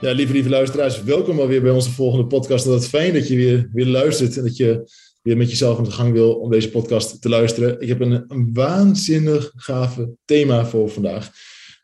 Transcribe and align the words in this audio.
Ja, 0.00 0.12
lieve, 0.12 0.32
lieve 0.32 0.48
luisteraars, 0.48 1.02
welkom 1.02 1.40
alweer 1.40 1.62
bij 1.62 1.70
onze 1.70 1.90
volgende 1.90 2.26
podcast. 2.26 2.64
Het 2.64 2.82
is 2.82 2.88
fijn 2.88 3.12
dat 3.12 3.28
je 3.28 3.36
weer, 3.36 3.68
weer 3.72 3.86
luistert 3.86 4.36
en 4.36 4.42
dat 4.42 4.56
je 4.56 4.90
weer 5.22 5.36
met 5.36 5.50
jezelf 5.50 5.78
aan 5.78 5.84
de 5.84 5.90
gang 5.90 6.12
wil 6.12 6.34
om 6.34 6.50
deze 6.50 6.70
podcast 6.70 7.22
te 7.22 7.28
luisteren. 7.28 7.80
Ik 7.80 7.88
heb 7.88 8.00
een, 8.00 8.24
een 8.28 8.50
waanzinnig 8.52 9.52
gave 9.54 10.10
thema 10.24 10.66
voor 10.66 10.90
vandaag. 10.90 11.30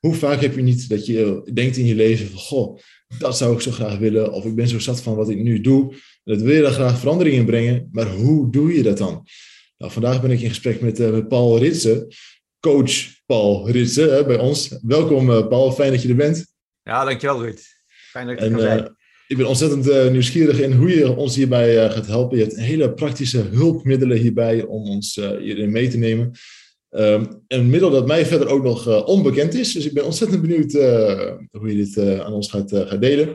Hoe 0.00 0.14
vaak 0.14 0.40
heb 0.40 0.54
je 0.54 0.62
niet 0.62 0.88
dat 0.88 1.06
je 1.06 1.50
denkt 1.52 1.76
in 1.76 1.86
je 1.86 1.94
leven 1.94 2.28
van, 2.28 2.38
goh, 2.38 2.78
dat 3.18 3.36
zou 3.36 3.54
ik 3.54 3.60
zo 3.60 3.70
graag 3.70 3.98
willen, 3.98 4.32
of 4.32 4.44
ik 4.44 4.54
ben 4.54 4.68
zo 4.68 4.78
zat 4.78 5.02
van 5.02 5.14
wat 5.14 5.30
ik 5.30 5.38
nu 5.38 5.60
doe, 5.60 5.94
dat 6.24 6.40
wil 6.40 6.54
je 6.54 6.62
dan 6.62 6.72
graag 6.72 6.98
verandering 6.98 7.36
in 7.36 7.46
brengen, 7.46 7.88
maar 7.92 8.10
hoe 8.10 8.50
doe 8.50 8.74
je 8.74 8.82
dat 8.82 8.98
dan? 8.98 9.26
Nou, 9.78 9.92
vandaag 9.92 10.20
ben 10.20 10.30
ik 10.30 10.40
in 10.40 10.48
gesprek 10.48 10.80
met, 10.80 11.00
uh, 11.00 11.10
met 11.10 11.28
Paul 11.28 11.58
Ritsen, 11.58 12.06
coach 12.60 12.92
Paul 13.26 13.70
Ritsen 13.70 14.26
bij 14.26 14.38
ons. 14.38 14.78
Welkom 14.82 15.30
uh, 15.30 15.48
Paul, 15.48 15.72
fijn 15.72 15.92
dat 15.92 16.02
je 16.02 16.08
er 16.08 16.16
bent. 16.16 16.46
Ja, 16.82 17.04
dankjewel 17.04 17.42
Ruud. 17.42 17.60
Fijn 18.12 18.26
dat 18.26 18.36
ik 18.36 18.42
en, 18.42 18.60
zijn. 18.60 18.78
Uh, 18.78 18.86
ik 19.26 19.36
ben 19.36 19.48
ontzettend 19.48 19.88
uh, 19.88 20.08
nieuwsgierig 20.08 20.60
in 20.60 20.72
hoe 20.72 20.98
je 20.98 21.16
ons 21.16 21.36
hierbij 21.36 21.84
uh, 21.84 21.90
gaat 21.90 22.06
helpen. 22.06 22.38
Je 22.38 22.44
hebt 22.44 22.56
hele 22.56 22.94
praktische 22.94 23.38
hulpmiddelen 23.38 24.16
hierbij 24.16 24.62
om 24.64 24.88
ons 24.88 25.14
hierin 25.38 25.72
mee 25.72 25.88
te 25.88 25.98
nemen. 25.98 26.30
Um, 26.90 27.42
een 27.48 27.70
middel 27.70 27.90
dat 27.90 28.06
mij 28.06 28.26
verder 28.26 28.48
ook 28.48 28.62
nog 28.62 29.06
onbekend 29.06 29.54
is. 29.54 29.72
Dus 29.72 29.86
ik 29.86 29.92
ben 29.92 30.04
ontzettend 30.04 30.40
benieuwd 30.40 30.72
hoe 31.50 31.68
je 31.68 31.74
dit 31.74 32.20
aan 32.20 32.32
ons 32.32 32.50
gaat, 32.50 32.70
gaat 32.72 33.00
delen. 33.00 33.34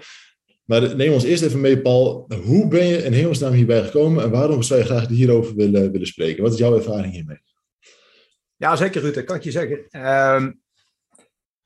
Maar 0.65 0.95
neem 0.95 1.13
ons 1.13 1.23
eerst 1.23 1.43
even 1.43 1.61
mee, 1.61 1.81
Paul. 1.81 2.25
Hoe 2.43 2.67
ben 2.67 2.85
je 2.85 2.97
in 2.97 3.13
hemelsnaam 3.13 3.53
hierbij 3.53 3.83
gekomen 3.83 4.23
en 4.23 4.29
waarom 4.29 4.63
zou 4.63 4.79
je 4.79 4.85
graag 4.85 5.07
hierover 5.07 5.55
willen, 5.55 5.91
willen 5.91 6.07
spreken? 6.07 6.43
Wat 6.43 6.53
is 6.53 6.59
jouw 6.59 6.75
ervaring 6.75 7.13
hiermee? 7.13 7.39
Ja, 8.55 8.75
zeker 8.75 9.01
Ruud, 9.01 9.13
dat 9.13 9.23
kan 9.23 9.35
ik 9.35 9.43
je 9.43 9.51
zeggen. 9.51 10.05
Um, 10.35 10.61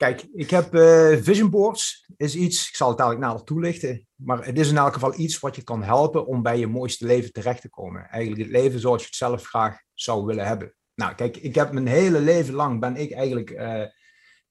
Kijk, 0.01 0.27
ik 0.33 0.49
heb 0.49 0.75
uh, 0.75 1.17
vision 1.21 1.49
boards, 1.49 2.05
is 2.17 2.35
iets, 2.35 2.69
ik 2.69 2.75
zal 2.75 2.87
het 2.87 2.97
dadelijk 2.97 3.23
nader 3.23 3.43
toelichten, 3.43 4.07
maar 4.15 4.45
het 4.45 4.59
is 4.59 4.69
in 4.69 4.77
elk 4.77 4.93
geval 4.93 5.19
iets 5.19 5.39
wat 5.39 5.55
je 5.55 5.63
kan 5.63 5.83
helpen 5.83 6.25
om 6.25 6.41
bij 6.41 6.59
je 6.59 6.67
mooiste 6.67 7.05
leven 7.05 7.31
terecht 7.31 7.61
te 7.61 7.69
komen. 7.69 8.09
Eigenlijk 8.09 8.41
het 8.41 8.51
leven 8.51 8.79
zoals 8.79 9.01
je 9.01 9.07
het 9.07 9.15
zelf 9.15 9.43
graag 9.43 9.81
zou 9.93 10.25
willen 10.25 10.47
hebben. 10.47 10.73
Nou, 10.95 11.15
kijk, 11.15 11.37
ik 11.37 11.55
heb 11.55 11.71
mijn 11.71 11.87
hele 11.87 12.19
leven 12.19 12.53
lang 12.53 12.79
ben 12.79 12.95
ik 12.95 13.11
eigenlijk 13.11 13.49
uh, 13.49 13.83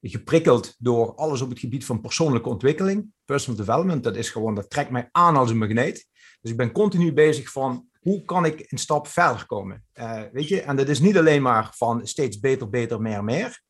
geprikkeld 0.01 0.75
door 0.79 1.15
alles 1.15 1.41
op 1.41 1.51
het 1.51 1.59
gebied 1.59 1.85
van 1.85 2.01
persoonlijke 2.01 2.49
ontwikkeling, 2.49 3.13
personal 3.25 3.59
development. 3.59 4.05
Dat 4.05 4.17
is 4.17 4.31
gewoon, 4.31 4.55
dat 4.55 4.71
trekt 4.71 4.91
mij 4.91 5.09
aan 5.13 5.37
als 5.37 5.51
een 5.51 5.59
magneet. 5.59 6.07
Dus 6.41 6.51
ik 6.51 6.57
ben 6.57 6.73
continu 6.73 7.13
bezig 7.13 7.51
van 7.53 7.89
hoe 8.01 8.25
kan 8.25 8.45
ik 8.45 8.73
een 8.73 8.79
stap 8.79 9.07
verder 9.07 9.47
komen? 9.47 9.85
Uh, 9.95 10.23
weet 10.33 10.49
je, 10.49 10.61
en 10.61 10.77
dat 10.77 10.89
is 10.89 11.01
niet 11.01 11.19
alleen 11.19 11.43
maar 11.43 11.73
van 11.77 12.07
steeds 12.07 12.41
beter, 12.41 12.69
beter, 12.69 13.01
meer, 13.01 13.25
meer. 13.25 13.69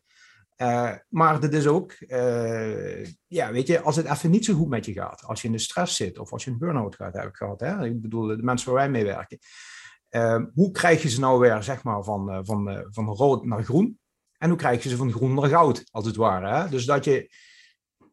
Uh, 0.62 0.92
maar 1.08 1.40
dat 1.40 1.52
is 1.52 1.66
ook, 1.66 1.94
uh, 2.00 3.04
ja, 3.26 3.52
weet 3.52 3.66
je, 3.66 3.80
als 3.80 3.96
het 3.96 4.06
even 4.06 4.30
niet 4.30 4.44
zo 4.44 4.54
goed 4.54 4.68
met 4.68 4.86
je 4.86 4.92
gaat, 4.92 5.22
als 5.24 5.40
je 5.40 5.46
in 5.46 5.52
de 5.52 5.58
stress 5.58 5.96
zit 5.96 6.18
of 6.18 6.32
als 6.32 6.44
je 6.44 6.50
een 6.50 6.58
burn-out 6.58 6.94
gaat, 6.94 7.14
heb 7.14 7.28
ik 7.28 7.36
gehad, 7.36 7.60
hè? 7.60 7.84
ik 7.84 8.00
bedoel, 8.00 8.26
de 8.26 8.42
mensen 8.42 8.72
waar 8.72 8.80
wij 8.80 8.90
mee 8.90 9.04
werken, 9.04 9.38
uh, 10.10 10.44
hoe 10.54 10.70
krijg 10.70 11.02
je 11.02 11.08
ze 11.08 11.20
nou 11.20 11.40
weer, 11.40 11.62
zeg 11.62 11.82
maar, 11.82 12.04
van, 12.04 12.44
van, 12.44 12.86
van 12.90 13.06
rood 13.06 13.44
naar 13.44 13.64
groen? 13.64 13.98
En 14.38 14.48
hoe 14.48 14.58
krijg 14.58 14.82
je 14.82 14.88
ze 14.88 14.96
van 14.96 15.12
groen 15.12 15.34
naar 15.34 15.48
goud, 15.48 15.84
als 15.90 16.06
het 16.06 16.16
ware? 16.16 16.62
Hè? 16.62 16.68
Dus 16.68 16.84
dat 16.84 17.04
je 17.04 17.30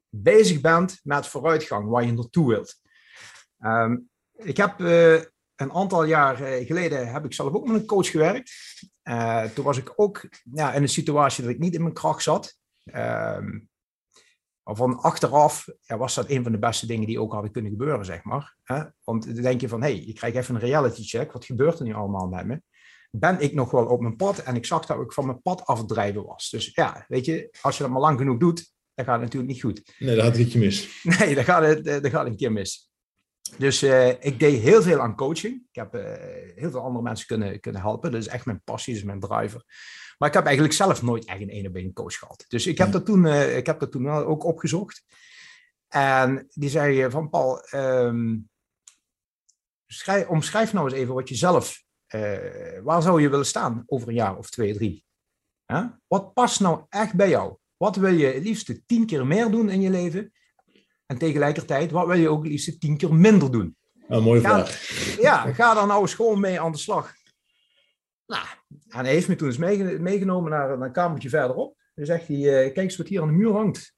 bezig 0.10 0.62
bent 0.62 1.00
met 1.04 1.28
vooruitgang, 1.28 1.90
waar 1.90 2.06
je 2.06 2.14
naartoe 2.14 2.48
wilt. 2.48 2.76
Um, 3.60 4.10
ik 4.36 4.58
heb 4.58 4.80
een 5.56 5.72
aantal 5.72 6.04
jaar 6.04 6.36
geleden, 6.66 7.12
heb 7.12 7.26
ik 7.26 7.34
zelf 7.34 7.54
ook 7.54 7.68
met 7.68 7.82
een 7.82 7.86
coach 7.86 8.10
gewerkt. 8.10 8.52
Uh, 9.08 9.44
toen 9.44 9.66
was 9.66 9.78
ik 9.78 9.94
ook 9.96 10.30
ja, 10.54 10.74
in 10.74 10.82
een 10.82 10.90
situatie 10.90 11.44
dat 11.44 11.54
ik 11.54 11.60
niet 11.60 11.74
in 11.74 11.82
mijn 11.82 11.94
kracht 11.94 12.24
zat. 12.24 12.58
Um, 12.84 13.70
van 14.64 15.00
achteraf 15.00 15.68
ja, 15.82 15.98
was 15.98 16.16
dat 16.16 16.30
een 16.30 16.44
van 16.44 16.52
de 16.52 16.60
beste 16.60 16.86
dingen 16.86 17.08
die 17.08 17.22
ook 17.22 17.34
hadden 17.34 17.52
kunnen 17.52 17.72
gebeuren, 17.72 18.06
zeg 18.06 18.24
maar. 18.24 18.56
Hè? 18.64 18.84
Want 19.04 19.26
dan 19.26 19.44
denk 19.44 19.62
je 19.62 19.68
van, 19.68 19.82
hé, 19.82 19.88
hey, 19.88 20.00
ik 20.00 20.16
krijg 20.16 20.34
even 20.34 20.56
een 20.56 20.62
reality 20.62 21.04
check. 21.04 21.32
Wat 21.32 21.46
gebeurt 21.46 21.80
er 21.80 21.86
nu 21.86 21.94
allemaal 21.94 22.28
met 22.28 22.46
me? 22.46 22.62
Ben 23.12 23.40
ik 23.40 23.54
nog 23.54 23.72
wel 23.72 23.86
op 23.86 24.02
mijn 24.02 24.16
pad? 24.16 24.40
En 24.40 24.56
ik 24.56 24.66
zag 24.66 24.86
dat 24.86 25.02
ik 25.02 25.14
van 25.14 25.26
mijn 25.26 25.42
pad 25.42 25.66
afdrijven 25.66 26.26
was. 26.26 26.50
Dus 26.50 26.72
ja, 26.74 27.06
weet 27.08 27.26
je, 27.26 27.58
als 27.62 27.78
je 27.78 27.84
dat 27.84 27.92
maar 27.92 28.02
lang 28.02 28.18
genoeg 28.18 28.38
doet, 28.38 28.72
dan 28.94 29.06
gaat 29.06 29.14
het 29.14 29.24
natuurlijk 29.24 29.52
niet 29.52 29.62
goed. 29.62 29.96
Nee, 30.00 30.16
dan 30.16 30.24
gaat 30.26 30.36
het 30.36 30.46
een 30.46 30.52
keer 30.52 30.60
mis. 30.60 31.02
Nee, 31.20 31.36
dan 31.36 31.44
gaat 31.44 31.64
het, 31.64 31.86
dan 31.86 32.12
gaat 32.12 32.26
een 32.26 32.38
keer 32.38 32.52
mis. 32.52 32.87
Dus 33.58 33.84
uh, 33.84 34.10
ik 34.10 34.40
deed 34.40 34.62
heel 34.62 34.82
veel 34.82 35.00
aan 35.00 35.16
coaching. 35.16 35.56
Ik 35.70 35.76
heb 35.76 35.96
uh, 35.96 36.02
heel 36.56 36.72
veel 36.72 36.82
andere 36.82 37.04
mensen 37.04 37.28
kunnen, 37.28 37.60
kunnen 37.60 37.82
helpen. 37.82 38.12
Dat 38.12 38.22
is 38.22 38.28
echt 38.28 38.46
mijn 38.46 38.62
passie, 38.64 38.94
dat 38.94 39.02
is 39.02 39.08
mijn 39.08 39.20
driver. 39.20 39.64
Maar 40.18 40.30
ik 40.30 40.36
heb 40.36 40.46
eigenlijk 40.46 40.76
zelf 40.76 41.02
nooit 41.02 41.26
echt 41.26 41.42
een 41.42 41.50
ene 41.50 41.70
been 41.70 41.94
coach 41.94 42.18
gehad. 42.18 42.46
Dus 42.48 42.68
ik 42.68 42.78
heb, 42.78 42.92
dat 42.92 43.06
toen, 43.06 43.26
uh, 43.26 43.58
ik 43.58 43.66
heb 43.66 43.80
dat 43.80 43.92
toen 43.92 44.10
ook 44.10 44.44
opgezocht. 44.44 45.04
En 45.88 46.48
die 46.50 46.70
zei 46.70 47.10
van 47.10 47.30
Paul, 47.30 47.68
um, 47.74 48.50
schrijf, 49.86 50.28
omschrijf 50.28 50.74
nou 50.74 50.90
eens 50.90 50.98
even 50.98 51.14
wat 51.14 51.30
je 51.30 51.36
zelf, 51.36 51.84
waar 52.84 53.02
zou 53.02 53.22
je 53.22 53.30
willen 53.30 53.46
staan 53.46 53.84
over 53.86 54.08
een 54.08 54.14
jaar 54.14 54.38
of 54.38 54.50
twee, 54.50 54.74
drie? 54.74 55.06
Huh? 55.66 55.86
Wat 56.08 56.34
past 56.34 56.60
nou 56.60 56.86
echt 56.90 57.14
bij 57.14 57.30
jou? 57.30 57.58
Wat 57.78 57.96
wil 57.96 58.14
je 58.14 58.26
het 58.26 58.44
liefst 58.44 58.82
tien 58.86 59.06
keer 59.06 59.26
meer 59.26 59.52
doen 59.52 59.70
in 59.70 59.82
je 59.82 59.90
leven? 59.90 60.32
En 61.08 61.18
tegelijkertijd, 61.18 61.92
wat 61.92 62.08
wil 62.08 62.18
je 62.18 62.30
ook 62.30 62.46
liefst 62.46 62.80
tien 62.80 62.98
keer 62.98 63.14
minder 63.14 63.52
doen? 63.52 63.76
Een 64.08 64.24
mooie 64.24 64.42
ga, 64.42 64.66
vraag. 64.66 65.16
Ja, 65.20 65.54
ga 65.54 65.74
daar 65.74 65.88
nou 65.88 66.02
eens 66.02 66.14
gewoon 66.14 66.40
mee 66.40 66.60
aan 66.60 66.72
de 66.72 66.78
slag. 66.78 67.14
Nou, 68.26 68.46
en 68.88 69.04
hij 69.06 69.14
heeft 69.14 69.28
me 69.28 69.36
toen 69.36 69.48
eens 69.48 69.58
meegenomen 70.00 70.52
naar, 70.52 70.82
een 70.82 70.92
kamertje 70.92 71.30
verderop. 71.30 71.76
Dan 71.96 72.06
zegt 72.06 72.28
hij, 72.28 72.38
uh, 72.38 72.52
kijk 72.52 72.78
eens 72.78 72.98
wat 72.98 73.08
hier 73.08 73.22
aan 73.22 73.28
de 73.28 73.34
muur 73.34 73.52
hangt. 73.52 73.94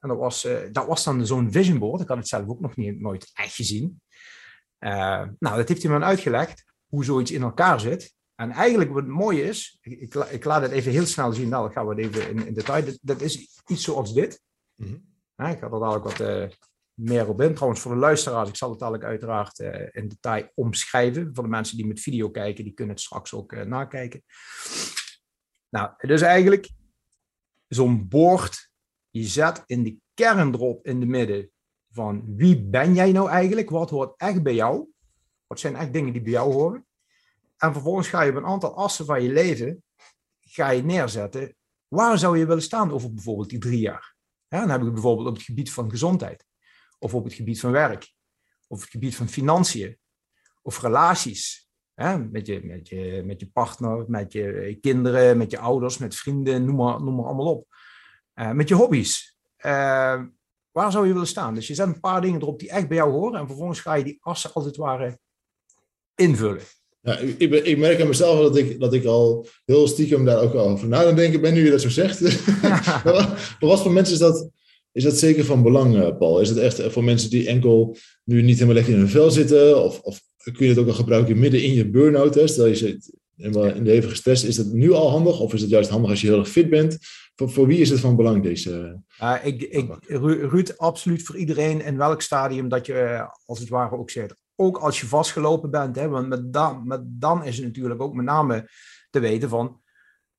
En 0.00 0.08
dat 0.08 0.18
was, 0.18 0.44
uh, 0.44 0.58
dat 0.72 0.86
was 0.86 1.04
dan 1.04 1.26
zo'n 1.26 1.52
vision 1.52 1.78
board. 1.78 2.00
Ik 2.00 2.08
had 2.08 2.16
het 2.16 2.28
zelf 2.28 2.48
ook 2.48 2.60
nog 2.60 2.76
niet, 2.76 3.00
nooit 3.00 3.30
echt 3.34 3.54
gezien. 3.54 4.00
Uh, 4.78 4.90
nou, 5.38 5.56
dat 5.56 5.68
heeft 5.68 5.82
hij 5.82 5.98
me 5.98 6.04
uitgelegd, 6.04 6.64
hoe 6.86 7.04
zoiets 7.04 7.30
in 7.30 7.42
elkaar 7.42 7.80
zit. 7.80 8.14
En 8.34 8.50
eigenlijk 8.50 8.92
wat 8.92 9.02
het 9.02 9.12
mooie 9.12 9.42
is, 9.42 9.78
ik, 9.80 10.00
ik, 10.00 10.14
ik 10.14 10.44
laat 10.44 10.62
het 10.62 10.70
even 10.70 10.92
heel 10.92 11.06
snel 11.06 11.32
zien, 11.32 11.48
nou, 11.48 11.64
dan 11.64 11.72
gaan 11.72 11.86
we 11.86 11.94
het 11.94 12.04
even 12.04 12.30
in, 12.30 12.46
in 12.46 12.54
detail. 12.54 12.84
Dat, 12.84 12.98
dat, 13.02 13.20
is 13.20 13.62
iets 13.66 13.84
zoals 13.84 14.14
dit. 14.14 14.40
Mm 14.74 14.86
-hmm. 14.86 15.15
Ik 15.36 15.58
ga 15.58 15.70
er 15.70 15.80
dadelijk 15.80 16.04
wat 16.04 16.20
uh, 16.20 16.48
meer 16.94 17.28
op 17.28 17.40
in. 17.40 17.54
Trouwens, 17.54 17.80
voor 17.80 17.92
de 17.92 17.98
luisteraars, 17.98 18.48
ik 18.48 18.56
zal 18.56 18.70
het 18.70 18.78
dadelijk 18.78 19.04
uiteraard 19.04 19.58
uh, 19.58 19.88
in 19.92 20.08
detail 20.08 20.50
omschrijven. 20.54 21.30
Voor 21.32 21.44
de 21.44 21.50
mensen 21.50 21.76
die 21.76 21.86
met 21.86 22.00
video 22.00 22.30
kijken, 22.30 22.64
die 22.64 22.72
kunnen 22.72 22.94
het 22.94 23.04
straks 23.04 23.34
ook 23.34 23.52
uh, 23.52 23.62
nakijken. 23.62 24.22
Nou, 25.68 25.90
het 25.96 26.10
is 26.10 26.22
eigenlijk 26.22 26.70
zo'n 27.68 28.08
bord. 28.08 28.70
Je 29.10 29.24
zet 29.24 29.62
in 29.66 29.82
de 29.82 29.96
kern 30.14 30.54
erop 30.54 30.86
in 30.86 31.00
de 31.00 31.06
midden 31.06 31.50
van 31.90 32.36
wie 32.36 32.62
ben 32.62 32.94
jij 32.94 33.12
nou 33.12 33.28
eigenlijk? 33.28 33.70
Wat 33.70 33.90
hoort 33.90 34.14
echt 34.16 34.42
bij 34.42 34.54
jou? 34.54 34.88
Wat 35.46 35.60
zijn 35.60 35.76
echt 35.76 35.92
dingen 35.92 36.12
die 36.12 36.22
bij 36.22 36.32
jou 36.32 36.52
horen? 36.52 36.86
En 37.56 37.72
vervolgens 37.72 38.08
ga 38.08 38.22
je 38.22 38.30
op 38.30 38.36
een 38.36 38.46
aantal 38.46 38.76
assen 38.76 39.06
van 39.06 39.22
je 39.22 39.32
leven 39.32 39.82
ga 40.40 40.70
je 40.70 40.82
neerzetten. 40.82 41.56
Waar 41.88 42.18
zou 42.18 42.38
je 42.38 42.46
willen 42.46 42.62
staan 42.62 42.92
over 42.92 43.14
bijvoorbeeld 43.14 43.48
die 43.48 43.58
drie 43.58 43.80
jaar? 43.80 44.15
Dan 44.48 44.68
heb 44.68 44.78
ik 44.78 44.84
het 44.84 44.92
bijvoorbeeld 44.92 45.28
op 45.28 45.34
het 45.34 45.44
gebied 45.44 45.72
van 45.72 45.90
gezondheid, 45.90 46.46
of 46.98 47.14
op 47.14 47.24
het 47.24 47.34
gebied 47.34 47.60
van 47.60 47.70
werk, 47.70 48.14
of 48.68 48.80
het 48.80 48.90
gebied 48.90 49.16
van 49.16 49.28
financiën, 49.28 49.98
of 50.62 50.80
relaties. 50.80 51.64
Met, 52.30 52.46
je, 52.46 52.60
met, 52.64 52.88
je, 52.88 53.22
met 53.24 53.40
je 53.40 53.50
partner, 53.50 54.04
met 54.08 54.32
je 54.32 54.78
kinderen, 54.80 55.36
met 55.36 55.50
je 55.50 55.58
ouders, 55.58 55.98
met 55.98 56.16
vrienden, 56.16 56.64
noem 56.64 56.76
maar, 56.76 57.02
noem 57.02 57.14
maar 57.14 57.24
allemaal 57.24 57.54
op. 57.54 57.66
Uh, 58.34 58.50
met 58.50 58.68
je 58.68 58.74
hobby's. 58.74 59.38
Uh, 59.58 60.22
waar 60.70 60.92
zou 60.92 61.06
je 61.06 61.12
willen 61.12 61.26
staan? 61.26 61.54
Dus 61.54 61.66
je 61.66 61.74
zet 61.74 61.86
een 61.86 62.00
paar 62.00 62.20
dingen 62.20 62.40
erop 62.40 62.58
die 62.58 62.70
echt 62.70 62.88
bij 62.88 62.96
jou 62.96 63.10
horen 63.10 63.40
en 63.40 63.46
vervolgens 63.46 63.80
ga 63.80 63.94
je 63.94 64.04
die 64.04 64.18
assen 64.20 64.52
als 64.52 64.64
het 64.64 64.76
ware 64.76 65.18
invullen. 66.14 66.62
Ja, 67.06 67.18
ik, 67.18 67.52
ik, 67.52 67.78
merk 67.78 68.00
aan 68.00 68.06
mezelf 68.08 68.40
dat 68.40 68.56
ik, 68.56 68.80
dat 68.80 68.94
ik 68.94 69.04
al 69.04 69.46
heel 69.64 69.86
stiekem 69.86 70.24
daar 70.24 70.40
ook 70.40 70.54
al 70.54 70.68
over 70.68 70.88
na 70.88 71.04
aan 71.04 71.16
denken 71.16 71.40
ben, 71.40 71.54
nu 71.54 71.64
je 71.64 71.70
dat 71.70 71.80
zo 71.80 71.88
zegt. 71.88 72.20
maar 73.04 73.56
wat 73.60 73.82
voor 73.82 73.92
mensen 73.92 74.14
is 74.14 74.20
dat, 74.20 74.50
is 74.92 75.02
dat 75.02 75.18
zeker 75.18 75.44
van 75.44 75.62
belang, 75.62 75.96
eh, 75.96 76.16
Paul? 76.18 76.40
Is 76.40 76.48
het 76.48 76.58
echt 76.58 76.82
voor 76.82 77.04
mensen 77.04 77.30
die 77.30 77.48
enkel 77.48 77.96
nu 78.24 78.42
niet 78.42 78.54
helemaal 78.54 78.74
lekker 78.74 78.92
in 78.92 78.98
hun 78.98 79.08
vel 79.08 79.30
zitten? 79.30 79.84
Of, 79.84 80.00
of 80.00 80.20
kun 80.36 80.66
je 80.66 80.68
het 80.68 80.78
ook 80.78 80.86
al 80.86 80.92
gebruiken 80.92 81.38
midden 81.38 81.62
in 81.62 81.74
je 81.74 81.90
burn-out? 81.90 82.40
Stel 82.44 82.66
je 82.66 82.74
zit 82.74 83.12
helemaal 83.36 83.64
in 83.64 83.84
de 83.84 83.90
hevige 83.90 84.14
stress. 84.14 84.44
Is 84.44 84.56
dat 84.56 84.72
nu 84.72 84.92
al 84.92 85.10
handig? 85.10 85.40
Of 85.40 85.54
is 85.54 85.60
het 85.60 85.70
juist 85.70 85.90
handig 85.90 86.10
als 86.10 86.20
je 86.20 86.26
heel 86.26 86.38
erg 86.38 86.48
fit 86.48 86.70
bent? 86.70 86.98
Voor, 87.34 87.50
voor 87.50 87.66
wie 87.66 87.78
is 87.78 87.90
het 87.90 88.00
van 88.00 88.16
belang, 88.16 88.42
deze... 88.42 89.02
Uh, 89.20 89.34
ik, 89.44 89.62
ik, 89.62 89.96
Ruud, 90.50 90.74
absoluut 90.76 91.22
voor 91.22 91.36
iedereen 91.36 91.80
in 91.80 91.96
welk 91.96 92.22
stadium 92.22 92.68
dat 92.68 92.86
je, 92.86 93.28
als 93.44 93.58
het 93.58 93.68
ware, 93.68 93.96
ook 93.96 94.10
zit 94.10 94.34
ook 94.56 94.76
als 94.76 95.00
je 95.00 95.06
vastgelopen 95.06 95.70
bent, 95.70 95.96
hè, 95.96 96.08
want 96.08 96.28
met 96.28 96.52
dan, 96.52 96.86
met 96.86 97.00
dan 97.04 97.44
is 97.44 97.56
het 97.56 97.66
natuurlijk 97.66 98.02
ook 98.02 98.14
met 98.14 98.24
name 98.24 98.70
te 99.10 99.20
weten 99.20 99.48
van 99.48 99.80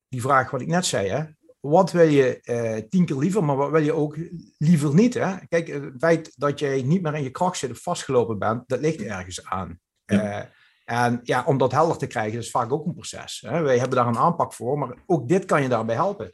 die 0.08 0.20
vraag 0.20 0.50
wat 0.50 0.60
ik 0.60 0.66
net 0.66 0.86
zei, 0.86 1.08
hè, 1.08 1.24
wat 1.60 1.92
wil 1.92 2.08
je 2.08 2.40
uh, 2.44 2.88
tien 2.88 3.04
keer 3.04 3.16
liever, 3.16 3.44
maar 3.44 3.56
wat 3.56 3.70
wil 3.70 3.82
je 3.82 3.92
ook 3.92 4.16
liever 4.58 4.94
niet? 4.94 5.14
Hè? 5.14 5.36
Kijk, 5.48 5.66
het 5.66 5.94
feit 5.98 6.32
dat 6.36 6.58
jij 6.58 6.82
niet 6.82 7.02
meer 7.02 7.14
in 7.14 7.22
je 7.22 7.30
kracht 7.30 7.58
zit 7.58 7.70
of 7.70 7.82
vastgelopen 7.82 8.38
bent, 8.38 8.68
dat 8.68 8.80
ligt 8.80 9.02
ergens 9.02 9.44
aan. 9.44 9.80
Ja. 10.04 10.40
Uh, 10.40 10.44
en 10.84 11.20
ja, 11.22 11.44
om 11.44 11.58
dat 11.58 11.72
helder 11.72 11.96
te 11.96 12.06
krijgen, 12.06 12.38
is 12.38 12.50
vaak 12.50 12.72
ook 12.72 12.86
een 12.86 12.94
proces. 12.94 13.44
Hè? 13.46 13.60
Wij 13.60 13.78
hebben 13.78 13.96
daar 13.96 14.06
een 14.06 14.18
aanpak 14.18 14.52
voor, 14.52 14.78
maar 14.78 14.94
ook 15.06 15.28
dit 15.28 15.44
kan 15.44 15.62
je 15.62 15.68
daarbij 15.68 15.94
helpen. 15.94 16.32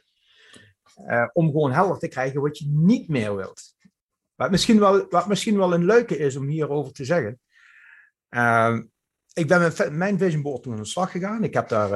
Uh, 1.07 1.27
om 1.33 1.45
gewoon 1.45 1.71
helder 1.71 1.97
te 1.97 2.07
krijgen 2.07 2.41
wat 2.41 2.57
je 2.57 2.65
niet 2.67 3.07
meer 3.07 3.35
wilt. 3.35 3.75
Wat 4.35 4.51
misschien 4.51 4.79
wel, 4.79 5.05
wat 5.09 5.27
misschien 5.27 5.57
wel 5.57 5.73
een 5.73 5.85
leuke 5.85 6.17
is 6.17 6.35
om 6.35 6.47
hierover 6.47 6.93
te 6.93 7.05
zeggen. 7.05 7.39
Ik 9.33 9.47
ben 9.47 9.59
met 9.59 9.91
mijn 9.91 10.17
vision 10.17 10.41
board 10.41 10.63
toen 10.63 10.73
aan 10.73 10.79
de 10.79 10.85
slag 10.85 11.11
gegaan. 11.11 11.43
Ik 11.43 11.53
heb 11.53 11.67
daar 11.67 11.89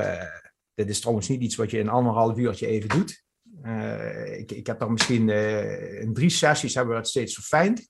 dit 0.79 0.89
is 0.89 0.99
trouwens 0.99 1.27
niet 1.27 1.41
iets 1.41 1.55
wat 1.55 1.71
je 1.71 1.77
in 1.77 1.89
anderhalf 1.89 2.37
uurtje 2.37 2.67
even 2.67 2.89
doet. 2.89 3.23
Uh, 3.63 4.39
ik, 4.39 4.51
ik, 4.51 4.67
heb 4.67 4.79
daar 4.79 4.91
misschien 4.91 5.27
uh, 5.27 6.01
in 6.01 6.13
drie 6.13 6.29
sessies 6.29 6.73
hebben 6.73 6.93
we 6.93 6.99
het 6.99 7.09
steeds 7.09 7.33
verfijnd. 7.33 7.89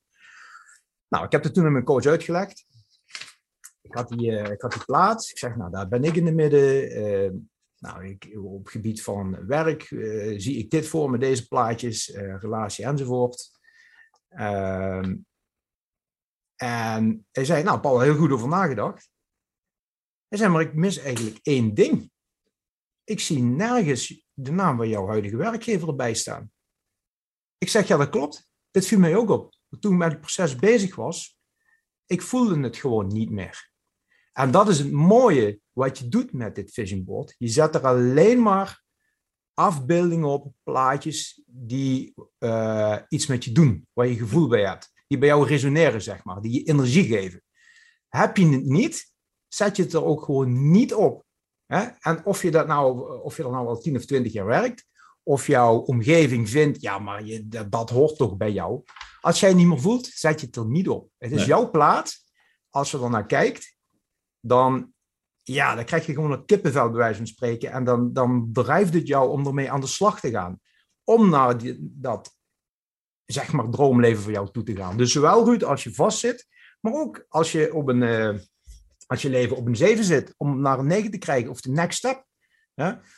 Nou, 1.08 1.26
ik 1.26 1.32
heb 1.32 1.44
het 1.44 1.54
toen 1.54 1.66
aan 1.66 1.72
mijn 1.72 1.84
coach 1.84 2.06
uitgelegd. 2.06 2.66
Ik 3.82 3.94
had 3.94 4.10
die, 4.10 4.32
ik 4.32 4.62
had 4.62 4.72
die 4.72 4.86
plaats. 4.86 5.32
Ik 5.32 5.38
zeg, 5.38 5.56
nou, 5.56 5.72
daar 5.72 5.88
ben 5.88 6.04
ik 6.04 6.16
in 6.16 6.26
de 6.26 6.32
midden. 6.32 7.50
nou, 7.78 8.06
ik, 8.08 8.38
op 8.38 8.68
gebied 8.68 9.04
van 9.04 9.46
werk 9.48 9.84
zie 10.38 10.58
ik 10.58 10.70
dit 10.70 10.88
voor 10.88 11.10
me, 11.10 11.18
deze 11.18 11.48
plaatjes, 11.48 12.08
relatie 12.16 12.86
enzovoort. 12.86 13.52
En 16.62 17.28
hij 17.32 17.46
zei, 17.46 17.64
nou, 17.64 17.80
Paul, 17.80 18.00
heel 18.00 18.16
goed 18.16 18.32
over 18.32 18.48
nagedacht. 18.48 19.10
Hij 20.28 20.38
zei, 20.38 20.52
maar 20.52 20.62
ik 20.62 20.74
mis 20.74 20.98
eigenlijk 20.98 21.40
één 21.42 21.74
ding 21.74 22.12
ik 23.10 23.20
zie 23.20 23.44
nergens 23.44 24.28
de 24.34 24.52
naam 24.52 24.78
van 24.78 24.90
jouw 24.90 25.08
huidige 25.08 25.38
werkgever 25.38 25.88
erbij 25.88 26.14
staan. 26.14 26.52
Ik 27.58 27.70
zeg, 27.70 27.88
ja, 27.88 27.98
dat 27.98 28.10
klopt. 28.10 28.52
Dit 28.72 28.86
viel 28.86 29.00
mij 29.00 29.16
ook 29.16 29.30
op. 29.30 29.54
Toen 29.80 29.92
ik 29.92 29.98
met 29.98 30.12
het 30.12 30.20
proces 30.20 30.56
bezig 30.56 30.96
was, 30.96 31.40
ik 32.06 32.22
voelde 32.22 32.60
het 32.60 32.78
gewoon 32.78 33.08
niet 33.08 33.30
meer. 33.30 33.72
En 34.34 34.52
dat 34.52 34.70
is 34.70 34.80
het 34.80 34.92
mooie 34.92 35.60
wat 35.72 35.98
je 35.98 36.08
doet 36.08 36.34
met 36.34 36.56
dit 36.56 36.74
vision 36.74 37.04
board. 37.04 37.36
Je 37.38 37.48
zet 37.48 37.76
er 37.76 37.86
alleen 37.88 38.42
maar 38.42 38.84
afbeeldingen 39.54 40.28
op, 40.28 40.54
plaatjes 40.64 41.42
die 41.46 42.14
uh, 42.40 42.98
iets 43.08 43.28
met 43.28 43.44
je 43.44 43.52
doen, 43.52 43.88
waar 43.94 44.08
je 44.08 44.16
gevoel 44.16 44.48
bij 44.48 44.66
hebt, 44.66 44.92
die 45.10 45.18
bij 45.18 45.28
jou 45.28 45.48
resoneren, 45.48 46.02
zeg 46.02 46.24
maar, 46.24 46.42
die 46.42 46.54
je 46.54 46.64
energie 46.64 47.04
geven. 47.04 47.44
Heb 48.08 48.38
je 48.38 48.48
het 48.48 48.66
niet, 48.66 49.12
zet 49.48 49.76
je 49.76 49.84
het 49.84 49.94
er 49.94 50.04
ook 50.04 50.24
gewoon 50.24 50.72
niet 50.72 50.94
op. 50.94 51.26
Hè? 51.66 51.88
En 52.00 52.26
of 52.26 52.42
je, 52.42 52.52
dat 52.52 52.68
nou, 52.68 53.12
of 53.22 53.38
je 53.38 53.44
er 53.44 53.52
nou 53.52 53.68
al 53.68 53.80
10 53.80 53.96
of 53.96 54.06
20 54.06 54.34
jaar 54.34 54.46
werkt, 54.46 54.86
of 55.24 55.48
jouw 55.48 55.78
omgeving 55.78 56.50
vindt, 56.50 56.82
ja, 56.82 57.00
maar 57.00 57.26
je, 57.26 57.48
dat, 57.48 57.72
dat, 57.72 57.90
hoort 57.90 58.18
toch 58.18 58.38
bij 58.38 58.52
jou. 58.52 58.84
Als 59.22 59.40
jij 59.40 59.50
het 59.50 59.58
niet 59.58 59.68
meer 59.68 59.82
voelt, 59.82 60.06
zet 60.06 60.40
je 60.40 60.46
het 60.46 60.56
er 60.56 60.66
niet 60.66 60.90
op. 60.90 61.10
Het 61.18 61.32
is 61.32 61.46
jouw 61.46 61.70
plaats. 61.70 62.28
Als 62.70 62.92
je 62.92 63.00
er 63.00 63.10
naar 63.10 63.26
kijkt, 63.26 63.76
dan, 64.40 64.94
ja, 65.44 65.76
dan 65.76 65.86
krijg 65.86 66.06
je 66.06 66.14
gewoon 66.14 66.32
een 66.32 66.46
kippenvel, 66.46 66.90
bij 66.90 66.98
wijze 66.98 67.18
van 67.18 67.28
spreken. 67.28 67.72
En 67.72 67.84
dan, 67.84 68.14
dan 68.14 68.50
drijft 68.54 68.94
het 68.94 69.08
jou 69.08 69.30
om 69.30 69.48
ermee 69.48 69.72
aan 69.72 69.82
de 69.82 69.88
slag 69.88 70.20
te 70.20 70.30
gaan. 70.30 70.60
Om 71.04 71.30
naar 71.30 71.58
die, 71.58 71.78
dat, 71.80 72.39
zeg 73.32 73.52
maar, 73.52 73.70
droomleven 73.70 74.24
voor 74.24 74.32
jou 74.32 74.52
toe 74.52 74.64
te 74.64 74.76
gaan. 74.76 74.98
Dus 74.98 75.12
zowel 75.12 75.46
Ruud 75.46 75.64
als 75.64 75.84
je 75.84 75.94
vastzit, 75.94 76.48
maar 76.80 76.94
ook 76.94 77.26
als 77.28 77.52
je 77.52 77.74
op 77.74 77.88
een, 77.88 78.02
uh, 78.02 78.40
als 79.08 79.22
je 79.22 79.30
leven 79.30 79.58
op 79.58 79.66
een 79.66 79.76
7 79.76 80.04
zit, 80.04 80.34
om 80.38 80.62
naar 80.62 80.80
een 80.80 80.88
9 80.88 81.12
te 81.12 81.18
krijgen, 81.18 81.50
of 81.50 81.62
de 81.62 81.72
next 81.72 81.98
step. 81.98 82.26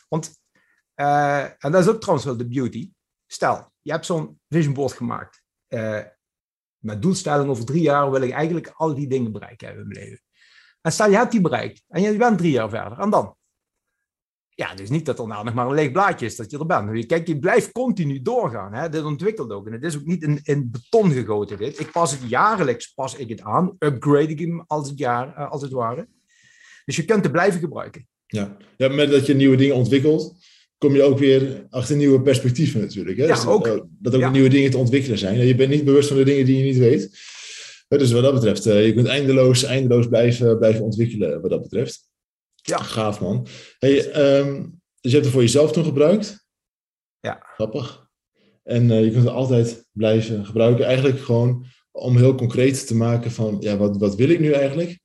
Want, 0.08 0.40
uh, 0.96 1.42
en 1.42 1.72
dat 1.72 1.80
is 1.82 1.88
ook 1.88 2.00
trouwens 2.00 2.26
wel 2.26 2.36
de 2.36 2.48
beauty. 2.48 2.92
Stel, 3.26 3.72
je 3.80 3.90
hebt 3.90 4.06
zo'n 4.06 4.40
vision 4.48 4.74
board 4.74 4.92
gemaakt. 4.92 5.42
Uh, 5.68 6.00
met 6.78 7.02
doelstelling 7.02 7.50
over 7.50 7.64
drie 7.64 7.82
jaar 7.82 8.10
wil 8.10 8.22
ik 8.22 8.32
eigenlijk 8.32 8.72
al 8.74 8.94
die 8.94 9.08
dingen 9.08 9.32
bereiken 9.32 9.68
in 9.68 9.74
mijn 9.74 9.88
leven. 9.88 10.22
En 10.80 10.92
stel, 10.92 11.10
je 11.10 11.16
hebt 11.16 11.30
die 11.30 11.40
bereikt 11.40 11.82
en 11.88 12.02
je 12.02 12.16
bent 12.16 12.38
drie 12.38 12.50
jaar 12.50 12.68
verder. 12.68 12.98
En 12.98 13.10
dan? 13.10 13.36
Ja, 14.62 14.74
dus 14.74 14.90
niet 14.90 15.06
dat 15.06 15.18
er 15.18 15.26
nou 15.26 15.44
nog 15.44 15.54
maar 15.54 15.66
een 15.66 15.74
leeg 15.74 15.92
blaadje 15.92 16.26
is 16.26 16.36
dat 16.36 16.50
je 16.50 16.58
er 16.58 16.66
bent. 16.66 17.06
Kijk, 17.06 17.26
je 17.26 17.38
blijft 17.38 17.72
continu 17.72 18.22
doorgaan. 18.22 18.74
Hè? 18.74 18.88
Dit 18.88 19.04
ontwikkelt 19.04 19.50
ook. 19.50 19.66
En 19.66 19.72
het 19.72 19.82
is 19.82 19.96
ook 19.96 20.04
niet 20.04 20.22
in, 20.22 20.40
in 20.42 20.70
beton 20.70 21.12
gegoten. 21.12 21.58
Dit. 21.58 21.80
Ik 21.80 21.90
pas 21.90 22.10
het 22.10 22.20
jaarlijks 22.28 22.92
pas 22.94 23.16
ik 23.16 23.28
het 23.28 23.40
aan. 23.40 23.76
Upgrade 23.78 24.28
ik 24.28 24.38
hem 24.38 24.64
als 24.66 24.88
het, 24.88 24.98
jaar, 24.98 25.26
uh, 25.38 25.50
als 25.50 25.62
het 25.62 25.72
ware. 25.72 26.08
Dus 26.84 26.96
je 26.96 27.04
kunt 27.04 27.22
het 27.22 27.32
blijven 27.32 27.60
gebruiken. 27.60 28.06
Ja. 28.26 28.56
ja, 28.76 28.88
met 28.88 29.10
dat 29.10 29.26
je 29.26 29.34
nieuwe 29.34 29.56
dingen 29.56 29.76
ontwikkelt, 29.76 30.34
kom 30.78 30.94
je 30.94 31.02
ook 31.02 31.18
weer 31.18 31.66
achter 31.70 31.96
nieuwe 31.96 32.22
perspectieven 32.22 32.80
natuurlijk. 32.80 33.16
Hè? 33.16 33.24
Ja, 33.24 33.34
dus 33.34 33.46
ook. 33.46 33.64
Dat, 33.64 33.84
dat 33.98 34.14
ook 34.14 34.20
Ja. 34.20 34.30
nieuwe 34.30 34.48
dingen 34.48 34.70
te 34.70 34.78
ontwikkelen 34.78 35.18
zijn. 35.18 35.46
Je 35.46 35.54
bent 35.54 35.70
niet 35.70 35.84
bewust 35.84 36.08
van 36.08 36.16
de 36.16 36.24
dingen 36.24 36.44
die 36.44 36.56
je 36.56 36.64
niet 36.64 36.78
weet. 36.78 37.30
Dus 37.88 38.12
wat 38.12 38.22
dat 38.22 38.34
betreft, 38.34 38.66
eh, 38.66 38.86
je 38.86 38.94
kunt 38.94 39.06
eindeloos, 39.06 39.64
eindeloos 39.64 40.08
blijven, 40.08 40.58
blijven 40.58 40.84
ontwikkelen 40.84 41.40
wat 41.40 41.50
dat 41.50 41.62
betreft. 41.62 42.10
Ja. 42.62 42.78
Gaaf 42.78 43.20
man. 43.20 43.46
Hey, 43.78 44.10
ehm, 44.10 44.62
dus 45.00 45.10
je 45.10 45.10
hebt 45.10 45.24
het 45.24 45.32
voor 45.32 45.42
jezelf 45.42 45.72
toen 45.72 45.84
gebruikt. 45.84 46.46
Ja. 47.20 47.46
Grappig. 47.54 48.10
En 48.62 48.90
eh, 48.90 49.04
je 49.04 49.10
kunt 49.10 49.24
het 49.24 49.32
altijd 49.32 49.84
blijven 49.92 50.46
gebruiken. 50.46 50.84
Eigenlijk 50.84 51.20
gewoon 51.20 51.66
om 51.90 52.16
heel 52.16 52.34
concreet 52.34 52.86
te 52.86 52.94
maken 52.94 53.30
van, 53.30 53.56
ja, 53.60 53.76
wat, 53.76 53.96
wat 53.96 54.14
wil 54.14 54.28
ik 54.28 54.40
nu 54.40 54.52
eigenlijk? 54.52 55.00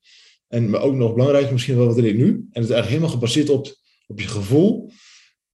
En 0.48 0.70
maar 0.70 0.82
ook 0.82 0.94
nog 0.94 1.14
belangrijker 1.14 1.52
misschien 1.52 1.78
wel, 1.78 1.86
wat 1.86 1.96
wil 1.96 2.04
ik 2.04 2.16
nu? 2.16 2.28
En 2.28 2.34
het 2.34 2.64
is 2.64 2.70
eigenlijk 2.70 2.88
helemaal 2.88 3.10
gebaseerd 3.10 3.50
op, 3.50 3.76
op 4.08 4.20
je 4.20 4.28
gevoel. 4.28 4.92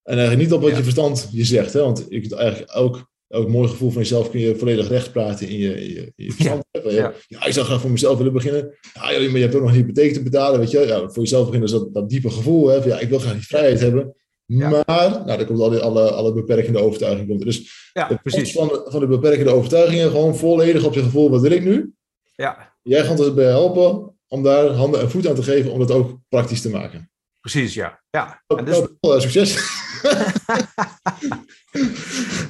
En 0.04 0.18
eigenlijk 0.18 0.44
niet 0.44 0.54
op 0.54 0.62
wat 0.62 0.72
Ja. 0.72 0.78
je 0.78 0.84
verstand 0.84 1.28
je 1.32 1.46
zegt. 1.46 1.74
Hè? 1.74 1.82
Want 1.82 2.06
je 2.10 2.20
kunt 2.20 2.32
eigenlijk 2.32 2.72
elk, 2.72 3.12
elk 3.34 3.50
mooi 3.50 3.68
gevoel 3.68 3.92
van 3.92 4.02
jezelf 4.02 4.30
kun 4.30 4.40
je 4.40 4.56
volledig 4.56 4.88
recht 4.88 5.12
praten 5.12 5.48
in 5.48 5.58
je, 5.58 5.86
in 5.86 5.94
je, 5.94 6.12
in 6.16 6.26
je 6.26 6.32
verstand. 6.32 6.64
Ja. 6.72 6.92
Ja. 6.92 7.14
ja, 7.28 7.46
ik 7.46 7.54
zou 7.54 7.66
graag 7.66 7.82
voor 7.82 7.92
mezelf 7.92 8.18
willen 8.18 8.34
beginnen. 8.34 8.78
Ja, 8.94 9.12
joh, 9.12 9.22
maar 9.22 9.36
je 9.36 9.44
hebt 9.44 9.56
ook 9.56 9.62
nog 9.62 9.70
een 9.70 9.76
hypotheek 9.76 10.14
te 10.14 10.24
betalen. 10.24 10.60
Weet 10.60 10.72
je? 10.72 10.80
Ja, 10.80 11.00
voor 11.00 11.24
jezelf 11.24 11.46
beginnen 11.46 11.70
is 11.70 11.76
dat, 11.76 11.94
dat 11.94 12.10
diepe 12.10 12.30
gevoel. 12.30 12.68
Hè? 12.68 12.82
Van, 12.82 12.92
ja, 12.92 13.00
ik 13.00 13.10
wil 13.10 13.20
graag 13.20 13.34
die 13.34 13.46
vrijheid 13.46 13.80
hebben. 13.80 14.16
Maar, 14.46 14.84
nou, 14.86 15.26
dan 15.26 15.46
komt 15.46 15.60
al 15.60 15.70
die, 15.70 15.80
alle, 15.80 16.12
alle 16.12 16.34
beperkende 16.34 16.80
overtuiging. 16.80 17.28
Komt 17.28 17.40
er. 17.40 17.46
Dus 17.46 17.90
Ja, 17.94 18.20
precies. 18.24 18.52
van 18.52 18.68
de, 18.68 18.86
van 18.86 19.00
de 19.00 19.08
beperkende 19.08 19.52
overtuigingen 19.52 20.10
gewoon 20.10 20.36
volledig 20.36 20.84
op 20.86 20.94
je 20.94 21.04
gevoel. 21.04 21.30
Wat 21.30 21.42
wil 21.42 21.52
ik 21.52 21.64
nu? 21.64 21.94
Ja, 22.36 22.74
Jij 22.82 23.04
gaat 23.04 23.20
ons 23.20 23.34
bij 23.34 23.46
helpen 23.46 24.16
om 24.28 24.44
daar 24.44 24.68
handen 24.68 25.00
en 25.02 25.10
voeten 25.10 25.30
aan 25.30 25.36
te 25.36 25.44
geven 25.44 25.72
om 25.72 25.80
dat 25.80 25.92
ook 25.92 26.20
praktisch 26.30 26.62
te 26.62 26.70
maken. 26.70 27.12
Precies, 27.44 27.74
ja. 27.74 28.04
ja. 28.10 28.44
En 28.48 28.66
dus, 28.66 28.88
nou, 29.00 29.22
succes! 29.22 29.58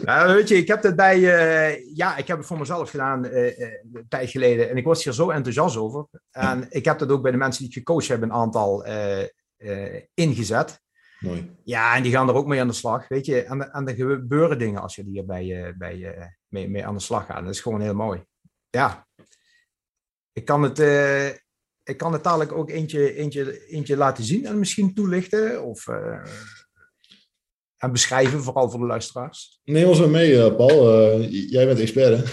Nou, 0.03 0.33
weet 0.33 0.47
je, 0.47 0.55
ik 0.55 0.67
heb 0.67 0.83
het 0.83 0.95
bij, 0.95 1.15
eh, 1.15 1.95
ja, 1.95 2.17
ik 2.17 2.27
heb 2.27 2.37
het 2.37 2.47
voor 2.47 2.57
mezelf 2.57 2.89
gedaan 2.89 3.25
eh, 3.25 3.61
eh, 3.61 3.71
een 3.93 4.05
tijd 4.07 4.29
geleden 4.29 4.69
en 4.69 4.77
ik 4.77 4.85
was 4.85 5.03
hier 5.03 5.13
zo 5.13 5.29
enthousiast 5.29 5.77
over. 5.77 6.07
En 6.31 6.65
ik 6.69 6.85
heb 6.85 6.99
dat 6.99 7.09
ook 7.09 7.21
bij 7.21 7.31
de 7.31 7.37
mensen 7.37 7.61
die 7.61 7.71
ik 7.71 7.77
gecoacht 7.77 8.07
heb 8.07 8.21
een 8.21 8.31
aantal 8.31 8.85
eh, 8.85 9.27
eh, 9.57 10.03
ingezet. 10.13 10.81
Mooi. 11.23 11.55
Ja, 11.63 11.95
en 11.95 12.03
die 12.03 12.11
gaan 12.11 12.29
er 12.29 12.35
ook 12.35 12.47
mee 12.47 12.59
aan 12.59 12.67
de 12.67 12.73
slag, 12.73 13.07
weet 13.07 13.25
je. 13.25 13.43
En, 13.43 13.71
en 13.73 13.87
er 13.87 13.95
gebeuren 13.95 14.57
dingen 14.57 14.81
als 14.81 14.95
je 14.95 15.03
hier 15.03 15.25
bij, 15.25 15.65
eh, 15.65 15.73
bij, 15.77 16.13
eh, 16.13 16.25
mee, 16.47 16.69
mee 16.69 16.85
aan 16.85 16.93
de 16.93 16.99
slag 16.99 17.25
gaat. 17.25 17.43
Dat 17.43 17.53
is 17.53 17.61
gewoon 17.61 17.81
heel 17.81 17.95
mooi. 17.95 18.25
Ja. 18.69 19.07
Ik 20.31 20.45
kan 20.45 20.63
het, 20.63 20.79
eh, 20.79 21.29
ik 21.83 21.97
kan 21.97 22.13
het 22.13 22.23
dadelijk 22.23 22.51
ook 22.51 22.69
eentje, 22.69 23.15
eentje, 23.15 23.67
eentje 23.67 23.97
laten 23.97 24.23
zien 24.23 24.45
en 24.45 24.59
misschien 24.59 24.93
toelichten 24.93 25.63
of 25.63 25.87
eh, 25.87 26.21
en 27.77 27.91
beschrijven, 27.91 28.43
vooral 28.43 28.69
voor 28.69 28.79
de 28.79 28.85
luisteraars. 28.85 29.59
Neem 29.63 29.87
ons 29.87 29.99
maar 29.99 30.09
mee, 30.09 30.43
eh, 30.43 30.55
Paul. 30.55 30.93
Eh, 30.93 31.49
jij 31.49 31.65
bent 31.65 31.79
expert, 31.79 32.17
hè? 32.17 32.31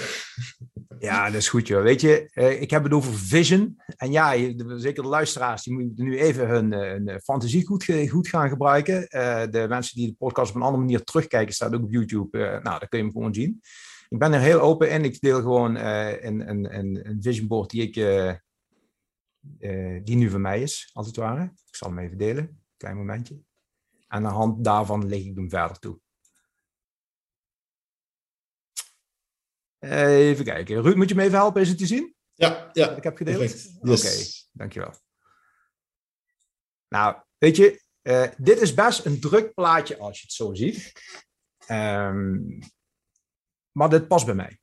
Ja, 0.99 1.27
dat 1.27 1.35
is 1.35 1.49
goed, 1.49 1.67
joh. 1.67 1.83
Weet 1.83 2.01
je, 2.01 2.31
ik 2.61 2.71
heb 2.71 2.83
het 2.85 2.93
over 2.93 3.15
vision. 3.15 3.77
En 3.97 4.11
ja, 4.13 4.33
je- 4.33 4.75
zeker 4.77 5.03
de 5.03 5.09
luisteraars, 5.09 5.63
die 5.63 5.75
moeten 5.75 6.05
nu 6.05 6.19
even 6.19 6.49
hun, 6.49 6.73
hun 6.73 7.21
fantasie 7.21 7.67
goed, 7.67 7.85
goed 8.09 8.29
gaan 8.29 8.49
gebruiken. 8.49 9.01
De 9.51 9.67
mensen 9.69 9.97
die 9.97 10.07
de 10.07 10.15
podcast 10.19 10.51
op 10.51 10.57
een 10.57 10.63
andere 10.63 10.83
manier 10.83 11.05
terugkijken, 11.05 11.55
staat 11.55 11.75
ook 11.75 11.83
op 11.83 11.93
YouTube. 11.93 12.39
Nou, 12.39 12.63
daar 12.63 12.89
kun 12.89 12.99
je 12.99 13.05
hem 13.05 13.13
gewoon 13.13 13.35
zien. 13.35 13.61
Ik 14.09 14.19
ben 14.19 14.33
er 14.33 14.41
heel 14.41 14.61
open 14.61 14.91
in. 14.91 15.05
Ik 15.05 15.21
deel 15.21 15.41
gewoon 15.41 15.77
een, 15.77 16.49
een, 16.51 16.75
een, 16.79 17.09
een 17.09 17.19
vision 17.21 17.47
board 17.47 17.71
die, 17.71 17.83
ik, 17.83 17.95
eh, 19.59 20.01
die 20.05 20.17
nu 20.17 20.31
van 20.31 20.41
mij 20.41 20.63
is, 20.63 20.91
als 20.93 21.07
het 21.07 21.17
ware. 21.17 21.43
Ik 21.45 21.77
zal 21.77 21.89
hem 21.89 21.99
even 21.99 22.19
delen, 22.19 22.63
klein 22.77 22.97
momentje. 22.97 23.35
En 23.35 23.43
aan 24.09 24.23
de 24.23 24.29
hand 24.29 24.65
daarvan 24.65 25.09
leg 25.09 25.21
ik 25.21 25.37
hem 25.37 25.51
verder 25.51 25.79
toe. 25.79 26.01
Even 29.79 30.45
kijken. 30.45 30.83
Ruud, 30.83 30.97
moet 30.97 31.09
je 31.09 31.15
me 31.15 31.23
even 31.23 31.39
helpen? 31.39 31.61
Is 31.61 31.69
het 31.69 31.79
te 31.79 31.87
zien? 31.87 32.15
Ja, 32.35 32.71
ja. 32.73 32.91
Ik 32.97 33.03
heb 33.03 33.17
gedeeld? 33.17 33.67
Oké, 33.81 34.11
dankjewel. 34.53 34.95
Nou, 36.89 37.23
weet 37.39 37.57
je, 37.57 37.83
eh, 38.03 38.29
dit 38.37 38.61
is 38.61 38.75
best 38.75 39.05
een 39.05 39.21
druk 39.21 39.55
plaatje 39.55 39.99
als 39.99 40.17
je 40.17 40.23
het 40.23 40.33
zo 40.33 40.55
ziet. 40.55 40.93
Ehm, 41.67 42.39
maar 43.73 43.89
dit 43.89 44.09
past 44.09 44.27
bij 44.27 44.35
mij. 44.35 44.61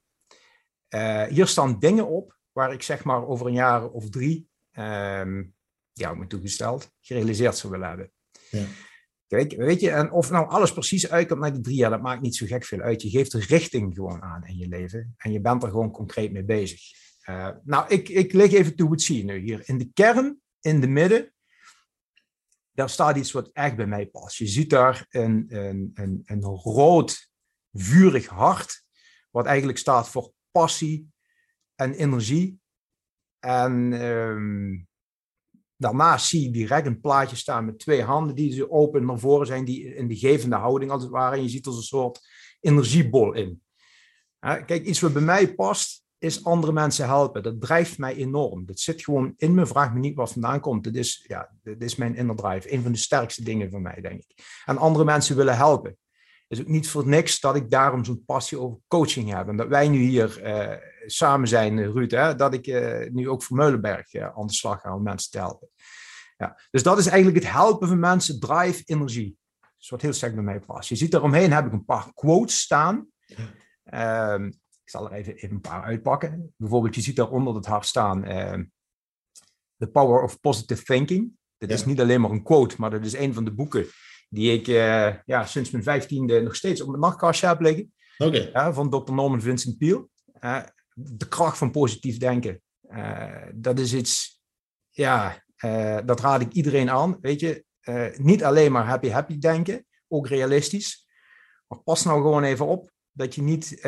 Eh, 0.88 1.24
hier 1.24 1.48
staan 1.48 1.80
dingen 1.80 2.08
op 2.08 2.38
waar 2.52 2.74
ik 2.74 2.84
zeg 2.84 3.04
maar 3.04 3.28
over 3.28 3.48
een 3.48 3.54
jaar 3.54 3.90
of 3.90 4.10
drie 4.10 4.47
ehm, 4.78 5.44
ja, 5.94 6.14
me 6.14 6.28
toegesteld, 6.28 6.92
gerealiseerd 7.02 7.58
zou 7.58 7.72
willen 7.72 7.88
hebben. 7.88 8.12
Ja. 8.50 8.66
Kijk, 9.28 9.56
weet 9.56 9.80
je, 9.80 9.92
en 9.92 10.12
of 10.12 10.30
nou 10.30 10.50
alles 10.50 10.74
precies 10.74 11.10
uitkomt 11.10 11.40
naar 11.40 11.54
die 11.54 11.62
drie 11.62 11.76
jaar, 11.76 11.90
dat 11.90 12.02
maakt 12.02 12.22
niet 12.22 12.36
zo 12.36 12.46
gek 12.46 12.66
veel 12.66 12.80
uit. 12.80 13.02
Je 13.02 13.10
geeft 13.10 13.32
de 13.32 13.40
richting 13.40 13.96
gewoon 13.96 14.22
aan 14.22 14.46
in 14.46 14.58
je 14.58 14.68
leven 14.68 15.14
en 15.18 15.32
je 15.32 15.42
bent 15.42 15.64
er 15.64 15.70
gewoon 15.70 15.92
concreet 15.92 16.32
mee 16.32 16.44
bezig. 16.44 16.82
Uh, 17.30 17.50
nou, 17.64 17.88
ik, 17.88 18.10
ik 18.10 18.34
leg 18.34 18.52
even 18.52 18.76
toe 18.76 18.90
wat 18.90 19.02
zie 19.02 19.18
je 19.18 19.24
nu 19.24 19.40
hier. 19.40 19.62
In 19.66 19.78
de 19.78 19.92
kern, 19.94 20.42
in 20.60 20.82
de 20.82 20.88
midden, 20.88 21.34
daar 22.72 22.90
staat 22.90 23.18
iets 23.18 23.32
wat 23.32 23.50
echt 23.54 23.76
bij 23.76 23.88
mij 23.88 24.06
past. 24.06 24.38
Je 24.38 24.48
ziet 24.48 24.70
daar 24.70 25.06
een, 25.10 25.46
een, 25.50 25.92
een, 25.94 26.22
een 26.26 26.44
rood, 26.44 27.30
vurig 27.74 28.26
hart, 28.26 28.84
wat 29.32 29.46
eigenlijk 29.46 29.78
staat 29.78 30.10
voor 30.10 30.34
passie 30.52 31.12
en 31.76 31.94
energie. 31.94 32.60
En 33.40 33.94
um, 34.02 34.88
daarnaast 35.76 36.28
zie 36.28 36.42
je 36.42 36.52
direct 36.52 36.88
een 36.88 37.02
plaatje 37.02 37.36
staan 37.36 37.66
met 37.66 37.80
twee 37.80 38.04
handen 38.04 38.36
die 38.36 38.54
zo 38.54 38.68
open 38.70 39.06
naar 39.06 39.20
voren 39.20 39.48
zijn, 39.48 39.66
die 39.66 39.96
in 39.96 40.08
de 40.08 40.16
gevende 40.16 40.56
houding 40.56 40.92
als 40.92 41.04
het 41.04 41.12
ware. 41.12 41.36
En 41.36 41.44
je 41.44 41.50
ziet 41.50 41.66
er 41.66 41.76
een 41.76 41.82
soort 41.82 42.28
energiebol 42.60 43.34
in. 43.34 43.62
Kijk, 44.40 44.86
iets 44.86 45.00
wat 45.00 45.14
bij 45.14 45.22
mij 45.22 45.54
past, 45.54 46.06
is 46.20 46.44
andere 46.44 46.72
mensen 46.72 47.06
helpen. 47.06 47.44
Dat 47.44 47.62
drijft 47.62 47.98
mij 47.98 48.16
enorm. 48.16 48.66
Dat 48.66 48.80
zit 48.80 49.04
gewoon 49.04 49.34
in 49.38 49.54
me. 49.54 49.66
Vraag 49.66 49.94
me 49.94 50.00
niet 50.00 50.16
wat 50.16 50.32
vandaan 50.32 50.60
komt. 50.60 50.84
Dat 50.84 50.96
is, 50.96 51.26
ja, 51.28 51.52
dat 51.64 51.82
is 51.82 51.96
mijn 51.96 52.16
inner 52.16 52.36
drive. 52.36 52.74
Een 52.74 52.82
van 52.82 52.92
de 52.92 52.98
sterkste 52.98 53.44
dingen 53.44 53.72
van 53.72 53.82
mij, 53.82 54.02
denk 54.02 54.24
ik. 54.24 54.62
En 54.66 54.78
andere 54.78 55.06
mensen 55.06 55.36
willen 55.36 55.56
helpen. 55.56 55.98
Het 56.48 56.58
is 56.58 56.60
ook 56.60 56.72
niet 56.72 56.90
voor 56.90 57.08
niks 57.08 57.40
dat 57.40 57.56
ik 57.56 57.70
daarom 57.70 58.06
zo'n 58.06 58.24
passie 58.26 58.60
over 58.60 58.80
coaching 58.88 59.34
heb. 59.34 59.48
En 59.48 59.58
dat 59.58 59.68
wij 59.68 59.88
nu 59.88 60.00
hier 60.00 60.42
uh, 60.44 60.76
samen 61.10 61.48
zijn, 61.48 61.92
Ruud. 61.92 62.12
Hè, 62.12 62.36
dat 62.36 62.54
ik 62.54 62.68
uh, 62.68 63.10
nu 63.10 63.30
ook 63.30 63.44
voor 63.44 63.58
Meulenberg 63.58 64.14
uh, 64.14 64.38
aan 64.38 64.48
de 64.48 64.54
slag 64.54 64.82
ga 64.82 64.96
om 64.96 65.04
mensen 65.04 65.32
te 65.32 65.38
helpen. 65.38 65.70
Ja. 66.38 66.60
Dus 66.72 66.84
dat 66.84 66.98
is 66.98 67.08
eigenlijk 67.08 67.44
het 67.44 67.54
helpen 67.54 67.88
van 67.88 68.00
mensen, 68.00 68.40
drive, 68.40 68.82
energie. 68.86 69.38
Dat 69.60 69.72
is 69.80 69.90
wat 69.90 70.02
heel 70.02 70.14
sterk 70.14 70.36
bij 70.36 70.44
mij 70.44 70.60
past. 70.60 70.90
Je 70.90 70.96
ziet 70.96 71.14
eromheen 71.14 71.52
heb 71.52 71.66
ik 71.66 71.72
een 71.72 71.86
paar 71.86 72.14
quotes 72.14 72.60
staan. 72.60 73.08
Um, 73.94 74.46
ik 74.84 74.94
zal 74.94 75.06
er 75.06 75.12
even, 75.12 75.36
even 75.36 75.52
een 75.52 75.62
paar 75.62 75.84
uitpakken. 75.84 76.54
Bijvoorbeeld, 76.58 76.96
je 76.96 77.02
ziet 77.02 77.16
daar 77.16 77.30
onder 77.30 77.56
het 77.56 77.66
hart 77.66 77.86
staan: 77.86 78.32
uh, 78.32 78.60
The 79.78 79.88
Power 79.88 80.22
of 80.22 80.40
Positive 80.40 80.84
Thinking. 80.84 81.32
Dit 81.58 81.72
is 81.72 81.86
niet 81.86 82.02
alleen 82.02 82.22
maar 82.22 82.32
een 82.32 82.44
quote, 82.44 82.76
maar 82.78 82.90
dat 82.90 83.06
is 83.06 83.14
een 83.14 83.34
van 83.34 83.46
de 83.46 83.54
boeken 83.54 83.88
die 84.30 84.54
ik 84.54 84.68
uh, 84.68 85.14
ja, 85.26 85.46
sinds 85.46 85.70
mijn 85.72 85.84
vijftiende 85.84 86.42
nog 86.42 86.56
steeds 86.56 86.82
op 86.82 86.88
mijn 86.88 87.00
nachtkastje 87.00 87.48
heb 87.48 87.62
liggen. 87.62 87.94
Okay. 88.18 88.52
Uh, 88.54 88.74
van 88.74 88.90
Dr. 88.90 89.14
Norman 89.14 89.42
Vincent 89.42 89.78
Peale. 89.78 90.08
De 91.00 91.28
kracht 91.28 91.58
van 91.58 91.72
positief 91.72 92.18
denken. 92.18 92.62
dat 93.56 93.80
is 93.80 93.94
iets, 93.94 94.42
ja, 94.90 95.44
dat 96.06 96.20
raad 96.20 96.42
ik 96.42 96.52
iedereen 96.52 96.90
aan. 96.90 97.18
Weet 97.22 97.40
je, 97.40 97.66
niet 98.18 98.44
alleen 98.44 98.72
maar 98.72 98.86
happy, 98.86 99.10
happy 99.10 99.38
denken, 99.38 99.86
ook 100.08 100.28
realistisch. 100.28 101.08
Maar 101.68 101.80
pas 101.80 102.04
nou 102.04 102.22
gewoon 102.22 102.44
even 102.44 102.66
op 102.66 102.92
dat 103.12 103.36
je 103.36 103.42
niet 103.42 103.80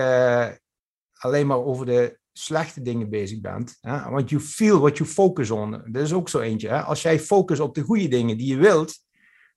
alleen 1.14 1.48
maar 1.48 1.64
over 1.64 1.86
de 1.86 2.20
slechte 2.32 2.82
dingen 2.82 3.10
bezig 3.10 3.42
bent. 3.42 3.78
Hè? 3.82 4.10
Want 4.10 4.30
you 4.30 4.42
feel 4.42 4.80
what 4.80 4.98
you 4.98 5.10
focus 5.10 5.52
on. 5.52 5.72
Dat 5.72 6.04
is 6.04 6.14
ook 6.14 6.30
zo 6.30 6.40
eentje. 6.40 6.70
Hè? 6.70 6.82
Als 6.82 7.02
jij 7.02 7.20
focust 7.20 7.62
op 7.62 7.76
de 7.76 7.82
goede 7.82 8.08
dingen 8.08 8.38
die 8.38 8.48
je 8.48 8.58
wilt, 8.58 9.00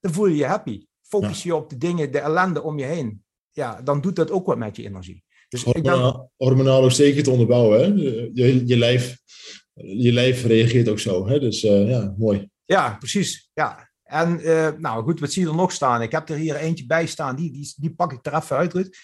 dan 0.01 0.13
voel 0.13 0.27
je 0.27 0.37
je 0.37 0.47
happy. 0.47 0.87
Focus 1.03 1.43
je 1.43 1.55
op 1.55 1.71
de 1.71 1.77
dingen, 1.77 2.13
de 2.13 2.19
ellende 2.19 2.63
om 2.63 2.79
je 2.79 2.85
heen. 2.85 3.25
Ja, 3.51 3.83
dan 3.83 4.01
doet 4.01 4.17
dat 4.17 4.31
ook 4.31 4.47
wat 4.47 4.59
met 4.59 4.77
je 4.77 4.85
energie. 4.85 5.25
Dus 5.53 5.65
Hormonaal, 6.37 6.83
ook 6.83 6.93
zeker 6.93 7.23
te 7.23 7.31
onderbouwen. 7.31 7.81
Hè? 7.81 7.87
Je, 8.33 8.67
je, 8.67 8.77
lijf, 8.77 9.19
je 9.75 10.13
lijf 10.13 10.45
reageert 10.45 10.89
ook 10.89 10.99
zo. 10.99 11.29
Hè? 11.29 11.41
Dus 11.41 11.65
uh, 11.65 11.89
ja, 11.89 12.15
mooi. 12.19 12.51
Ja, 12.65 12.97
precies. 12.99 13.51
Ja. 13.53 13.91
En 14.03 14.41
uh, 14.41 14.69
nou 14.79 15.05
goed, 15.05 15.21
wat 15.21 15.33
zie 15.33 15.43
je 15.43 15.49
er 15.49 15.55
nog 15.55 15.73
staan? 15.73 16.03
Ik 16.03 16.13
heb 16.13 16.29
er 16.29 16.37
hier 16.37 16.57
eentje 16.57 16.87
bij 16.87 17.07
staan, 17.07 17.37
die, 17.37 17.53
die, 17.53 17.75
die 17.77 17.95
pak 17.95 18.13
ik 18.13 18.27
er 18.27 18.35
even 18.35 18.57
uit, 18.57 18.73
Ruud. 18.73 18.97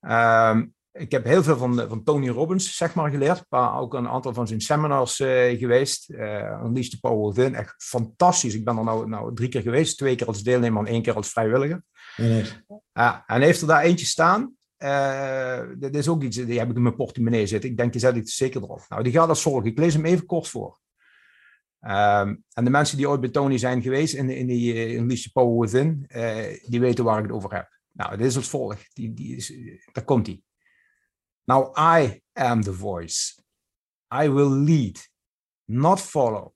Um, 0.00 0.74
ik 0.92 1.12
heb 1.12 1.24
heel 1.24 1.42
veel 1.42 1.56
van, 1.56 1.88
van 1.88 2.02
Tony 2.04 2.28
Robbins, 2.28 2.76
zeg 2.76 2.94
maar, 2.94 3.10
geleerd. 3.10 3.44
Maar 3.48 3.78
ook 3.78 3.94
een 3.94 4.08
aantal 4.08 4.34
van 4.34 4.46
zijn 4.46 4.60
seminars 4.60 5.20
uh, 5.20 5.58
geweest. 5.58 6.10
Uh, 6.10 6.62
Unleash 6.64 6.88
the 6.88 7.00
Power 7.00 7.34
Within. 7.34 7.54
Echt 7.54 7.74
fantastisch. 7.78 8.54
Ik 8.54 8.64
ben 8.64 8.76
er 8.76 8.84
nou, 8.84 9.08
nou 9.08 9.34
drie 9.34 9.48
keer 9.48 9.62
geweest. 9.62 9.98
Twee 9.98 10.14
keer 10.14 10.26
als 10.26 10.42
deelnemer 10.42 10.86
en 10.86 10.92
één 10.92 11.02
keer 11.02 11.14
als 11.14 11.28
vrijwilliger. 11.28 11.82
Nee. 12.16 12.42
Uh, 12.94 13.16
en 13.26 13.40
heeft 13.40 13.60
er 13.60 13.66
daar 13.66 13.82
eentje 13.82 14.06
staan. 14.06 14.52
Dat 15.78 15.94
is 15.94 16.08
ook 16.08 16.22
iets, 16.22 16.36
die 16.36 16.58
heb 16.58 16.70
ik 16.70 16.76
in 16.76 16.82
mijn 16.82 16.96
portemonnee 16.96 17.46
zitten. 17.46 17.70
Ik 17.70 17.76
denk, 17.76 17.92
die 17.92 18.00
zet 18.00 18.16
ik 18.16 18.28
zeker 18.28 18.62
erop. 18.62 18.86
Nou, 18.88 19.02
die 19.02 19.12
gaat 19.12 19.28
als 19.28 19.42
volgt. 19.42 19.66
Ik 19.66 19.78
lees 19.78 19.94
hem 19.94 20.04
even 20.04 20.26
kort 20.26 20.48
voor. 20.48 20.82
Um, 21.80 22.44
en 22.52 22.64
de 22.64 22.70
mensen 22.70 22.96
die 22.96 23.08
ooit 23.08 23.20
bij 23.20 23.30
Tony 23.30 23.58
zijn 23.58 23.82
geweest 23.82 24.14
in, 24.14 24.30
in 24.30 24.46
die 24.46 24.96
Unleash 24.96 25.22
the 25.22 25.32
Power 25.32 25.60
Within, 25.60 26.06
die 26.66 26.80
weten 26.80 27.04
waar 27.04 27.18
ik 27.18 27.24
het 27.24 27.32
over 27.32 27.54
heb. 27.54 27.78
Nou, 27.90 28.16
dit 28.16 28.26
is 28.26 28.36
als 28.36 28.48
volgt. 28.48 28.94
Die, 28.94 29.12
die 29.12 29.36
is, 29.36 29.52
daar 29.92 30.04
komt 30.04 30.26
hij. 30.26 30.42
Now 31.44 31.78
I 31.78 32.22
am 32.32 32.62
the 32.62 32.74
voice. 32.74 33.42
I 34.22 34.30
will 34.30 34.50
lead, 34.50 35.10
not 35.64 36.00
follow. 36.00 36.54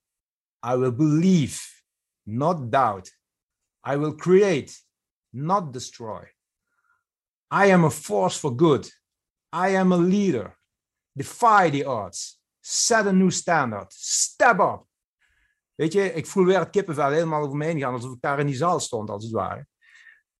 I 0.66 0.76
will 0.76 0.94
believe, 0.94 1.82
not 2.22 2.72
doubt. 2.72 3.18
I 3.90 3.96
will 3.96 4.14
create, 4.14 4.72
not 5.28 5.72
destroy. 5.72 6.32
I 7.50 7.72
am 7.72 7.84
a 7.84 7.90
force 7.90 8.38
for 8.38 8.54
good. 8.54 8.90
I 9.52 9.76
am 9.76 9.92
a 9.92 9.96
leader. 9.96 10.56
Defy 11.12 11.70
the 11.70 11.84
odds. 11.86 12.40
Set 12.60 13.06
a 13.06 13.12
new 13.12 13.30
standard. 13.30 13.92
Step 13.92 14.58
up. 14.60 14.86
Weet 15.74 15.92
je, 15.92 16.12
ik 16.12 16.26
voel 16.26 16.44
weer 16.44 16.58
het 16.58 16.70
kippenvel 16.70 17.10
helemaal 17.10 17.42
over 17.42 17.56
me 17.56 17.64
heen 17.64 17.78
gaan, 17.78 17.92
alsof 17.92 18.12
ik 18.12 18.20
daar 18.20 18.38
in 18.38 18.46
die 18.46 18.56
zaal 18.56 18.80
stond, 18.80 19.10
als 19.10 19.24
het 19.24 19.32
ware. 19.32 19.66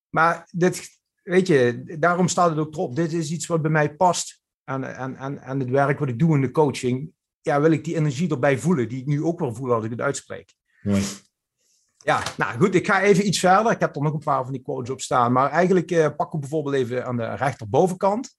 Maar 0.09 0.49
dit, 0.50 0.88
weet 1.23 1.47
je, 1.47 1.85
daarom 1.99 2.29
staat 2.29 2.50
het 2.50 2.59
ook 2.59 2.75
erop. 2.75 2.97
Dit 2.97 3.12
is 3.12 3.31
iets 3.31 3.47
wat 3.47 3.62
bij 3.62 3.71
mij 3.71 3.95
past. 3.95 4.43
En, 4.65 4.97
en, 4.97 5.17
en, 5.17 5.38
en 5.38 5.61
het 5.61 5.71
werk 5.71 5.99
wat 5.99 6.09
ik 6.09 6.19
doe 6.19 6.35
in 6.35 6.41
de 6.41 6.50
coaching, 6.50 7.12
ja, 7.41 7.61
wil 7.61 7.71
ik 7.71 7.85
die 7.85 7.97
energie 7.97 8.31
erbij 8.31 8.59
voelen, 8.59 8.88
die 8.88 9.00
ik 9.00 9.07
nu 9.07 9.23
ook 9.23 9.38
wel 9.38 9.55
voel 9.55 9.73
als 9.73 9.85
ik 9.85 9.91
het 9.91 10.00
uitspreek. 10.00 10.55
Ja, 12.05 12.23
nou 12.37 12.59
goed, 12.59 12.75
ik 12.75 12.87
ga 12.87 13.02
even 13.02 13.26
iets 13.26 13.38
verder. 13.38 13.73
Ik 13.73 13.81
heb 13.81 13.97
er 13.97 14.02
nog 14.02 14.12
een 14.12 14.19
paar 14.19 14.45
van 14.45 14.52
die 14.52 14.62
quotes 14.62 14.90
op 14.90 15.00
staan. 15.00 15.33
Maar 15.33 15.50
eigenlijk 15.50 15.90
uh, 15.90 16.09
pak 16.17 16.35
ik 16.35 16.40
bijvoorbeeld 16.40 16.75
even 16.75 17.07
aan 17.07 17.17
de 17.17 17.35
rechterbovenkant. 17.35 18.37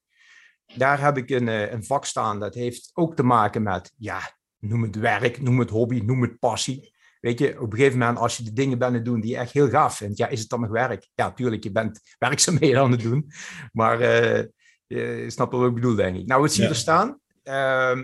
Daar 0.74 1.00
heb 1.00 1.16
ik 1.16 1.30
een, 1.30 1.46
uh, 1.46 1.72
een 1.72 1.84
vak 1.84 2.04
staan 2.04 2.40
dat 2.40 2.54
heeft 2.54 2.90
ook 2.94 3.16
te 3.16 3.22
maken 3.22 3.62
met, 3.62 3.92
ja, 3.96 4.20
noem 4.58 4.82
het 4.82 4.96
werk, 4.96 5.40
noem 5.40 5.58
het 5.58 5.70
hobby, 5.70 6.00
noem 6.00 6.22
het 6.22 6.38
passie. 6.38 6.92
Weet 7.20 7.38
je, 7.38 7.60
op 7.60 7.72
een 7.72 7.78
gegeven 7.78 7.98
moment, 7.98 8.18
als 8.18 8.36
je 8.36 8.42
de 8.42 8.52
dingen 8.52 8.78
bent 8.78 8.90
aan 8.90 8.96
het 8.96 9.04
doen 9.04 9.20
die 9.20 9.30
je 9.30 9.36
echt 9.36 9.52
heel 9.52 9.68
gaaf 9.68 9.96
vindt, 9.96 10.18
ja, 10.18 10.28
is 10.28 10.40
het 10.40 10.48
dan 10.48 10.60
nog 10.60 10.70
werk? 10.70 11.08
Ja, 11.14 11.32
tuurlijk, 11.32 11.64
je 11.64 11.72
bent 11.72 12.00
werkzaamheden 12.18 12.80
aan 12.80 12.90
het 12.90 13.02
doen. 13.02 13.30
Maar 13.72 14.00
uh, 14.00 14.44
je 14.86 15.30
snapt 15.30 15.52
wat 15.52 15.66
ik 15.66 15.74
bedoel, 15.74 15.94
denk 15.94 16.16
ik. 16.16 16.26
Nou, 16.26 16.40
wat 16.40 16.52
zie 16.52 16.62
je 16.62 16.68
er 16.68 16.74
staan? 16.74 17.20
Uh, 17.44 18.00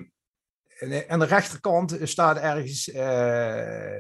aan 1.09 1.19
de 1.19 1.25
rechterkant 1.25 1.99
staat 2.03 2.37
ergens 2.37 2.89
uh, 2.89 3.97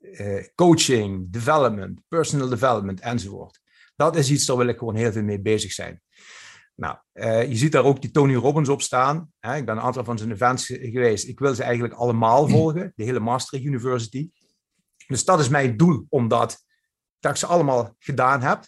uh, 0.00 0.44
coaching, 0.54 1.30
development, 1.30 2.00
personal 2.08 2.48
development 2.48 3.00
enzovoort. 3.00 3.60
Dat 3.96 4.16
is 4.16 4.30
iets, 4.30 4.46
daar 4.46 4.56
wil 4.56 4.66
ik 4.66 4.78
gewoon 4.78 4.94
heel 4.94 5.12
veel 5.12 5.22
mee 5.22 5.40
bezig 5.40 5.72
zijn. 5.72 6.02
Nou, 6.74 6.96
uh, 7.12 7.48
je 7.48 7.56
ziet 7.56 7.72
daar 7.72 7.84
ook 7.84 8.00
die 8.00 8.10
Tony 8.10 8.34
Robbins 8.34 8.68
op 8.68 8.82
staan. 8.82 9.32
Hè? 9.38 9.56
Ik 9.56 9.64
ben 9.64 9.76
een 9.76 9.82
aantal 9.82 10.04
van 10.04 10.18
zijn 10.18 10.32
events 10.32 10.66
geweest. 10.66 11.28
Ik 11.28 11.38
wil 11.38 11.54
ze 11.54 11.62
eigenlijk 11.62 11.94
allemaal 11.94 12.48
volgen, 12.48 12.92
de 12.96 13.04
hele 13.04 13.20
Maastricht 13.20 13.64
University. 13.64 14.30
Dus 15.06 15.24
dat 15.24 15.40
is 15.40 15.48
mijn 15.48 15.76
doel, 15.76 16.06
omdat 16.08 16.64
dat 17.18 17.30
ik 17.30 17.36
ze 17.36 17.46
allemaal 17.46 17.94
gedaan 17.98 18.42
heb, 18.42 18.66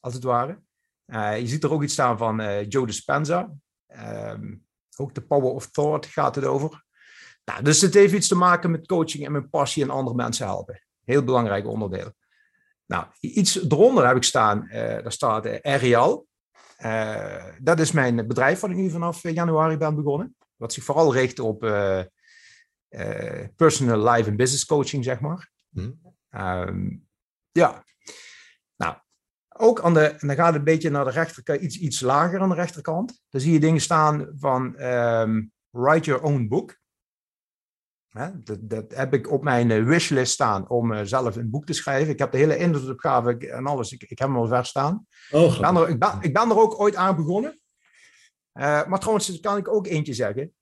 als 0.00 0.14
het 0.14 0.22
ware. 0.22 0.60
Uh, 1.06 1.40
je 1.40 1.46
ziet 1.46 1.64
er 1.64 1.72
ook 1.72 1.82
iets 1.82 1.92
staan 1.92 2.18
van 2.18 2.64
Joe 2.68 2.86
Dispenza. 2.86 3.52
Um, 3.88 4.66
ook 4.96 5.14
de 5.14 5.20
Power 5.20 5.50
of 5.50 5.70
Thought 5.70 6.06
gaat 6.06 6.34
het 6.34 6.44
over. 6.44 6.84
Nou, 7.50 7.62
dus 7.62 7.80
het 7.80 7.94
heeft 7.94 8.14
iets 8.14 8.28
te 8.28 8.34
maken 8.34 8.70
met 8.70 8.86
coaching 8.86 9.26
en 9.26 9.32
met 9.32 9.50
passie 9.50 9.82
en 9.82 9.90
andere 9.90 10.16
mensen 10.16 10.46
helpen. 10.46 10.82
Heel 11.04 11.24
belangrijk 11.24 11.66
onderdeel. 11.66 12.12
Nou, 12.86 13.06
iets 13.20 13.62
eronder 13.62 14.06
heb 14.06 14.16
ik 14.16 14.24
staan, 14.24 14.64
uh, 14.64 14.72
daar 14.72 15.12
staat 15.12 15.46
uh, 15.46 15.58
Arial. 15.62 16.26
Uh, 16.78 17.44
dat 17.60 17.80
is 17.80 17.92
mijn 17.92 18.26
bedrijf 18.26 18.60
wat 18.60 18.70
ik 18.70 18.76
nu 18.76 18.90
vanaf 18.90 19.22
januari 19.22 19.76
ben 19.76 19.94
begonnen. 19.94 20.36
Wat 20.56 20.72
zich 20.72 20.84
vooral 20.84 21.12
richt 21.12 21.38
op 21.38 21.60
personal 23.56 24.10
life 24.10 24.28
en 24.28 24.36
business 24.36 24.66
coaching, 24.66 25.04
zeg 25.04 25.20
maar. 25.20 25.50
Mm. 25.68 26.00
Um, 26.30 27.08
ja, 27.50 27.84
nou, 28.76 28.96
ook 29.48 29.80
aan 29.80 29.94
de, 29.94 30.04
en 30.04 30.26
dan 30.26 30.36
gaat 30.36 30.46
het 30.46 30.56
een 30.56 30.64
beetje 30.64 30.90
naar 30.90 31.04
de 31.04 31.10
rechterkant, 31.10 31.60
iets, 31.60 31.78
iets 31.78 32.00
lager 32.00 32.40
aan 32.40 32.48
de 32.48 32.54
rechterkant. 32.54 33.22
Dan 33.28 33.40
zie 33.40 33.52
je 33.52 33.60
dingen 33.60 33.80
staan 33.80 34.32
van 34.38 34.82
um, 34.82 35.52
write 35.70 36.10
your 36.10 36.22
own 36.22 36.48
book. 36.48 36.78
Dat, 38.10 38.58
dat, 38.60 38.84
heb 38.94 39.14
ik 39.14 39.30
op 39.30 39.42
mijn 39.42 39.70
eh, 39.70 39.84
wishlist 39.84 40.32
staan 40.32 40.68
om 40.68 40.92
uh, 40.92 41.00
zelf 41.02 41.36
een 41.36 41.50
boek 41.50 41.66
te 41.66 41.72
schrijven. 41.72 42.12
Ik 42.12 42.18
heb 42.18 42.32
de 42.32 42.38
hele 42.38 42.56
inhoudsopgave 42.56 43.50
en 43.50 43.66
alles, 43.66 43.92
ik, 43.92 44.02
ik 44.02 44.18
heb 44.18 44.28
hem 44.28 44.36
al 44.36 44.46
ver 44.46 44.66
staan. 44.66 45.06
Oh, 45.30 45.54
ik, 45.54 45.60
ben 45.60 45.76
er, 45.76 45.88
ik, 45.88 45.98
ben, 45.98 46.18
ik 46.20 46.32
ben 46.32 46.50
er 46.50 46.58
ook 46.58 46.80
ooit 46.80 46.94
aan 46.94 47.16
begonnen. 47.16 47.60
Uh, 48.54 48.86
maar 48.86 48.98
trouwens, 48.98 49.40
kan 49.40 49.56
ik 49.56 49.68
ook 49.68 49.86
eentje 49.86 50.14
zeggen. 50.14 50.52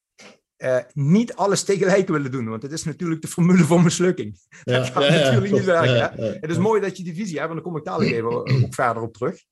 uh, 0.59 0.79
niet 0.93 1.35
alles 1.35 1.63
tegelijk 1.63 2.09
willen 2.09 2.31
doen. 2.31 2.49
Want 2.49 2.63
het 2.63 2.73
is 2.73 2.85
natuurlijk 2.85 3.23
de 3.23 3.29
formule 3.29 3.65
voor 3.65 3.83
mislukking. 3.83 4.39
Ja, 4.65 4.79
dat 4.79 4.87
gaat 4.87 5.05
ja, 5.05 5.11
natuurlijk 5.11 5.53
niet 5.53 5.65
werken. 5.65 6.41
het 6.41 6.51
is 6.51 6.59
mooi 6.59 6.81
dat 6.81 6.97
je 6.97 7.03
die 7.03 7.15
visie 7.15 7.37
hebt, 7.37 7.49
en 7.49 7.55
daar 7.55 7.65
kom 7.65 7.77
ik 7.77 7.85
dadelijk 7.85 8.13
even 8.13 8.31
ook 8.31 8.75
verder 8.75 9.03
op 9.03 9.13
terug. 9.13 9.43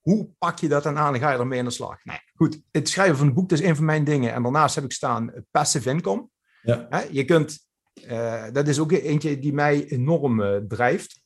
Hoe 0.00 0.28
pak 0.38 0.58
je 0.58 0.68
dat 0.68 0.82
dan 0.82 0.98
aan 0.98 1.14
en 1.14 1.20
ga 1.20 1.32
je 1.32 1.38
ermee 1.38 1.58
aan 1.58 1.64
de 1.64 1.70
slag? 1.70 2.04
Nou, 2.04 2.18
goed, 2.34 2.60
het 2.70 2.88
schrijven 2.88 3.16
van 3.16 3.26
een 3.26 3.34
boek 3.34 3.52
is 3.52 3.62
een 3.62 3.76
van 3.76 3.84
mijn 3.84 4.04
dingen. 4.04 4.32
En 4.32 4.42
daarnaast 4.42 4.74
heb 4.74 4.84
ik 4.84 4.92
staan 4.92 5.32
passive 5.50 5.90
income. 5.90 6.28
Ja. 6.64 7.04
Je 7.10 7.24
kunt, 7.24 7.66
uh, 7.94 8.46
dat 8.52 8.68
is 8.68 8.78
ook 8.78 8.92
eentje 8.92 9.38
die 9.38 9.52
mij 9.52 9.86
enorm 9.86 10.40
uh, 10.40 10.56
drijft. 10.56 11.22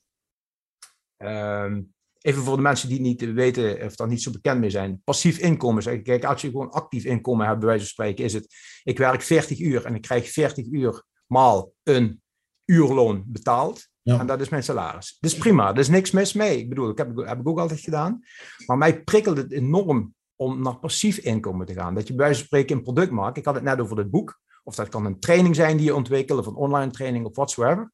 Um, 1.16 1.92
even 2.20 2.42
voor 2.42 2.56
de 2.56 2.62
mensen 2.62 2.88
die 2.88 2.98
het 2.98 3.06
niet 3.06 3.32
weten 3.32 3.84
of 3.84 3.96
daar 3.96 4.08
niet 4.08 4.22
zo 4.22 4.30
bekend 4.30 4.60
mee 4.60 4.70
zijn. 4.70 5.00
Passief 5.04 5.38
inkomen. 5.38 6.02
Kijk, 6.02 6.24
als 6.24 6.40
je 6.40 6.50
gewoon 6.50 6.70
actief 6.70 7.04
inkomen 7.04 7.46
hebt, 7.46 7.58
bij 7.58 7.68
wijze 7.68 7.84
van 7.84 7.92
spreken, 7.92 8.24
is 8.24 8.32
het: 8.32 8.54
ik 8.82 8.98
werk 8.98 9.22
40 9.22 9.60
uur 9.60 9.84
en 9.84 9.94
ik 9.94 10.02
krijg 10.02 10.30
40 10.30 10.66
uur 10.66 11.02
maal 11.26 11.72
een 11.82 12.22
uurloon 12.64 13.24
betaald. 13.26 13.88
En 14.02 14.26
dat 14.26 14.40
is 14.40 14.48
mijn 14.48 14.62
salaris. 14.62 15.16
Dat 15.20 15.30
is 15.30 15.38
prima, 15.38 15.70
er 15.70 15.78
is 15.78 15.88
niks 15.88 16.10
mis 16.10 16.32
mee. 16.32 16.58
Ik 16.58 16.68
bedoel, 16.68 16.94
dat 16.94 16.98
heb, 16.98 17.16
heb 17.26 17.40
ik 17.40 17.48
ook 17.48 17.58
altijd 17.58 17.80
gedaan. 17.80 18.20
Maar 18.66 18.78
mij 18.78 19.02
prikkelt 19.02 19.36
het 19.36 19.52
enorm 19.52 20.14
om 20.36 20.62
naar 20.62 20.78
passief 20.78 21.18
inkomen 21.18 21.66
te 21.66 21.72
gaan. 21.72 21.94
Dat 21.94 22.08
je 22.08 22.14
bij 22.14 22.24
wijze 22.24 22.38
van 22.38 22.46
spreken 22.46 22.76
een 22.76 22.82
product 22.82 23.10
maakt. 23.10 23.36
Ik 23.36 23.44
had 23.44 23.54
het 23.54 23.64
net 23.64 23.80
over 23.80 23.96
dit 23.96 24.10
boek. 24.10 24.40
Of 24.68 24.74
dat 24.74 24.88
kan 24.88 25.04
een 25.04 25.20
training 25.20 25.54
zijn 25.54 25.76
die 25.76 25.86
je 25.86 25.94
ontwikkelt, 25.94 26.38
of 26.38 26.46
een 26.46 26.54
online 26.54 26.90
training 26.90 27.26
of 27.26 27.34
whatsoever. 27.34 27.92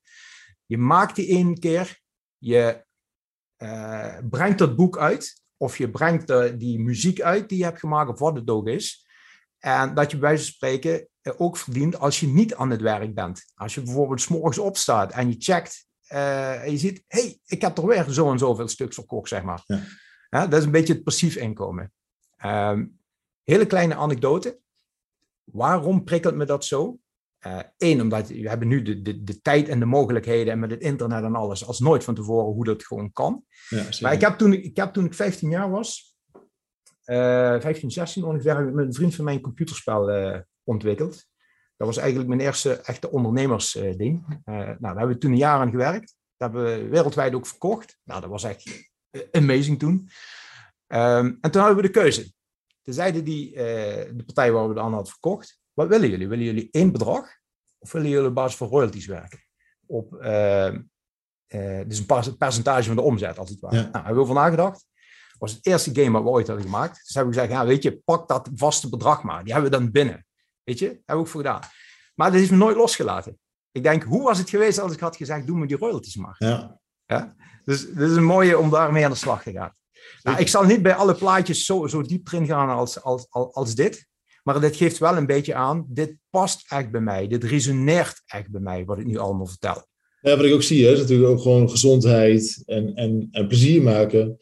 Je 0.67 0.79
maakt 0.79 1.17
die 1.17 1.29
één 1.29 1.59
keer, 1.59 2.01
je 2.39 2.85
uh, 3.59 4.19
brengt 4.31 4.59
dat 4.59 4.77
boek 4.77 4.99
uit, 4.99 5.43
of 5.57 5.79
je 5.79 5.91
brengt 5.91 6.27
de, 6.27 6.55
die 6.57 6.79
muziek 6.81 7.21
uit 7.21 7.49
die 7.49 7.59
je 7.59 7.65
hebt 7.65 7.79
gemaakt, 7.79 8.11
of 8.11 8.19
wat 8.19 8.37
het 8.37 8.51
ook 8.51 8.69
is. 8.69 9.07
En 9.59 9.95
dat 9.95 10.11
je 10.11 10.19
bij 10.19 10.29
wijze 10.29 10.45
van 10.45 10.53
spreken 10.53 11.09
ook 11.37 11.57
verdient 11.57 11.99
als 11.99 12.21
je 12.21 12.27
niet 12.27 12.55
aan 12.55 12.71
het 12.71 12.81
werk 12.81 13.15
bent. 13.15 13.45
Als 13.55 13.75
je 13.75 13.83
bijvoorbeeld 13.83 14.21
s 14.21 14.29
morgens 14.29 14.59
opstaat 14.59 15.13
en 15.13 15.29
je 15.29 15.37
checkt 15.39 15.87
uh, 16.13 16.63
en 16.63 16.71
je 16.71 16.79
ziet, 16.79 17.05
hey, 17.07 17.41
ik 17.47 17.61
heb 17.61 17.75
toch 17.75 17.87
weer 17.87 18.05
zo 18.09 18.31
en 18.31 18.39
zoveel 18.39 18.69
stuks 18.69 18.95
verkocht, 18.95 19.29
zeg 19.29 19.43
maar. 19.43 19.63
Ja. 20.31 20.47
dat 20.47 20.59
is 20.59 20.65
een 20.65 20.71
beetje 20.71 20.95
het 20.95 21.05
passief 21.05 21.37
inkomen. 21.37 21.93
Um, 22.45 22.99
hele 23.43 23.67
kleine 23.67 23.95
anekdote. 23.95 24.63
Waarom 25.45 26.05
prikkelt 26.05 26.35
me 26.35 26.45
dat 26.45 26.65
zo? 26.65 26.99
Eén, 27.77 27.97
uh, 27.97 28.03
omdat 28.03 28.29
we 28.29 28.49
hebben 28.49 28.69
nu 28.69 28.83
de, 28.83 29.03
de, 29.03 29.25
de 29.25 29.41
tijd 29.41 29.69
en 29.69 29.79
de 29.79 29.85
mogelijkheden 29.85 30.53
en 30.53 30.59
met 30.59 30.71
het 30.71 30.81
internet 30.81 31.25
en 31.25 31.35
alles 31.35 31.67
als 31.67 31.81
nooit 31.81 32.05
van 32.05 32.15
tevoren 32.15 32.53
hoe 32.53 32.65
dat 32.65 32.85
gewoon 32.85 33.13
kan. 33.13 33.45
Ja, 33.69 33.85
maar 34.01 34.13
ik 34.13 34.21
heb, 34.21 34.39
toen, 34.39 34.53
ik 34.53 34.77
heb 34.77 34.93
toen 34.93 35.05
ik 35.05 35.15
15 35.15 35.51
jaar 35.51 35.71
was, 35.71 36.17
uh, 37.07 37.61
15, 37.61 37.91
16 37.91 38.25
ongeveer, 38.25 38.65
met 38.73 38.87
een 38.87 38.95
vriend 38.95 39.15
van 39.15 39.25
mij 39.25 39.35
een 39.35 39.41
computerspel 39.41 40.17
uh, 40.17 40.39
ontwikkeld. 40.63 41.27
Dat 41.77 41.87
was 41.87 41.97
eigenlijk 41.97 42.29
mijn 42.29 42.41
eerste 42.41 42.75
echte 42.75 43.11
ondernemersding. 43.11 44.43
Nou, 44.45 44.77
daar 44.81 44.97
hebben 44.97 45.09
we 45.09 45.19
toen 45.19 45.31
een 45.31 45.37
jaar 45.37 45.61
aan 45.61 45.71
gewerkt. 45.71 46.17
Dat 46.37 46.53
hebben 46.53 46.65
we 46.65 46.89
wereldwijd 46.89 47.35
ook 47.35 47.47
verkocht. 47.47 47.99
Nou, 48.03 48.21
dat 48.21 48.31
was 48.31 48.45
echt 48.45 48.91
amazing 49.33 49.79
toen. 49.79 50.09
Um, 50.89 51.39
en 51.41 51.51
toen 51.51 51.61
hadden 51.61 51.77
we 51.77 51.83
de 51.83 51.91
keuze. 51.91 52.33
Toen 52.85 52.95
zeiden 52.95 53.25
die, 53.25 53.51
uh, 53.51 53.61
de 54.15 54.23
partij 54.27 54.53
waar 54.53 54.69
we 54.69 54.75
de 54.75 54.81
aan 54.81 54.93
hadden 54.93 55.11
verkocht, 55.11 55.61
wat 55.73 55.89
willen 55.89 56.11
jullie? 56.11 56.29
Willen 56.29 56.45
jullie 56.45 56.69
één 56.71 56.93
bedrag 56.93 57.29
of 57.79 57.93
willen 57.93 58.09
jullie 58.09 58.29
op 58.29 58.35
basis 58.35 58.57
van 58.57 58.69
royalties 58.69 59.07
werken? 59.07 59.39
Op, 59.87 60.15
uh, 60.15 60.73
uh, 61.49 61.81
dus 61.87 61.99
een 61.99 62.37
percentage 62.37 62.87
van 62.87 62.97
de 62.97 63.03
omzet, 63.03 63.39
als 63.39 63.51
het 63.51 63.61
ware. 63.61 63.77
Nou, 63.77 63.93
hebben 63.93 64.15
we 64.15 64.21
over 64.21 64.35
nagedacht. 64.35 64.87
Dat 65.31 65.39
was 65.39 65.53
het 65.53 65.67
eerste 65.67 65.95
game 65.95 66.11
wat 66.11 66.23
we 66.23 66.29
ooit 66.29 66.47
hadden 66.47 66.65
gemaakt. 66.65 67.01
Dus 67.05 67.15
hebben 67.15 67.35
we 67.35 67.41
gezegd, 67.41 67.59
ja, 67.59 67.67
weet 67.67 67.83
je, 67.83 68.01
pak 68.05 68.29
dat 68.29 68.51
vaste 68.55 68.89
bedrag 68.89 69.23
maar. 69.23 69.45
Die 69.45 69.53
hebben 69.53 69.71
we 69.71 69.77
dan 69.77 69.91
binnen. 69.91 70.27
Weet 70.63 70.79
je, 70.79 70.87
hebben 70.87 71.05
we 71.07 71.15
ook 71.15 71.29
voor 71.29 71.41
gedaan. 71.41 71.61
Maar 72.15 72.31
dat 72.31 72.39
heeft 72.39 72.51
me 72.51 72.57
nooit 72.57 72.77
losgelaten. 72.77 73.39
Ik 73.71 73.83
denk, 73.83 74.03
hoe 74.03 74.23
was 74.23 74.39
het 74.39 74.51
geweest 74.51 74.79
als 74.79 74.93
ik 74.93 75.01
had 75.01 75.17
gezegd, 75.17 75.47
doe 75.47 75.59
me 75.59 75.67
die 75.67 75.77
royalties 75.77 76.17
maar. 76.17 76.35
Ja. 76.39 76.81
ja? 77.05 77.35
Dus 77.65 77.87
dit 77.87 78.11
is 78.11 78.17
een 78.17 78.25
mooie 78.25 78.59
om 78.59 78.71
daarmee 78.71 79.05
aan 79.05 79.11
de 79.11 79.17
slag 79.17 79.43
te 79.43 79.53
gaan. 79.53 79.75
Nou, 80.23 80.39
ik 80.39 80.49
zal 80.49 80.65
niet 80.65 80.83
bij 80.83 80.95
alle 80.95 81.15
plaatjes 81.15 81.65
zo, 81.65 81.87
zo 81.87 82.03
diep 82.03 82.27
erin 82.27 82.47
gaan 82.47 82.69
als, 82.69 83.03
als, 83.03 83.27
als, 83.31 83.55
als 83.55 83.75
dit. 83.75 84.07
Maar 84.43 84.61
dit 84.61 84.77
geeft 84.77 84.99
wel 84.99 85.17
een 85.17 85.27
beetje 85.27 85.55
aan, 85.55 85.87
dit 85.89 86.17
past 86.31 86.65
echt 86.73 86.91
bij 86.91 87.01
mij. 87.01 87.27
Dit 87.29 87.45
resoneert 87.45 88.23
echt 88.27 88.51
bij 88.51 88.61
mij, 88.61 88.85
wat 88.85 88.99
ik 88.99 89.07
nu 89.07 89.17
allemaal 89.17 89.47
vertel. 89.47 89.87
Ja, 90.21 90.37
wat 90.37 90.45
ik 90.45 90.53
ook 90.53 90.63
zie, 90.63 90.85
hè, 90.85 90.93
is 90.93 90.99
natuurlijk 90.99 91.31
ook 91.31 91.41
gewoon 91.41 91.71
gezondheid 91.71 92.63
en, 92.67 92.95
en, 92.95 93.29
en 93.31 93.49
plezier 93.49 93.83
maken. 93.83 94.37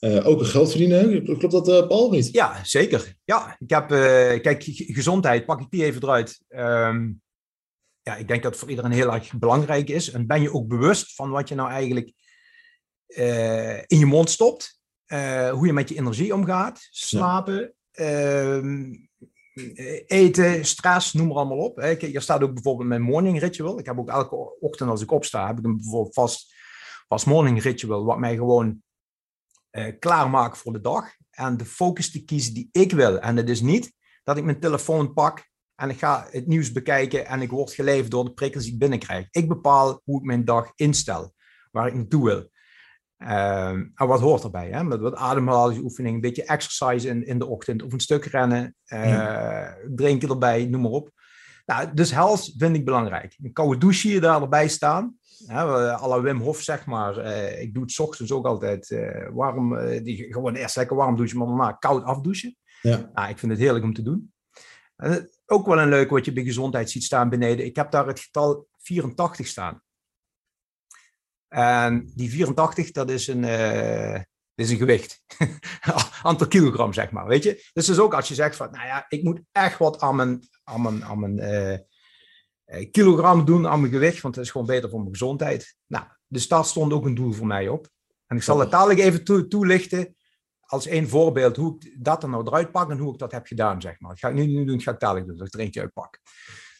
Uh, 0.00 0.26
ook 0.26 0.44
geld 0.44 0.68
verdienen. 0.68 1.24
Klopt 1.24 1.50
dat, 1.50 1.68
uh, 1.68 1.86
Paul, 1.86 2.10
niet? 2.10 2.28
Ja, 2.32 2.64
zeker. 2.64 3.14
Ja, 3.24 3.56
ik 3.58 3.70
heb, 3.70 3.92
uh, 3.92 3.98
kijk, 4.40 4.62
gezondheid, 4.66 5.46
pak 5.46 5.60
ik 5.60 5.70
die 5.70 5.84
even 5.84 6.02
eruit. 6.02 6.40
Um, 6.48 7.20
ja, 8.02 8.16
ik 8.16 8.28
denk 8.28 8.42
dat 8.42 8.50
het 8.50 8.60
voor 8.60 8.70
iedereen 8.70 8.90
heel 8.90 9.12
erg 9.12 9.38
belangrijk 9.38 9.88
is. 9.88 10.10
En 10.10 10.26
ben 10.26 10.42
je 10.42 10.52
ook 10.52 10.68
bewust 10.68 11.14
van 11.14 11.30
wat 11.30 11.48
je 11.48 11.54
nou 11.54 11.70
eigenlijk 11.70 12.12
in 13.86 13.98
je 13.98 14.06
mond 14.06 14.30
stopt? 14.30 14.75
Hoe 15.50 15.66
je 15.66 15.72
met 15.72 15.88
je 15.88 15.96
energie 15.98 16.34
omgaat? 16.34 16.88
Slapen? 16.90 17.74
Ja. 17.90 18.04
Ehm, 18.04 18.94
eten, 20.06 20.64
stress, 20.64 21.12
noem 21.12 21.26
maar 21.26 21.36
allemaal 21.36 21.58
op. 21.58 21.80
Hier 21.98 22.20
staat 22.20 22.42
ook 22.42 22.54
bijvoorbeeld 22.54 22.88
mijn 22.88 23.02
morning 23.02 23.40
ritual. 23.40 23.78
Ik 23.78 23.86
heb 23.86 23.98
ook 23.98 24.08
elke 24.08 24.58
ochtend 24.60 24.90
als 24.90 25.02
ik 25.02 25.10
opsta, 25.10 25.46
heb 25.46 25.58
ik 25.58 25.64
een 25.64 25.76
bijvoorbeeld 25.76 26.14
vast, 26.14 26.54
vast 27.08 27.26
morning 27.26 27.62
ritual, 27.62 28.04
wat 28.04 28.18
mij 28.18 28.34
gewoon 28.34 28.82
uh, 29.70 29.92
klaarmaakt 29.98 30.58
voor 30.58 30.72
de 30.72 30.80
dag. 30.80 31.08
En 31.30 31.56
de 31.56 31.64
focus 31.64 32.10
te 32.10 32.24
kiezen 32.24 32.54
die 32.54 32.68
ik 32.72 32.92
wil. 32.92 33.18
En 33.18 33.36
het 33.36 33.48
is 33.48 33.60
niet 33.60 33.92
dat 34.24 34.36
ik 34.36 34.44
mijn 34.44 34.60
telefoon 34.60 35.12
pak 35.12 35.48
en 35.74 35.90
ik 35.90 35.98
ga 35.98 36.26
het 36.30 36.46
nieuws 36.46 36.72
bekijken 36.72 37.26
en 37.26 37.40
ik 37.40 37.50
word 37.50 37.72
geleefd 37.72 38.10
door 38.10 38.24
de 38.24 38.32
prikkels 38.32 38.64
die 38.64 38.72
ik 38.72 38.78
binnenkrijg. 38.78 39.26
Ik 39.30 39.48
bepaal 39.48 40.00
hoe 40.04 40.18
ik 40.18 40.24
mijn 40.24 40.44
dag 40.44 40.72
instel, 40.74 41.34
waar 41.70 41.86
ik 41.86 41.94
naartoe 41.94 42.24
wil. 42.24 42.50
Um, 43.18 43.92
en 43.94 44.06
wat 44.06 44.20
hoort 44.20 44.42
erbij? 44.42 44.70
Hè? 44.70 44.84
Met 44.84 45.00
wat 45.00 45.14
ademhalingsoefening, 45.14 46.14
een 46.14 46.20
beetje 46.20 46.44
exercise 46.44 47.08
in, 47.08 47.26
in 47.26 47.38
de 47.38 47.46
ochtend 47.46 47.82
of 47.82 47.92
een 47.92 48.00
stuk 48.00 48.24
rennen, 48.24 48.74
uh, 48.86 49.68
drinken 49.94 50.28
erbij, 50.28 50.64
noem 50.64 50.80
maar 50.80 50.90
op. 50.90 51.10
Nou, 51.66 51.94
dus 51.94 52.10
health 52.10 52.52
vind 52.56 52.76
ik 52.76 52.84
belangrijk. 52.84 53.36
Een 53.42 53.52
koude 53.52 53.78
douche 53.78 54.20
daar 54.20 54.42
erbij 54.42 54.68
staan. 54.68 55.16
Hè, 55.46 55.92
alle 55.92 56.20
Wim 56.20 56.40
Hof, 56.40 56.60
zeg 56.60 56.86
maar. 56.86 57.18
Uh, 57.18 57.60
ik 57.60 57.74
doe 57.74 57.82
het 57.82 57.98
ochtends 57.98 58.32
ook 58.32 58.46
altijd 58.46 58.90
uh, 58.90 59.28
warm. 59.32 59.78
die, 60.02 60.32
gewoon 60.32 60.54
eerst 60.54 60.76
lekker 60.76 60.96
warm 60.96 61.16
douchen, 61.16 61.38
maar 61.38 61.46
daarna 61.46 61.72
koud 61.72 62.04
afdouchen. 62.04 62.56
Ja. 62.82 63.10
Nou, 63.14 63.28
ik 63.28 63.38
vind 63.38 63.52
het 63.52 63.60
heerlijk 63.60 63.84
om 63.84 63.94
te 63.94 64.02
doen. 64.02 64.32
ook 65.46 65.66
wel 65.66 65.80
een 65.80 65.88
leuk 65.88 66.10
wat 66.10 66.24
je 66.24 66.32
bij 66.32 66.44
gezondheid 66.44 66.90
ziet 66.90 67.04
staan 67.04 67.28
beneden. 67.28 67.66
Ik 67.66 67.76
heb 67.76 67.90
daar 67.90 68.06
het 68.06 68.20
getal 68.20 68.66
84 68.78 69.46
staan. 69.46 69.82
En 71.48 72.10
die 72.14 72.30
84, 72.30 72.90
dat 72.90 73.10
is 73.10 73.26
een, 73.26 73.42
uh, 73.42 74.20
is 74.54 74.70
een 74.70 74.76
gewicht. 74.76 75.22
Aantal 76.22 76.48
kilogram, 76.48 76.92
zeg 76.92 77.10
maar, 77.10 77.26
weet 77.26 77.42
je. 77.42 77.70
Dus, 77.72 77.86
dus 77.86 77.98
ook 77.98 78.14
als 78.14 78.28
je 78.28 78.34
zegt 78.34 78.56
van, 78.56 78.70
nou 78.70 78.86
ja, 78.86 79.04
ik 79.08 79.22
moet 79.22 79.40
echt 79.52 79.78
wat 79.78 80.00
aan 80.00 80.16
mijn, 80.16 80.48
aan 80.64 80.82
mijn, 80.82 81.04
aan 81.04 81.20
mijn 81.20 81.38
uh, 82.66 82.90
kilogram 82.90 83.44
doen, 83.44 83.66
aan 83.66 83.80
mijn 83.80 83.92
gewicht, 83.92 84.20
want 84.20 84.34
dat 84.34 84.44
is 84.44 84.50
gewoon 84.50 84.66
beter 84.66 84.90
voor 84.90 84.98
mijn 84.98 85.10
gezondheid. 85.10 85.76
Nou, 85.86 86.04
dus 86.26 86.48
dat 86.48 86.66
stond 86.66 86.92
ook 86.92 87.04
een 87.04 87.14
doel 87.14 87.32
voor 87.32 87.46
mij 87.46 87.68
op. 87.68 87.88
En 88.26 88.36
ik 88.36 88.42
zal 88.42 88.60
het 88.60 88.70
dadelijk 88.70 89.00
even 89.00 89.24
toe, 89.24 89.48
toelichten 89.48 90.16
als 90.60 90.86
één 90.86 91.08
voorbeeld 91.08 91.56
hoe 91.56 91.76
ik 91.78 92.04
dat 92.04 92.22
er 92.22 92.28
nou 92.28 92.46
eruit 92.46 92.70
pak 92.70 92.90
en 92.90 92.98
hoe 92.98 93.12
ik 93.12 93.18
dat 93.18 93.32
heb 93.32 93.46
gedaan, 93.46 93.80
zeg 93.80 94.00
maar. 94.00 94.10
Dat 94.10 94.18
ga 94.18 94.28
ik 94.28 94.34
nu, 94.34 94.46
nu 94.46 94.64
doen, 94.64 94.74
dat 94.74 94.82
ga 94.82 94.92
ik 94.92 95.00
dadelijk 95.00 95.26
doen, 95.26 95.36
dat 95.36 95.46
ik 95.46 95.54
er 95.54 95.60
eentje 95.60 95.80
uitpak. 95.80 96.20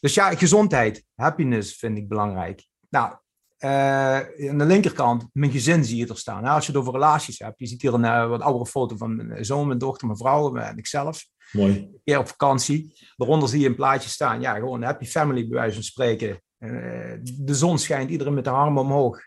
Dus 0.00 0.14
ja, 0.14 0.34
gezondheid, 0.34 1.04
happiness 1.14 1.76
vind 1.76 1.98
ik 1.98 2.08
belangrijk. 2.08 2.66
Nou, 2.88 3.16
uh, 3.58 4.50
aan 4.50 4.58
de 4.58 4.64
linkerkant, 4.64 5.28
mijn 5.32 5.50
gezin 5.50 5.84
zie 5.84 5.96
je 5.96 6.06
er 6.06 6.18
staan. 6.18 6.42
Nou, 6.42 6.54
als 6.54 6.66
je 6.66 6.72
het 6.72 6.80
over 6.80 6.92
relaties 6.92 7.38
hebt, 7.38 7.58
je 7.58 7.66
ziet 7.66 7.82
hier 7.82 7.94
een 7.94 8.04
uh, 8.04 8.28
wat 8.28 8.40
oudere 8.40 8.66
foto 8.66 8.96
van 8.96 9.16
mijn 9.16 9.44
zoon, 9.44 9.66
mijn 9.66 9.78
dochter, 9.78 10.06
mijn 10.06 10.18
vrouw 10.18 10.56
en 10.56 10.78
ikzelf. 10.78 11.26
Mooi. 11.52 11.90
Keer 12.04 12.18
op 12.18 12.28
vakantie. 12.28 12.96
Daaronder 13.16 13.48
zie 13.48 13.60
je 13.60 13.68
een 13.68 13.74
plaatje 13.74 14.08
staan. 14.08 14.40
Ja, 14.40 14.54
gewoon 14.54 14.82
happy 14.82 15.04
family, 15.04 15.48
bij 15.48 15.58
wijze 15.58 15.74
van 15.74 15.82
spreken. 15.82 16.42
Uh, 16.58 17.12
de 17.22 17.54
zon 17.54 17.78
schijnt, 17.78 18.10
iedereen 18.10 18.34
met 18.34 18.44
de 18.44 18.50
armen 18.50 18.82
omhoog. 18.82 19.20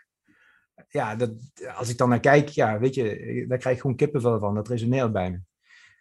Ja, 0.88 1.16
dat, 1.16 1.30
als 1.76 1.88
ik 1.88 1.98
dan 1.98 2.08
naar 2.08 2.20
kijk, 2.20 2.48
ja, 2.48 2.78
weet 2.78 2.94
je, 2.94 3.44
daar 3.48 3.58
krijg 3.58 3.74
ik 3.74 3.80
gewoon 3.80 3.96
kippenvel 3.96 4.38
van. 4.38 4.54
Dat 4.54 4.68
resoneert 4.68 5.12
bij 5.12 5.30
me. 5.30 5.40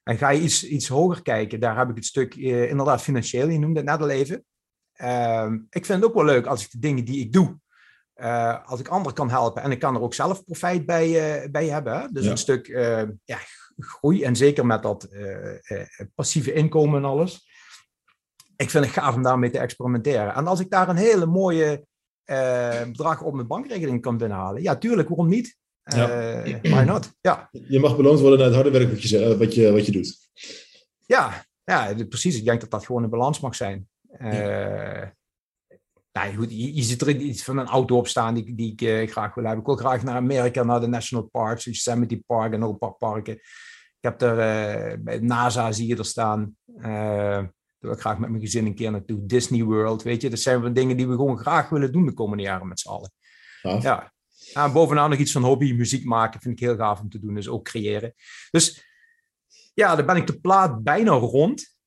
En 0.04 0.18
ga 0.18 0.30
je 0.30 0.42
iets, 0.42 0.68
iets 0.68 0.88
hoger 0.88 1.22
kijken, 1.22 1.60
daar 1.60 1.78
heb 1.78 1.90
ik 1.90 1.96
het 1.96 2.06
stuk 2.06 2.36
inderdaad 2.36 3.02
financieel, 3.02 3.50
je 3.50 3.60
noemde 3.60 3.80
het 3.80 3.90
net 3.90 4.02
al 4.02 4.10
even. 4.10 4.46
Ehm, 4.94 5.54
ik 5.54 5.86
vind 5.86 6.02
het 6.02 6.04
ook 6.04 6.14
wel 6.14 6.26
leuk 6.26 6.46
als 6.46 6.64
ik 6.64 6.72
de 6.72 6.80
dingen 6.80 7.06
die 7.06 7.20
ik 7.20 7.34
doe, 7.34 7.60
uh, 8.22 8.70
als 8.70 8.80
ik 8.80 8.88
anderen 8.88 9.14
kan 9.14 9.30
helpen 9.30 9.62
en 9.62 9.72
ik 9.72 9.80
kan 9.80 9.96
er 9.96 10.02
ook 10.02 10.14
zelf 10.14 10.44
profijt 10.44 10.86
bij, 10.86 11.42
uh, 11.44 11.50
bij 11.52 11.68
hebben. 11.68 12.00
Hè? 12.00 12.08
Dus 12.12 12.26
een 12.26 12.38
stuk 12.38 12.68
uh, 12.68 13.02
ja, 13.24 13.38
groei 13.78 14.24
en 14.24 14.36
zeker 14.36 14.66
met 14.66 14.84
dat 14.84 15.08
passieve 16.16 16.54
inkomen 16.54 16.98
en 16.98 17.10
alles. 17.10 17.48
Ik 18.56 18.70
vind 18.70 18.86
het 18.86 18.94
gaaf 18.94 19.16
om 19.16 19.24
daarmee 19.24 19.50
te 19.50 19.60
experimenteren. 19.60 20.34
En 20.34 20.48
als 20.48 20.60
ik 20.60 20.70
daar 20.70 20.90
een 20.90 20.96
hele 20.96 21.26
mooie 21.26 21.86
bedrag 22.88 23.22
op 23.22 23.34
mijn 23.34 23.48
bankrekening 23.48 24.02
kan 24.02 24.18
binnenhalen, 24.18 24.62
ja, 24.62 24.76
tuurlijk, 24.76 25.10
waarom 25.10 25.28
niet? 25.28 25.58
Ja. 25.84 26.42
Why 26.62 26.84
not? 26.84 27.12
Ja. 27.22 27.50
Je 27.52 27.80
mag 27.80 27.96
beloond 27.96 28.20
worden 28.20 28.38
naar 28.38 28.48
het 28.48 28.56
harde 28.56 28.72
werk 28.72 28.90
wat 28.90 29.02
je, 29.02 29.38
wat 29.38 29.54
je, 29.54 29.72
wat 29.72 29.86
je 29.86 29.92
doet. 29.92 30.18
Ja, 31.06 31.46
ja, 31.64 31.94
precies. 32.10 32.38
Ik 32.38 32.46
denk 32.46 32.62
dat 32.62 32.70
dat 32.70 32.86
gewoon 32.86 33.04
een 33.04 33.10
balans 33.10 33.40
mag 33.40 33.56
zijn. 33.56 33.90
Uh, 34.22 35.04
nou, 36.12 36.36
goed, 36.36 36.52
je, 36.52 36.76
je 36.76 36.82
ziet 36.82 37.02
er 37.02 37.10
iets 37.10 37.44
van 37.44 37.58
een 37.58 37.68
auto 37.68 37.98
op 37.98 38.08
staan 38.08 38.34
die, 38.34 38.56
die 38.56 38.72
ik 38.72 38.82
uh, 38.82 39.12
graag 39.12 39.36
wil 39.36 39.44
hebben. 39.44 39.62
Ik 39.62 39.68
wil 39.68 39.76
graag 39.76 40.04
naar 40.04 40.16
Amerika, 40.16 40.64
naar 40.64 40.80
de 40.80 40.88
National 40.88 41.28
Parks, 41.28 41.64
Yosemite 41.64 42.24
Park 42.26 42.54
en 42.54 42.60
nog 42.60 42.72
een 42.72 42.78
paar 42.78 42.94
parken. 42.94 43.34
Ik 43.34 44.06
heb 44.06 44.22
er 44.22 44.32
uh, 44.32 44.98
bij 45.04 45.20
NASA 45.20 45.72
zie 45.72 45.88
je 45.88 45.98
er 45.98 46.06
staan. 46.06 46.56
Uh, 46.78 47.44
wil 47.80 47.92
ik 47.92 48.00
graag 48.00 48.18
met 48.18 48.30
mijn 48.30 48.42
gezin 48.42 48.66
een 48.66 48.76
keer 48.76 48.92
naartoe. 48.92 49.26
Disney 49.26 49.64
World, 49.64 50.04
weet 50.04 50.22
je. 50.22 50.30
Dat 50.30 50.40
zijn 50.40 50.62
van 50.62 50.74
dingen 50.74 50.98
die 50.98 51.08
we 51.08 51.16
gewoon 51.16 51.38
graag 51.38 51.70
willen 51.70 51.92
doen 51.92 52.06
de 52.06 52.14
komende 52.14 52.44
jaren 52.44 52.68
met 52.68 52.80
z'n 52.80 52.90
allen. 52.90 53.12
Ja. 53.62 53.80
ja. 53.82 54.14
En 54.54 54.72
bovenaan 54.72 55.10
nog 55.10 55.20
iets 55.20 55.32
van 55.32 55.44
hobby, 55.44 55.74
muziek 55.74 56.06
maken, 56.06 56.42
vind 56.42 56.60
ik 56.60 56.66
heel 56.68 56.76
gaaf 56.76 57.00
om 57.00 57.10
te 57.10 57.20
doen. 57.20 57.34
Dus 57.34 57.48
ook 57.48 57.64
creëren. 57.64 58.14
Dus 58.52 58.88
ja, 59.74 59.96
dan 59.96 60.06
ben 60.06 60.16
ik 60.16 60.28
de 60.28 60.40
plaat 60.40 60.84
bijna 60.84 61.12
rond. 61.12 61.79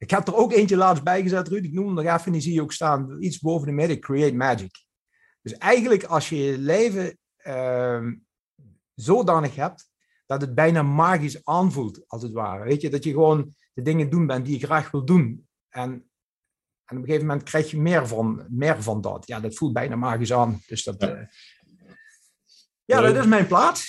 Ik 0.00 0.10
heb 0.10 0.28
er 0.28 0.36
ook 0.36 0.52
eentje 0.52 0.76
laatst 0.76 1.02
bij 1.02 1.22
gezet, 1.22 1.48
Ruud. 1.48 1.64
Ik 1.64 1.72
noem 1.72 1.86
hem 1.86 2.04
nog 2.04 2.18
even, 2.18 2.32
die 2.32 2.40
zie 2.40 2.52
je 2.52 2.62
ook 2.62 2.72
staan. 2.72 3.16
Iets 3.22 3.38
boven 3.38 3.66
de 3.66 3.72
midden, 3.72 4.00
Create 4.00 4.36
Magic. 4.36 4.84
Dus 5.42 5.52
eigenlijk 5.52 6.04
als 6.04 6.28
je 6.28 6.36
je 6.36 6.58
leven 6.58 7.18
uh, 7.46 8.06
zodanig 8.94 9.54
hebt, 9.54 9.90
dat 10.26 10.40
het 10.40 10.54
bijna 10.54 10.82
magisch 10.82 11.44
aanvoelt, 11.44 12.04
als 12.06 12.22
het 12.22 12.32
ware. 12.32 12.64
Weet 12.64 12.80
je, 12.80 12.90
dat 12.90 13.04
je 13.04 13.10
gewoon 13.10 13.54
de 13.72 13.82
dingen 13.82 14.10
doen 14.10 14.26
bent 14.26 14.44
die 14.46 14.58
je 14.58 14.66
graag 14.66 14.90
wil 14.90 15.04
doen. 15.04 15.48
En, 15.68 15.90
en 16.84 16.96
op 16.96 17.02
een 17.02 17.04
gegeven 17.04 17.26
moment 17.26 17.42
krijg 17.42 17.70
je 17.70 17.80
meer 17.80 18.08
van, 18.08 18.46
meer 18.48 18.82
van 18.82 19.00
dat. 19.00 19.26
Ja, 19.26 19.40
dat 19.40 19.54
voelt 19.54 19.72
bijna 19.72 19.96
magisch 19.96 20.32
aan. 20.32 20.60
Dus 20.66 20.84
dat... 20.84 21.00
Ja, 21.00 21.16
uh, 21.16 21.26
ja 22.84 23.00
dat 23.00 23.16
is 23.16 23.26
mijn 23.26 23.46
plaat. 23.46 23.84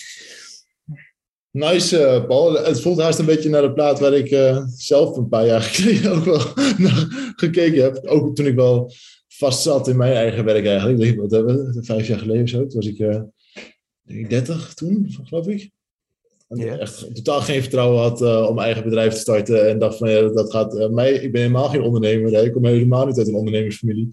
Nice, 1.51 1.99
uh, 1.99 2.25
Paul. 2.25 2.53
Het 2.53 2.81
voelt 2.81 2.99
haast 2.99 3.19
een 3.19 3.25
beetje 3.25 3.49
naar 3.49 3.61
de 3.61 3.73
plaat 3.73 3.99
waar 3.99 4.13
ik 4.13 4.31
uh, 4.31 4.65
zelf 4.75 5.17
een 5.17 5.27
paar 5.27 5.45
jaar 5.45 5.61
geleden 5.71 6.11
ook 6.11 6.25
wel 6.25 6.41
naar 6.77 7.33
gekeken 7.35 7.83
heb. 7.83 8.05
Ook 8.05 8.35
toen 8.35 8.45
ik 8.45 8.55
wel 8.55 8.91
vast 9.27 9.61
zat 9.61 9.87
in 9.87 9.97
mijn 9.97 10.13
eigen 10.13 10.45
werk 10.45 10.65
eigenlijk. 10.65 10.99
Ik 10.99 11.19
wat 11.19 11.31
hebben 11.31 11.73
we, 11.73 11.83
vijf 11.83 12.07
jaar 12.07 12.19
geleden 12.19 12.43
of 12.43 12.49
zo. 12.49 12.57
Toen 12.57 12.79
was 12.79 12.87
ik 12.87 12.99
uh, 12.99 13.21
denk 14.03 14.29
30 14.29 14.73
toen, 14.73 15.15
geloof 15.23 15.47
ik. 15.47 15.69
En 16.47 16.79
echt 16.79 17.15
totaal 17.15 17.41
geen 17.41 17.61
vertrouwen 17.61 18.01
had 18.01 18.21
uh, 18.21 18.45
om 18.47 18.55
mijn 18.55 18.65
eigen 18.65 18.83
bedrijf 18.83 19.13
te 19.13 19.19
starten. 19.19 19.69
En 19.69 19.79
dacht 19.79 19.97
van, 19.97 20.09
ja, 20.09 20.21
dat 20.21 20.51
gaat 20.51 20.91
mij... 20.91 21.13
Ik 21.13 21.31
ben 21.31 21.41
helemaal 21.41 21.69
geen 21.69 21.81
ondernemer. 21.81 22.31
Hè. 22.31 22.43
Ik 22.43 22.51
kom 22.51 22.65
helemaal 22.65 23.05
niet 23.05 23.17
uit 23.17 23.27
een 23.27 23.35
ondernemersfamilie. 23.35 24.09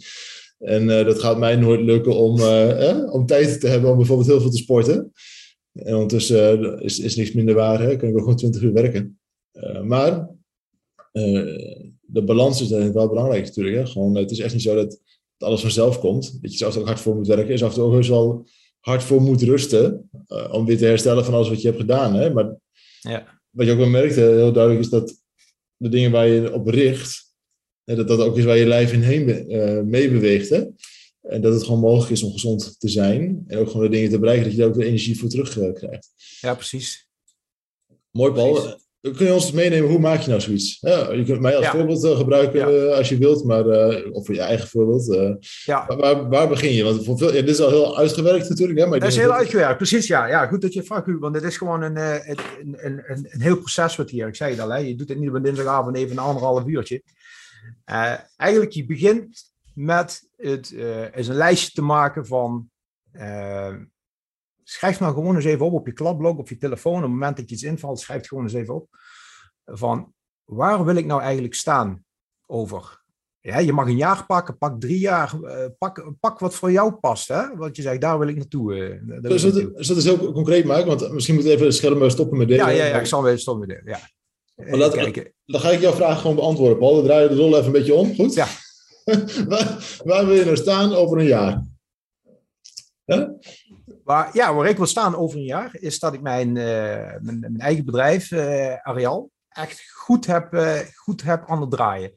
En 0.59 0.87
dat 0.87 1.19
gaat 1.19 1.39
mij 1.39 1.57
nooit 1.57 1.81
lukken 1.81 2.17
om, 2.17 2.41
eh, 2.41 3.13
om 3.13 3.27
tijd 3.27 3.61
te 3.61 3.69
hebben 3.69 3.91
om 3.91 3.97
bijvoorbeeld 3.97 4.29
heel 4.29 4.41
veel 4.41 4.51
te 4.51 4.57
sporten. 4.57 5.13
En 5.83 5.95
ondertussen 5.95 6.81
is, 6.81 6.99
is 6.99 7.17
niks 7.17 7.33
minder 7.33 7.55
waar. 7.55 7.81
Hè. 7.81 7.97
Kan 7.97 8.09
ik 8.09 8.15
ook 8.15 8.21
gewoon 8.21 8.37
20 8.37 8.63
uur 8.63 8.73
werken. 8.73 9.19
maar 9.83 10.29
de 12.01 12.23
balans 12.25 12.61
is 12.61 12.69
denk 12.69 12.95
wel 12.95 13.09
belangrijk 13.09 13.45
natuurlijk. 13.45 13.77
Hè. 13.77 13.87
Gewoon, 13.87 14.17
het 14.17 14.31
is 14.31 14.39
echt 14.39 14.53
niet 14.53 14.63
zo 14.63 14.75
dat, 14.75 15.01
alles 15.39 15.61
vanzelf 15.61 15.99
komt. 15.99 16.43
Dat 16.43 16.53
je 16.53 16.59
zelfs 16.59 16.77
ook 16.77 16.87
hard 16.87 17.01
voor 17.01 17.17
moet 17.17 17.27
werken. 17.27 17.59
En 17.59 17.71
toe 17.71 17.85
ook 17.85 17.93
heus 17.93 18.09
wel 18.09 18.47
hard 18.81 19.03
voor 19.03 19.23
moet 19.23 19.43
rusten. 19.43 20.11
Uh, 20.29 20.53
om 20.53 20.67
weer 20.67 20.79
te 20.79 20.85
herstellen 20.85 21.25
van 21.25 21.35
alles 21.35 21.49
wat 21.49 21.61
je 21.61 21.67
hebt 21.67 21.81
gedaan. 21.81 22.15
Hè? 22.15 22.33
Maar 22.33 22.57
ja. 23.01 23.41
wat 23.51 23.67
je 23.67 23.73
ook 23.73 23.79
wel 23.79 23.89
merkte, 23.89 24.21
heel 24.21 24.53
duidelijk, 24.53 24.85
is 24.85 24.91
dat 24.91 25.23
de 25.77 25.89
dingen 25.89 26.11
waar 26.11 26.29
je 26.29 26.53
op 26.53 26.69
richt, 26.69 27.35
hè, 27.85 27.95
dat 27.95 28.09
dat 28.09 28.21
ook 28.21 28.37
is 28.37 28.45
waar 28.45 28.57
je 28.57 28.67
lijf 28.67 28.93
in 28.93 29.03
heen 29.03 29.53
uh, 29.53 29.81
meebeweegt. 29.81 30.49
Hè? 30.49 30.65
En 31.29 31.41
dat 31.41 31.53
het 31.53 31.63
gewoon 31.63 31.81
mogelijk 31.81 32.11
is 32.11 32.23
om 32.23 32.33
gezond 32.33 32.81
te 32.81 32.89
zijn. 32.89 33.45
En 33.47 33.59
ook 33.59 33.71
gewoon 33.71 33.83
de 33.83 33.93
dingen 33.93 34.11
te 34.11 34.19
bereiken, 34.19 34.45
dat 34.45 34.55
je 34.55 34.59
daar 34.59 34.69
ook 34.69 34.75
weer 34.77 34.87
energie 34.87 35.19
voor 35.19 35.29
terug 35.29 35.57
uh, 35.57 35.73
krijgt. 35.73 36.09
Ja, 36.41 36.55
precies. 36.55 37.09
Mooi, 38.11 38.33
Paul. 38.33 38.53
Precies. 38.53 38.87
Kun 39.01 39.27
je 39.27 39.33
ons 39.33 39.53
meenemen, 39.53 39.91
hoe 39.91 39.99
maak 39.99 40.21
je 40.21 40.29
nou 40.29 40.41
zoiets? 40.41 40.79
Ja, 40.81 41.13
je 41.13 41.25
kunt 41.25 41.41
mij 41.41 41.57
als 41.57 41.65
ja. 41.65 41.71
voorbeeld 41.71 42.05
uh, 42.05 42.17
gebruiken 42.17 42.59
ja. 42.59 42.87
uh, 42.87 42.97
als 42.97 43.09
je 43.09 43.19
wilt, 43.19 43.45
maar, 43.45 43.67
uh, 43.67 44.15
of 44.15 44.27
voor 44.27 44.35
je 44.35 44.41
eigen 44.41 44.69
voorbeeld. 44.69 45.39
ja. 45.65 45.87
waar, 45.87 46.29
waar 46.29 46.49
begin 46.49 46.73
je? 46.73 46.85
Want 46.85 47.05
voor 47.05 47.19
veel, 47.19 47.31
dit 47.31 47.49
is 47.49 47.61
al 47.61 47.69
heel 47.69 47.99
uitgewerkt 47.99 48.49
natuurlijk. 48.49 48.79
Hè, 48.79 48.87
maar 48.87 48.99
dat 48.99 49.09
is 49.09 49.17
heel 49.17 49.29
dat... 49.29 49.37
uitgewerkt, 49.37 49.77
precies. 49.77 50.07
Ja. 50.07 50.27
ja, 50.27 50.47
goed 50.47 50.61
dat 50.61 50.73
je 50.73 50.83
vraagt, 50.83 51.07
want 51.19 51.35
het 51.35 51.45
is 51.45 51.57
gewoon 51.57 51.83
een, 51.83 51.97
een, 51.97 52.39
een, 52.61 53.03
een, 53.07 53.27
een 53.31 53.41
heel 53.41 53.57
proces 53.57 53.97
wat 53.97 54.11
hier. 54.11 54.29
Ik 54.29 54.37
zei 54.37 54.51
het 54.51 54.61
al, 54.61 54.71
hè. 54.71 54.79
je 54.79 54.95
doet 54.95 55.09
het 55.09 55.19
niet 55.19 55.29
op 55.29 55.35
een 55.35 55.43
dinsdagavond 55.43 55.97
even 55.97 56.11
een 56.11 56.19
anderhalf 56.19 56.67
uurtje. 56.67 57.03
eigenlijk, 58.37 58.73
je 58.73 58.87
begint 58.87 59.53
met 59.75 60.28
het, 60.39 60.73
is 61.15 61.29
een 61.29 61.35
lijstje 61.35 61.71
te 61.71 61.83
maken 61.83 62.27
van 62.27 62.71
schrijf 64.69 65.01
nou 65.01 65.15
gewoon 65.15 65.35
eens 65.35 65.45
even 65.45 65.67
op 65.67 65.73
op 65.73 65.87
je 65.87 65.93
kladblok, 65.93 66.39
op 66.39 66.49
je 66.49 66.57
telefoon. 66.57 66.97
Op 66.97 67.03
het 67.03 67.11
moment 67.11 67.37
dat 67.37 67.49
je 67.49 67.55
iets 67.55 67.65
invalt, 67.65 68.01
schrijf 68.01 68.19
het 68.19 68.29
gewoon 68.29 68.45
eens 68.45 68.53
even 68.53 68.75
op. 68.75 68.89
Van 69.65 70.13
waar 70.45 70.85
wil 70.85 70.97
ik 70.97 71.07
nou 71.07 71.21
eigenlijk 71.23 71.55
staan 71.55 72.05
over? 72.47 73.03
Ja, 73.41 73.59
je 73.59 73.73
mag 73.73 73.87
een 73.87 73.97
jaar 73.97 74.27
pakken, 74.27 74.59
pak 74.59 74.81
drie 74.81 74.99
jaar, 74.99 75.35
uh, 75.43 75.65
pak, 75.79 76.13
pak 76.21 76.39
wat 76.39 76.55
voor 76.55 76.73
jou 76.73 76.93
past. 76.93 77.29
Hè? 77.29 77.57
Want 77.57 77.77
je 77.77 77.83
zegt, 77.83 78.01
daar 78.01 78.19
wil 78.19 78.29
ik 78.29 78.37
naartoe. 78.37 78.75
Uh, 78.75 79.21
dus 79.23 79.43
dat, 79.43 79.55
naartoe. 79.55 79.73
dat 79.73 79.97
is 79.97 80.05
heel 80.05 80.33
concreet 80.33 80.65
maken, 80.65 80.87
want 80.87 81.13
misschien 81.13 81.35
moet 81.35 81.45
ik 81.45 81.51
even 81.51 81.67
het 81.67 81.75
scherm 81.75 82.11
stoppen 82.11 82.39
met 82.39 82.49
delen. 82.49 82.67
Ja, 82.67 82.73
ja, 82.73 82.85
ja 82.85 83.01
ik 83.01 83.07
zal 83.07 83.23
weer 83.23 83.39
stoppen 83.39 83.69
met 83.69 83.77
delen. 83.77 84.01
Ja. 84.01 84.77
Laat, 84.77 84.95
dan 85.45 85.61
ga 85.61 85.71
ik 85.71 85.81
jouw 85.81 85.93
vraag 85.93 86.21
gewoon 86.21 86.37
beantwoorden, 86.37 86.79
Paul. 86.79 86.95
Dan 86.95 87.05
draai 87.05 87.23
je 87.23 87.29
de 87.29 87.35
rol 87.35 87.55
even 87.55 87.67
een 87.67 87.73
beetje 87.73 87.95
om, 87.95 88.15
goed? 88.15 88.35
Ja. 88.35 88.47
waar, 89.49 90.01
waar, 90.05 90.27
wil 90.27 90.35
je 90.35 90.45
nou 90.45 90.57
staan 90.57 90.95
over 90.95 91.19
een 91.19 91.27
jaar? 91.27 91.63
Waar, 94.05 94.37
ja, 94.37 94.55
waar 94.55 94.69
ik 94.69 94.77
wil 94.77 94.87
staan 94.87 95.17
over 95.17 95.39
een 95.39 95.45
jaar, 95.45 95.71
is 95.73 95.99
dat 95.99 96.15
ik 96.15 96.21
mijn, 96.21 96.49
uh, 96.49 97.17
mijn, 97.21 97.41
mijn, 97.41 97.59
eigen 97.59 97.85
bedrijf, 97.85 98.31
uh, 98.31 98.75
Arial, 98.83 99.31
echt 99.49 99.91
goed 99.93 100.27
heb, 100.27 100.55
uh, 100.55 100.79
goed 100.95 101.23
heb 101.23 101.45
aan 101.47 101.61
het 101.61 101.71
draaien. 101.71 102.13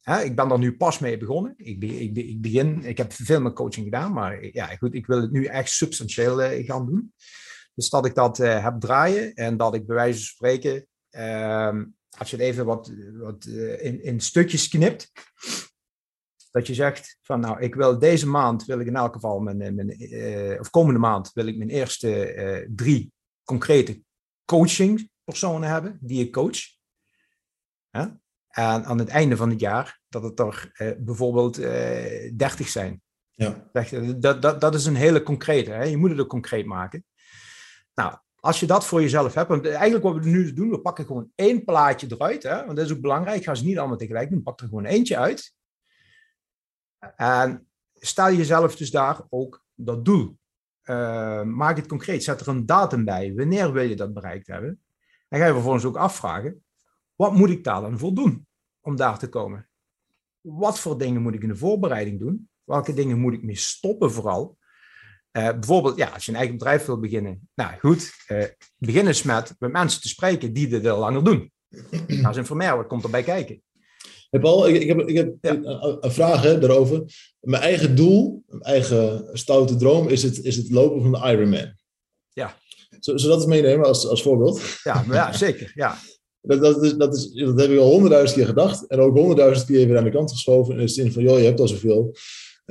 Hè, 0.00 0.20
ik 0.22 0.36
ben 0.36 0.50
er 0.50 0.58
nu 0.58 0.76
pas 0.76 0.98
mee 0.98 1.18
begonnen. 1.18 1.54
Ik, 1.56 1.82
ik, 1.82 2.16
ik, 2.16 2.40
begin, 2.40 2.84
ik 2.84 2.98
heb 2.98 3.12
veel 3.12 3.40
met 3.40 3.52
coaching 3.52 3.84
gedaan, 3.84 4.12
maar 4.12 4.44
ja, 4.44 4.66
goed, 4.66 4.94
ik 4.94 5.06
wil 5.06 5.20
het 5.20 5.30
nu 5.30 5.44
echt 5.44 5.70
substantieel 5.70 6.64
gaan 6.64 6.86
doen. 6.86 7.14
Dus 7.74 7.90
dat 7.90 8.06
ik 8.06 8.14
dat 8.14 8.36
heb 8.36 8.80
draaien 8.80 9.34
en 9.34 9.56
dat 9.56 9.74
ik 9.74 9.86
bij 9.86 9.96
wijze 9.96 10.18
van 10.18 10.26
spreken, 10.26 10.86
ehm, 11.10 11.84
als 12.20 12.30
je 12.30 12.36
het 12.36 12.44
even 12.44 12.64
wat, 12.64 12.92
wat 13.12 13.44
in, 13.44 14.02
in 14.02 14.20
stukjes 14.20 14.68
knipt, 14.68 15.12
dat 16.50 16.66
je 16.66 16.74
zegt 16.74 17.18
van 17.22 17.40
nou, 17.40 17.60
ik 17.60 17.74
wil 17.74 17.98
deze 17.98 18.28
maand, 18.28 18.64
wil 18.64 18.80
ik 18.80 18.86
in 18.86 18.96
elk 18.96 19.14
geval, 19.14 19.40
mijn, 19.40 19.74
mijn, 19.74 20.02
uh, 20.02 20.60
of 20.60 20.70
komende 20.70 21.00
maand, 21.00 21.32
wil 21.32 21.46
ik 21.46 21.56
mijn 21.56 21.70
eerste 21.70 22.34
uh, 22.34 22.68
drie 22.74 23.12
concrete 23.44 24.02
coachingpersonen 24.44 25.68
hebben 25.68 25.98
die 26.00 26.24
ik 26.24 26.32
coach. 26.32 26.58
En 27.90 28.20
aan 28.84 28.98
het 28.98 29.08
einde 29.08 29.36
van 29.36 29.50
het 29.50 29.60
jaar, 29.60 30.00
dat 30.08 30.22
het 30.22 30.38
er 30.38 30.72
uh, 30.78 30.90
bijvoorbeeld 30.98 31.54
30 31.54 32.68
zijn. 32.68 33.02
Ja. 33.30 33.70
Dat, 33.72 34.42
dat, 34.42 34.60
dat 34.60 34.74
is 34.74 34.86
een 34.86 34.94
hele 34.94 35.22
concrete, 35.22 35.70
hè? 35.70 35.82
je 35.82 35.96
moet 35.96 36.10
het 36.10 36.20
ook 36.20 36.28
concreet 36.28 36.66
maken. 36.66 37.04
Nou, 37.94 38.18
als 38.40 38.60
je 38.60 38.66
dat 38.66 38.86
voor 38.86 39.00
jezelf 39.00 39.34
hebt, 39.34 39.48
want 39.48 39.66
eigenlijk 39.66 40.04
wat 40.04 40.24
we 40.24 40.30
nu 40.30 40.52
doen, 40.52 40.70
we 40.70 40.80
pakken 40.80 41.06
gewoon 41.06 41.30
één 41.34 41.64
plaatje 41.64 42.06
eruit, 42.10 42.42
hè? 42.42 42.64
want 42.64 42.76
dat 42.76 42.86
is 42.86 42.92
ook 42.92 43.00
belangrijk, 43.00 43.44
ga 43.44 43.54
ze 43.54 43.64
niet 43.64 43.78
allemaal 43.78 43.96
tegelijk 43.96 44.30
doen, 44.30 44.42
pak 44.42 44.60
er 44.60 44.68
gewoon 44.68 44.84
eentje 44.84 45.16
uit 45.16 45.54
en 47.16 47.66
stel 47.94 48.32
jezelf 48.32 48.76
dus 48.76 48.90
daar 48.90 49.20
ook 49.28 49.64
dat 49.74 50.04
doel. 50.04 50.38
Uh, 50.84 51.42
maak 51.42 51.76
het 51.76 51.86
concreet. 51.86 52.24
Zet 52.24 52.40
er 52.40 52.48
een 52.48 52.66
datum 52.66 53.04
bij. 53.04 53.34
Wanneer 53.34 53.72
wil 53.72 53.82
je 53.82 53.96
dat 53.96 54.14
bereikt 54.14 54.46
hebben? 54.46 54.80
En 55.28 55.38
ga 55.38 55.46
je 55.46 55.52
vervolgens 55.52 55.84
ook 55.84 55.96
afvragen: 55.96 56.64
wat 57.14 57.34
moet 57.34 57.50
ik 57.50 57.64
daar 57.64 57.80
dan 57.80 57.98
voor 57.98 58.14
doen 58.14 58.46
om 58.80 58.96
daar 58.96 59.18
te 59.18 59.28
komen? 59.28 59.68
Wat 60.40 60.78
voor 60.78 60.98
dingen 60.98 61.22
moet 61.22 61.34
ik 61.34 61.42
in 61.42 61.48
de 61.48 61.56
voorbereiding 61.56 62.18
doen? 62.18 62.48
Welke 62.64 62.94
dingen 62.94 63.18
moet 63.18 63.32
ik 63.32 63.42
mee 63.42 63.56
stoppen 63.56 64.12
vooral? 64.12 64.58
Uh, 65.32 65.50
bijvoorbeeld, 65.50 65.96
ja, 65.96 66.08
als 66.08 66.24
je 66.24 66.30
een 66.30 66.36
eigen 66.36 66.56
bedrijf 66.56 66.84
wil 66.84 67.00
beginnen. 67.00 67.48
Nou 67.54 67.78
goed, 67.78 68.10
uh, 68.28 68.44
begin 68.76 69.06
eens 69.06 69.22
met, 69.22 69.54
met 69.58 69.72
mensen 69.72 70.00
te 70.00 70.08
spreken 70.08 70.52
die 70.52 70.68
dit 70.68 70.86
al 70.86 70.98
langer 70.98 71.24
doen. 71.24 71.52
Ga 72.06 72.28
eens 72.28 72.36
informeren, 72.36 72.76
wat 72.76 72.86
komt 72.86 73.04
erbij 73.04 73.22
kijken? 73.22 73.62
Hey 74.30 74.40
Paul, 74.40 74.68
ik, 74.68 74.82
ik 74.82 74.88
heb, 74.88 75.08
ik 75.08 75.16
heb 75.16 75.34
ja. 75.40 75.50
een, 75.50 76.04
een, 76.04 76.12
vraag 76.12 76.42
hè, 76.42 76.58
daarover. 76.58 77.02
Mijn 77.40 77.62
eigen 77.62 77.96
doel, 77.96 78.42
mijn 78.46 78.62
eigen 78.62 79.28
stoute 79.32 79.76
droom 79.76 80.08
is 80.08 80.22
het, 80.22 80.44
is 80.44 80.56
het 80.56 80.70
lopen 80.70 81.02
van 81.02 81.12
de 81.12 81.30
Ironman. 81.32 81.74
Ja. 82.32 82.56
Zullen 83.00 83.20
we 83.20 83.26
dat 83.26 83.36
eens 83.36 83.46
meenemen 83.46 83.86
als, 83.86 84.06
als 84.06 84.22
voorbeeld? 84.22 84.62
Ja, 84.82 85.04
ja 85.10 85.32
zeker. 85.32 85.72
Ja. 85.74 85.98
Dat, 86.42 86.60
dat, 86.60 86.82
is, 86.82 86.94
dat, 86.94 87.16
is, 87.16 87.32
dat 87.32 87.60
heb 87.60 87.70
ik 87.70 87.78
al 87.78 87.90
honderdduizend 87.90 88.38
keer 88.38 88.46
gedacht. 88.46 88.86
En 88.86 89.00
ook 89.00 89.16
honderdduizend 89.16 89.66
keer 89.66 89.86
weer 89.86 89.98
aan 89.98 90.04
de 90.04 90.10
kant 90.10 90.30
geschoven. 90.30 90.74
In 90.74 90.80
de 90.80 90.88
zin 90.88 91.12
van, 91.12 91.22
joh, 91.22 91.38
je 91.38 91.44
hebt 91.44 91.60
al 91.60 91.68
zoveel. 91.68 92.14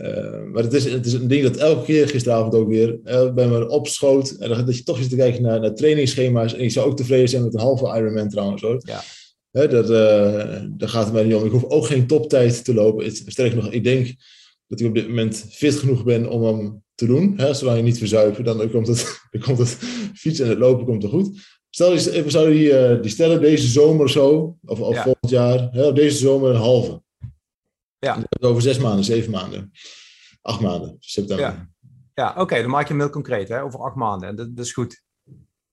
Uh, 0.02 0.44
maar 0.52 0.64
het 0.64 0.74
is, 0.74 0.86
het 0.86 1.06
is 1.06 1.14
een 1.14 1.28
ding 1.28 1.44
dat 1.44 1.56
elke 1.58 1.84
keer, 1.86 2.08
gisteravond 2.08 2.56
ook 2.56 2.68
weer, 2.70 3.00
uh, 3.06 3.34
bij 3.34 3.48
me 3.48 3.68
opschoot. 3.70 4.30
En 4.32 4.66
dat 4.66 4.78
je 4.78 4.84
toch 4.84 4.98
eens 4.98 5.10
te 5.10 5.16
kijken 5.16 5.42
naar, 5.42 5.60
naar 5.60 5.76
trainingsschema's. 5.76 6.54
En 6.54 6.60
ik 6.64 6.72
zou 6.72 6.88
ook 6.90 6.98
tevreden 6.98 7.30
zijn 7.30 7.44
met 7.44 7.54
een 7.54 7.60
halve 7.60 7.98
Ironman 7.98 8.30
trouwens 8.30 8.62
hoor. 8.62 8.82
Ja. 8.86 9.02
Hè, 9.52 9.68
dat, 9.68 9.90
uh, 9.90 10.62
daar 10.78 10.90
gaat 10.90 11.04
het 11.04 11.14
mij 11.14 11.24
niet 11.24 11.36
om. 11.36 11.46
Ik 11.46 11.52
hoef 11.52 11.64
ook 11.64 11.86
geen 11.86 12.08
toptijd 12.08 12.64
te 12.66 12.74
lopen. 12.74 13.12
Sterker 13.12 13.56
nog, 13.64 13.72
ik 13.72 13.84
denk 13.84 14.14
dat 14.68 14.80
ik 14.80 14.88
op 14.88 14.96
dit 14.96 15.08
moment 15.08 15.46
fit 15.50 15.76
genoeg 15.76 16.04
ben 16.04 16.30
om 16.30 16.44
hem 16.44 16.84
te 16.96 17.06
doen. 17.06 17.34
Hè, 17.38 17.54
zolang 17.54 17.78
je 17.78 17.84
niet 17.84 17.98
verzuipen, 17.98 18.44
dan 18.44 18.72
komt 18.72 18.88
het, 18.88 19.20
dan 19.32 19.42
komt 19.42 19.58
het 19.58 19.78
fietsen 20.14 20.46
en 20.46 20.52
het 20.52 20.60
lopen 20.60 20.86
komt 20.86 21.04
er 21.04 21.10
goed. 21.10 21.58
Stel, 21.70 21.94
je- 21.94 22.24
we 22.24 22.30
zouden 22.30 22.54
die, 22.56 22.74
eh, 22.78 23.02
die 23.02 23.12
stellen 23.12 23.42
deze 23.42 23.68
zomer 23.68 24.04
of 24.06 24.12
zo, 24.12 24.58
of, 24.66 24.80
of 24.80 24.96
Ja. 24.96 25.04
volgend 25.04 25.30
jaar, 25.32 25.68
hè, 25.72 25.94
deze 25.94 26.18
zomer 26.18 26.50
een 26.50 26.56
halve. 26.56 27.02
Ja. 28.00 28.24
Over 28.40 28.62
zes 28.62 28.78
maanden, 28.78 29.04
zeven 29.06 29.32
maanden, 29.32 29.72
acht 30.42 30.62
maanden, 30.62 30.96
september. 31.00 31.46
Ja. 31.46 31.70
Ja, 32.14 32.34
oké, 32.38 32.62
dan 32.62 32.70
maak 32.70 32.88
je 32.88 32.94
hem 32.94 33.02
heel 33.02 33.10
concreet, 33.10 33.48
hè, 33.48 33.64
over 33.64 33.80
acht 33.80 33.96
maanden. 33.96 34.30
En 34.30 34.36
dat, 34.36 34.56
dat 34.56 34.66
is 34.66 34.74
goed. 34.74 35.02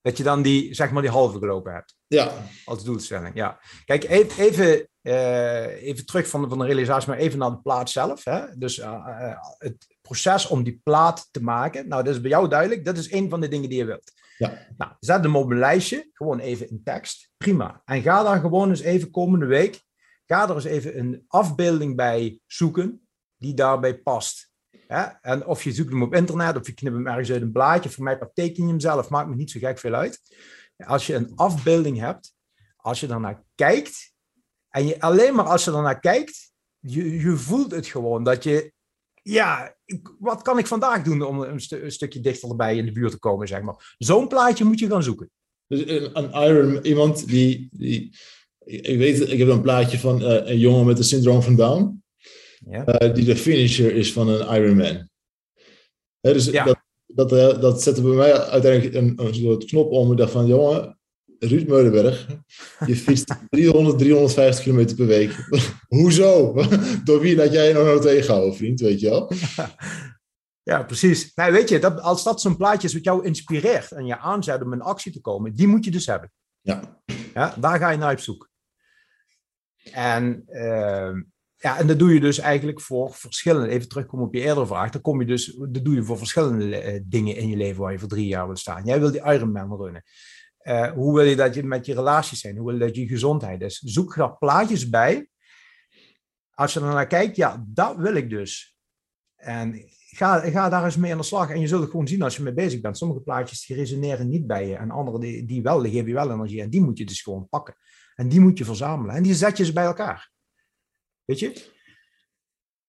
Dat 0.01 0.17
je 0.17 0.23
dan 0.23 0.41
die, 0.41 0.73
zeg 0.73 0.91
maar, 0.91 1.01
die 1.01 1.11
halve 1.11 1.37
gelopen 1.37 1.73
hebt. 1.73 1.95
Ja, 2.07 2.31
als 2.65 2.83
doelstelling. 2.83 3.35
Ja. 3.35 3.59
Kijk, 3.85 4.03
even, 4.03 4.43
even, 4.43 4.87
eh, 5.01 5.83
even 5.83 6.05
terug 6.05 6.27
van 6.27 6.41
de, 6.41 6.49
van 6.49 6.57
de 6.57 6.65
realisatie, 6.65 7.09
maar 7.09 7.17
even 7.17 7.39
naar 7.39 7.49
de 7.49 7.61
plaat 7.61 7.89
zelf. 7.89 8.23
Hè? 8.23 8.57
Dus 8.57 8.79
eh, 8.79 8.87
eh, 8.89 9.37
het 9.57 9.87
proces 10.01 10.47
om 10.47 10.63
die 10.63 10.79
plaat 10.83 11.27
te 11.31 11.43
maken. 11.43 11.87
Nou, 11.87 12.03
dat 12.03 12.13
is 12.13 12.21
bij 12.21 12.29
jou 12.29 12.47
duidelijk. 12.47 12.85
Dat 12.85 12.97
is 12.97 13.11
een 13.11 13.29
van 13.29 13.41
de 13.41 13.47
dingen 13.47 13.69
die 13.69 13.77
je 13.77 13.85
wilt. 13.85 14.11
Ja. 14.37 14.67
Nou, 14.77 14.91
zet 14.99 15.23
hem 15.23 15.35
op 15.35 15.49
een 15.49 15.59
lijstje, 15.59 16.09
gewoon 16.13 16.39
even 16.39 16.69
in 16.69 16.81
tekst. 16.83 17.29
Prima. 17.37 17.81
En 17.85 18.01
ga 18.01 18.23
daar 18.23 18.39
gewoon 18.39 18.69
eens 18.69 18.81
even 18.81 19.11
komende 19.11 19.45
week, 19.45 19.81
ga 20.27 20.49
er 20.49 20.55
eens 20.55 20.63
even 20.63 20.99
een 20.99 21.23
afbeelding 21.27 21.95
bij 21.95 22.39
zoeken 22.45 23.07
die 23.37 23.53
daarbij 23.53 23.97
past. 23.97 24.51
En 25.21 25.45
of 25.45 25.63
je 25.63 25.71
zoekt 25.71 25.91
hem 25.91 26.03
op 26.03 26.13
internet, 26.13 26.57
of 26.57 26.67
je 26.67 26.73
knipt 26.73 26.95
hem 26.95 27.07
ergens 27.07 27.31
uit 27.31 27.41
een 27.41 27.51
blaadje. 27.51 27.89
Voor 27.89 28.03
mij 28.03 28.29
teken 28.33 28.63
je 28.63 28.69
hem 28.69 28.79
zelf, 28.79 29.09
maakt 29.09 29.29
me 29.29 29.35
niet 29.35 29.51
zo 29.51 29.59
gek 29.59 29.79
veel 29.79 29.93
uit. 29.93 30.21
Als 30.77 31.07
je 31.07 31.13
een 31.13 31.31
afbeelding 31.35 31.99
hebt, 31.99 32.33
als 32.75 32.99
je 32.99 33.07
daarnaar 33.07 33.43
kijkt, 33.55 34.13
en 34.69 34.85
je 34.85 35.01
alleen 35.01 35.35
maar 35.35 35.45
als 35.45 35.63
je 35.63 35.71
daarnaar 35.71 35.99
kijkt, 35.99 36.51
je, 36.79 37.19
je 37.19 37.37
voelt 37.37 37.71
het 37.71 37.87
gewoon 37.87 38.23
dat 38.23 38.43
je, 38.43 38.73
ja, 39.21 39.75
wat 40.19 40.41
kan 40.41 40.57
ik 40.57 40.67
vandaag 40.67 41.03
doen 41.03 41.21
om 41.21 41.41
een 41.41 41.91
stukje 41.91 42.19
dichterbij 42.19 42.75
in 42.75 42.85
de 42.85 42.91
buurt 42.91 43.11
te 43.11 43.19
komen, 43.19 43.47
zeg 43.47 43.61
maar. 43.61 43.95
Zo'n 43.97 44.27
plaatje 44.27 44.63
moet 44.63 44.79
je 44.79 44.89
gaan 44.89 45.03
zoeken. 45.03 45.31
dus 45.67 45.87
een, 45.87 46.17
een 46.17 46.31
Iron, 46.31 46.85
iemand 46.85 47.27
die, 47.27 47.67
die 47.71 48.17
ik 48.67 48.97
weet, 48.97 49.31
ik 49.31 49.39
heb 49.39 49.47
een 49.47 49.61
plaatje 49.61 49.99
van 49.99 50.23
eh, 50.23 50.49
een 50.49 50.59
jongen 50.59 50.85
met 50.85 50.97
het 50.97 51.07
syndroom 51.07 51.41
van 51.41 51.55
Down, 51.55 52.03
Ja. 52.69 52.85
eh, 52.85 53.13
die 53.13 53.25
de 53.25 53.35
finisher 53.35 53.95
is 53.95 54.13
van 54.13 54.27
een 54.29 54.55
Ironman. 54.61 55.09
Hè, 56.19 56.33
dus 56.33 56.45
Ja. 56.45 56.63
dat, 56.63 56.77
dat, 57.07 57.31
eh, 57.31 57.61
dat 57.61 57.83
zette 57.83 58.01
bij 58.01 58.11
mij 58.15 58.33
uiteindelijk 58.33 58.95
een, 58.95 59.13
een 59.25 59.35
soort 59.35 59.65
knop 59.65 59.91
om. 59.91 60.11
Ik 60.11 60.17
dacht 60.17 60.31
van, 60.31 60.47
jongen, 60.47 60.99
Ruud 61.39 61.67
Meulenberg, 61.67 62.27
je 62.85 62.95
fietst 62.95 63.35
300, 63.49 63.97
350 63.97 64.63
kilometer 64.63 64.95
per 64.95 65.05
week. 65.05 65.47
Hoezo? 65.87 66.53
Door 67.05 67.19
wie 67.19 67.35
laat 67.35 67.51
jij 67.51 67.67
je 67.67 67.73
nou 67.73 67.85
nou 67.85 68.01
tegenhouden, 68.01 68.55
vriend, 68.55 68.79
weet 68.79 68.99
je 68.99 69.09
wel? 69.09 69.31
Ja, 70.63 70.83
precies. 70.83 71.31
Nou, 71.35 71.51
weet 71.51 71.69
je, 71.69 71.79
dat, 71.79 71.99
als 72.01 72.23
dat 72.23 72.41
zo'n 72.41 72.57
plaatje 72.57 72.87
is 72.87 72.93
wat 72.93 73.03
jou 73.03 73.25
inspireert 73.25 73.91
en 73.91 74.05
je 74.05 74.17
aanzet 74.17 74.61
om 74.63 74.73
in 74.73 74.81
actie 74.81 75.11
te 75.11 75.21
komen, 75.21 75.53
die 75.53 75.67
moet 75.67 75.85
je 75.85 75.91
dus 75.91 76.05
hebben. 76.05 76.31
Ja, 76.61 77.01
Ja, 77.33 77.55
daar 77.59 77.79
ga 77.79 77.89
je 77.89 77.97
naar 77.97 78.11
op 78.13 78.19
zoek. 78.19 78.49
En, 79.91 80.43
ehm, 80.47 81.21
ja, 81.55 81.77
en 81.77 81.87
dat 81.87 81.99
doe 81.99 82.13
je 82.13 82.19
dus 82.19 82.39
eigenlijk 82.39 82.81
voor 82.81 83.13
verschillende, 83.13 83.69
even 83.69 83.89
terugkomen 83.89 84.25
op 84.25 84.33
je 84.33 84.41
eerdere 84.41 84.67
vraag, 84.67 84.91
dan 84.91 85.01
kom 85.01 85.19
je 85.19 85.25
dus, 85.25 85.45
dat 85.69 85.85
doe 85.85 85.95
je 85.95 86.03
voor 86.03 86.17
verschillende 86.17 86.77
eh, 86.77 87.01
dingen 87.03 87.35
in 87.35 87.47
je 87.47 87.57
leven 87.57 87.81
waar 87.81 87.91
je 87.91 87.99
voor 87.99 88.07
drie 88.07 88.27
jaar 88.27 88.47
wil 88.47 88.55
staan. 88.55 88.85
Jij 88.85 88.99
wil 88.99 89.11
die 89.11 89.23
Ironman 89.23 89.75
runnen. 89.75 90.03
Eh, 90.57 90.91
hoe 90.91 91.15
wil 91.15 91.23
je 91.23 91.35
dat 91.35 91.55
je 91.55 91.63
met 91.63 91.85
je 91.85 91.93
relaties 91.93 92.39
zijn? 92.39 92.57
Hoe 92.57 92.65
wil 92.65 92.73
je 92.73 92.85
dat 92.85 92.95
je 92.95 93.07
gezondheid 93.07 93.61
is? 93.61 93.79
Zoek 93.79 94.15
daar 94.15 94.37
plaatjes 94.37 94.89
bij. 94.89 95.29
Als 96.53 96.73
je 96.73 96.79
er 96.79 96.85
naar 96.85 97.07
kijkt, 97.07 97.35
ja, 97.35 97.65
dat 97.67 97.95
wil 97.95 98.15
ik 98.15 98.29
dus. 98.29 98.77
En 99.35 99.89
ga, 100.17 100.39
ga 100.39 100.69
daar 100.69 100.85
eens 100.85 100.97
mee 100.97 101.11
aan 101.11 101.17
de 101.17 101.23
slag. 101.23 101.49
En 101.49 101.59
je 101.59 101.67
zult 101.67 101.89
gewoon 101.89 102.07
zien 102.07 102.21
als 102.21 102.35
je 102.35 102.43
mee 102.43 102.53
bezig 102.53 102.81
bent. 102.81 102.97
Sommige 102.97 103.19
plaatjes 103.19 103.65
die 103.65 103.75
resoneren 103.75 104.29
niet 104.29 104.47
bij 104.47 104.67
je. 104.67 104.75
En 104.75 104.91
andere 104.91 105.19
die, 105.19 105.45
die 105.45 105.61
wel, 105.61 105.81
die 105.81 105.91
geven 105.91 106.07
je 106.07 106.13
wel 106.13 106.31
energie. 106.31 106.61
En 106.61 106.69
die 106.69 106.81
moet 106.81 106.97
je 106.97 107.05
dus 107.05 107.21
gewoon 107.21 107.47
pakken. 107.49 107.75
En 108.15 108.29
die 108.29 108.39
moet 108.39 108.57
je 108.57 108.65
verzamelen. 108.65 109.15
En 109.15 109.23
die 109.23 109.33
zet 109.33 109.57
je 109.57 109.65
ze 109.65 109.73
bij 109.73 109.85
elkaar. 109.85 110.31
Weet 111.25 111.39
je? 111.39 111.75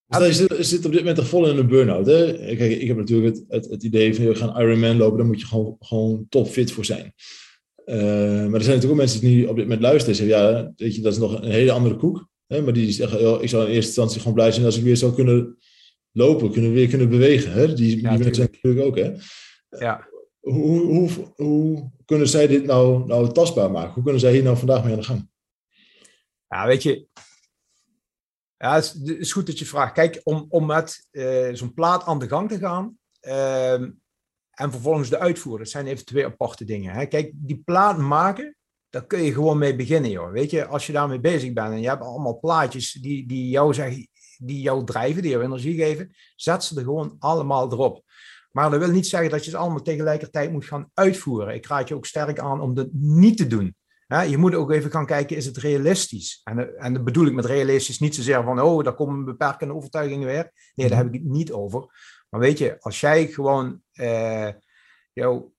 Je 0.07 0.33
zit, 0.33 0.57
je 0.57 0.63
zit 0.63 0.85
op 0.85 0.91
dit 0.91 1.01
moment 1.01 1.17
toch 1.17 1.29
vol 1.29 1.49
in 1.49 1.57
een 1.57 1.69
burn-out. 1.69 2.09
Ik 2.09 2.89
heb 2.89 2.97
natuurlijk 2.97 3.37
het, 3.49 3.71
het, 3.71 3.83
idee 3.83 4.15
van, 4.15 4.25
je 4.25 4.35
gaan 4.35 4.61
Ironman 4.61 4.97
lopen, 4.97 5.19
daar 5.19 5.27
moet 5.27 5.41
je 5.41 5.47
gewoon, 5.47 5.77
gewoon 5.81 6.27
topfit 6.29 6.73
voor 6.73 6.85
zijn. 6.85 7.13
Eh, 7.85 7.97
maar 7.97 8.55
er 8.55 8.63
zijn 8.63 8.75
natuurlijk 8.75 8.91
ook 8.91 8.97
mensen 8.97 9.21
die 9.21 9.49
op 9.49 9.57
dit 9.57 9.65
moment 9.65 9.83
luisteren 9.83 10.19
en 10.19 10.27
zeggen, 10.27 10.37
ja, 10.37 10.73
weet 10.77 10.95
je, 10.95 11.03
dat 11.03 11.13
is 11.13 11.19
nog 11.19 11.43
een 11.43 11.51
hele 11.51 11.73
andere 11.73 11.97
koek. 11.97 12.29
Hè? 12.47 12.63
Maar 12.63 12.73
die 12.73 12.93
zeggen, 12.93 13.43
ik 13.43 13.49
zou 13.49 13.63
in 13.63 13.69
eerste 13.69 13.87
instantie 13.87 14.19
gewoon 14.19 14.35
blij 14.35 14.53
zijn 14.53 14.65
als 14.65 14.77
ik 14.77 14.85
weer 14.85 14.97
zou 14.97 15.15
kunnen 15.15 15.57
lopen, 16.13 16.53
kunnen 16.53 16.73
weer 16.73 16.89
kunnen 16.89 17.09
bewegen. 17.09 17.53
Hè? 17.53 17.75
Die, 17.75 17.95
die 17.95 18.03
mensen 18.03 18.49
natuurlijk 18.53 18.87
ook, 18.87 18.97
hè. 18.97 19.15
Ja. 19.79 20.09
Hoe, 20.41 20.81
hoe, 20.81 21.11
hoe 21.37 21.91
kunnen 22.05 22.29
zij 22.29 22.47
dit 22.47 22.65
nou, 22.65 23.07
nou 23.07 23.33
tastbaar 23.33 23.71
maken? 23.71 23.93
Hoe 23.95 24.03
kunnen 24.03 24.21
zij 24.21 24.33
hier 24.33 24.43
nou 24.43 24.57
vandaag 24.57 24.83
mee 24.85 24.93
aan 24.93 24.99
de 24.99 25.05
gang? 25.05 25.29
Ja, 26.49 26.67
weet 26.67 26.83
je. 26.83 27.07
Ja, 28.57 28.75
het 28.75 28.85
is, 28.85 29.17
is 29.17 29.33
goed 29.33 29.47
dat 29.47 29.59
je 29.59 29.67
vraagt. 29.67 29.93
Kijk, 29.93 30.21
om, 30.25 30.47
om 30.49 30.67
met 30.67 31.09
eh, 31.11 31.49
zo'n 31.53 31.75
plaat 31.75 32.05
aan 32.05 32.19
de 32.19 32.29
gang 32.29 32.49
te 32.49 32.59
gaan. 32.59 32.99
ehm, 33.21 33.91
en 34.51 34.71
vervolgens 34.71 35.09
de 35.09 35.19
uitvoeren. 35.19 35.63
Dat 35.63 35.73
zijn 35.73 35.87
even 35.87 36.05
twee 36.05 36.25
aparte 36.25 36.65
dingen. 36.65 36.95
Hè? 36.95 37.07
Kijk, 37.07 37.31
die 37.35 37.63
plaat 37.65 37.99
maken. 37.99 38.57
Daar 38.91 39.07
kun 39.07 39.23
je 39.23 39.33
gewoon 39.33 39.59
mee 39.59 39.77
beginnen, 39.77 40.11
joh. 40.11 40.31
Weet 40.31 40.51
je, 40.51 40.67
als 40.67 40.87
je 40.87 40.93
daarmee 40.93 41.21
bezig 41.21 41.53
bent 41.53 41.73
en 41.73 41.81
je 41.81 41.89
hebt 41.89 42.03
allemaal 42.03 42.39
plaatjes 42.39 42.93
die, 42.93 43.27
die 43.27 43.49
jou 43.49 43.75
zeggen, 43.75 44.08
die 44.39 44.61
jou 44.61 44.85
drijven, 44.85 45.23
die 45.23 45.31
jou 45.31 45.45
energie 45.45 45.75
geven, 45.75 46.15
zet 46.37 46.65
ze 46.65 46.77
er 46.77 46.85
gewoon 46.85 47.17
allemaal 47.19 47.73
erop. 47.73 48.05
Maar 48.53 48.71
dat 48.71 48.81
wil 48.81 48.91
niet 48.91 49.07
zeggen 49.07 49.31
dat 49.31 49.45
je 49.45 49.51
ze 49.51 49.57
allemaal 49.57 49.83
tegelijkertijd 49.83 50.53
moet 50.53 50.65
gaan 50.65 50.91
uitvoeren. 50.95 51.55
Ik 51.55 51.67
raad 51.67 51.89
je 51.89 51.95
ook 51.95 52.07
sterk 52.07 52.39
aan 52.39 52.61
om 52.61 52.75
dat 52.75 52.89
niet 52.93 53.37
te 53.37 53.47
doen. 53.47 53.77
Je 54.29 54.37
moet 54.37 54.55
ook 54.55 54.71
even 54.71 54.91
gaan 54.91 55.07
kijken, 55.07 55.37
is 55.37 55.47
het 55.47 55.57
realistisch? 55.57 56.41
En, 56.45 56.79
en 56.79 56.95
dat 56.95 57.05
bedoel 57.05 57.27
ik 57.27 57.33
met 57.33 57.45
realistisch 57.45 57.99
niet 57.99 58.15
zozeer 58.15 58.43
van, 58.43 58.61
oh, 58.61 58.85
daar 58.85 58.95
komen 58.95 59.25
beperkende 59.25 59.75
overtuigingen 59.75 60.27
weer. 60.27 60.53
Nee, 60.75 60.89
daar 60.89 60.99
heb 60.99 61.07
ik 61.07 61.13
het 61.13 61.25
niet 61.25 61.53
over. 61.53 61.81
Maar 62.29 62.41
weet 62.41 62.59
je, 62.59 62.77
als 62.81 63.01
jij 63.01 63.27
gewoon 63.27 63.83
eh, 63.93 64.49
jouw, 65.13 65.53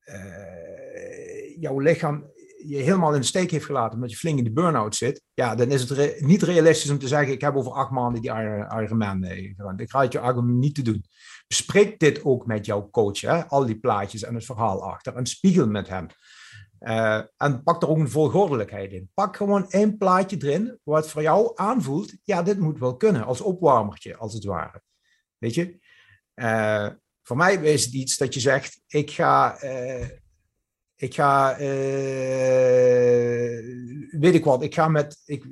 eh, 0.00 1.60
jouw 1.60 1.78
lichaam 1.78 2.30
je 2.66 2.76
helemaal 2.76 3.14
in 3.14 3.20
de 3.20 3.26
steek 3.26 3.50
heeft 3.50 3.64
gelaten 3.64 3.94
omdat 3.94 4.10
je 4.10 4.16
flink 4.16 4.38
in 4.38 4.44
de 4.44 4.52
burn-out 4.52 4.96
zit, 4.96 5.22
ja, 5.34 5.54
dan 5.54 5.70
is 5.70 5.88
het 5.88 6.20
niet 6.20 6.42
realistisch 6.42 6.90
om 6.90 6.98
te 6.98 7.08
zeggen, 7.08 7.32
ik 7.32 7.40
heb 7.40 7.54
over 7.54 7.72
acht 7.72 7.90
maanden 7.90 8.22
die 8.22 8.30
Iron- 8.30 8.82
Ironman 8.82 9.24
eh, 9.24 9.54
gedaan. 9.56 9.78
Ik 9.78 9.92
raad 9.92 10.12
je 10.12 10.36
om 10.36 10.58
niet 10.58 10.74
te 10.74 10.82
doen. 10.82 11.04
Bespreek 11.46 11.98
dit 11.98 12.24
ook 12.24 12.46
met 12.46 12.66
jouw 12.66 12.90
coach, 12.90 13.20
hè? 13.20 13.46
al 13.46 13.66
die 13.66 13.78
plaatjes 13.78 14.22
en 14.22 14.34
het 14.34 14.44
verhaal 14.44 14.82
achter, 14.82 15.16
en 15.16 15.26
spiegel 15.26 15.66
met 15.66 15.88
hem. 15.88 16.06
Uh, 16.80 17.20
en 17.36 17.62
pak 17.62 17.82
er 17.82 17.88
ook 17.88 17.98
een 17.98 18.10
volgordelijkheid 18.10 18.92
in. 18.92 19.10
Pak 19.14 19.36
gewoon 19.36 19.70
één 19.70 19.98
plaatje 19.98 20.36
erin, 20.40 20.78
wat 20.82 21.08
voor 21.08 21.22
jou 21.22 21.52
aanvoelt, 21.54 22.14
ja, 22.22 22.42
dit 22.42 22.58
moet 22.58 22.78
wel 22.78 22.96
kunnen, 22.96 23.24
als 23.24 23.40
opwarmertje, 23.40 24.16
als 24.16 24.34
het 24.34 24.44
ware. 24.44 24.82
Weet 25.38 25.54
je? 25.54 25.78
Uh, 26.34 26.88
voor 27.22 27.36
mij 27.36 27.54
is 27.54 27.84
het 27.84 27.94
iets 27.94 28.16
dat 28.16 28.34
je 28.34 28.40
zegt, 28.40 28.80
ik 28.86 29.10
ga, 29.10 29.62
uh, 29.64 30.06
ik 31.02 31.14
ga, 31.14 31.60
uh, 31.60 31.66
weet 34.20 34.34
ik 34.34 34.44
wat, 34.44 34.62
ik 34.62 34.74
ga 34.74 34.88
met 34.88 35.22
ik, 35.24 35.44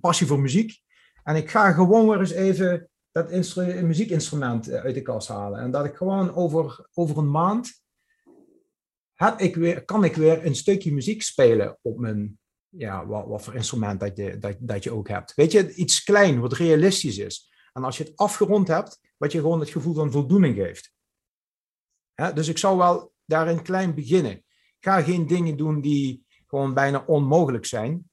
passie 0.00 0.26
voor 0.26 0.40
muziek 0.40 0.80
en 1.22 1.36
ik 1.36 1.50
ga 1.50 1.72
gewoon 1.72 2.08
weer 2.08 2.18
eens 2.18 2.30
even 2.30 2.88
dat 3.10 3.30
instru- 3.30 3.82
muziekinstrument 3.82 4.70
uit 4.70 4.94
de 4.94 5.02
kast 5.02 5.28
halen. 5.28 5.60
En 5.60 5.70
dat 5.70 5.84
ik 5.84 5.96
gewoon 5.96 6.34
over, 6.34 6.88
over 6.94 7.18
een 7.18 7.30
maand 7.30 7.82
heb 9.14 9.38
ik 9.38 9.56
weer, 9.56 9.84
kan 9.84 10.04
ik 10.04 10.16
weer 10.16 10.46
een 10.46 10.56
stukje 10.56 10.92
muziek 10.92 11.22
spelen 11.22 11.78
op 11.82 11.98
mijn, 11.98 12.38
ja, 12.68 13.06
wat, 13.06 13.26
wat 13.26 13.42
voor 13.42 13.54
instrument 13.54 14.00
dat 14.00 14.16
je, 14.16 14.38
dat, 14.38 14.56
dat 14.58 14.84
je 14.84 14.90
ook 14.90 15.08
hebt. 15.08 15.34
Weet 15.34 15.52
je, 15.52 15.74
iets 15.74 16.04
klein, 16.04 16.40
wat 16.40 16.52
realistisch 16.52 17.18
is. 17.18 17.52
En 17.72 17.84
als 17.84 17.98
je 17.98 18.04
het 18.04 18.16
afgerond 18.16 18.68
hebt, 18.68 19.00
wat 19.16 19.32
je 19.32 19.40
gewoon 19.40 19.60
het 19.60 19.70
gevoel 19.70 19.94
van 19.94 20.12
voldoening 20.12 20.56
geeft. 20.56 20.92
Hè? 22.14 22.32
Dus 22.32 22.48
ik 22.48 22.58
zou 22.58 22.78
wel 22.78 23.12
daarin 23.24 23.62
klein 23.62 23.94
beginnen. 23.94 24.42
Ga 24.80 25.02
geen 25.02 25.26
dingen 25.26 25.56
doen 25.56 25.80
die 25.80 26.24
gewoon 26.46 26.74
bijna 26.74 27.04
onmogelijk 27.06 27.66
zijn. 27.66 28.10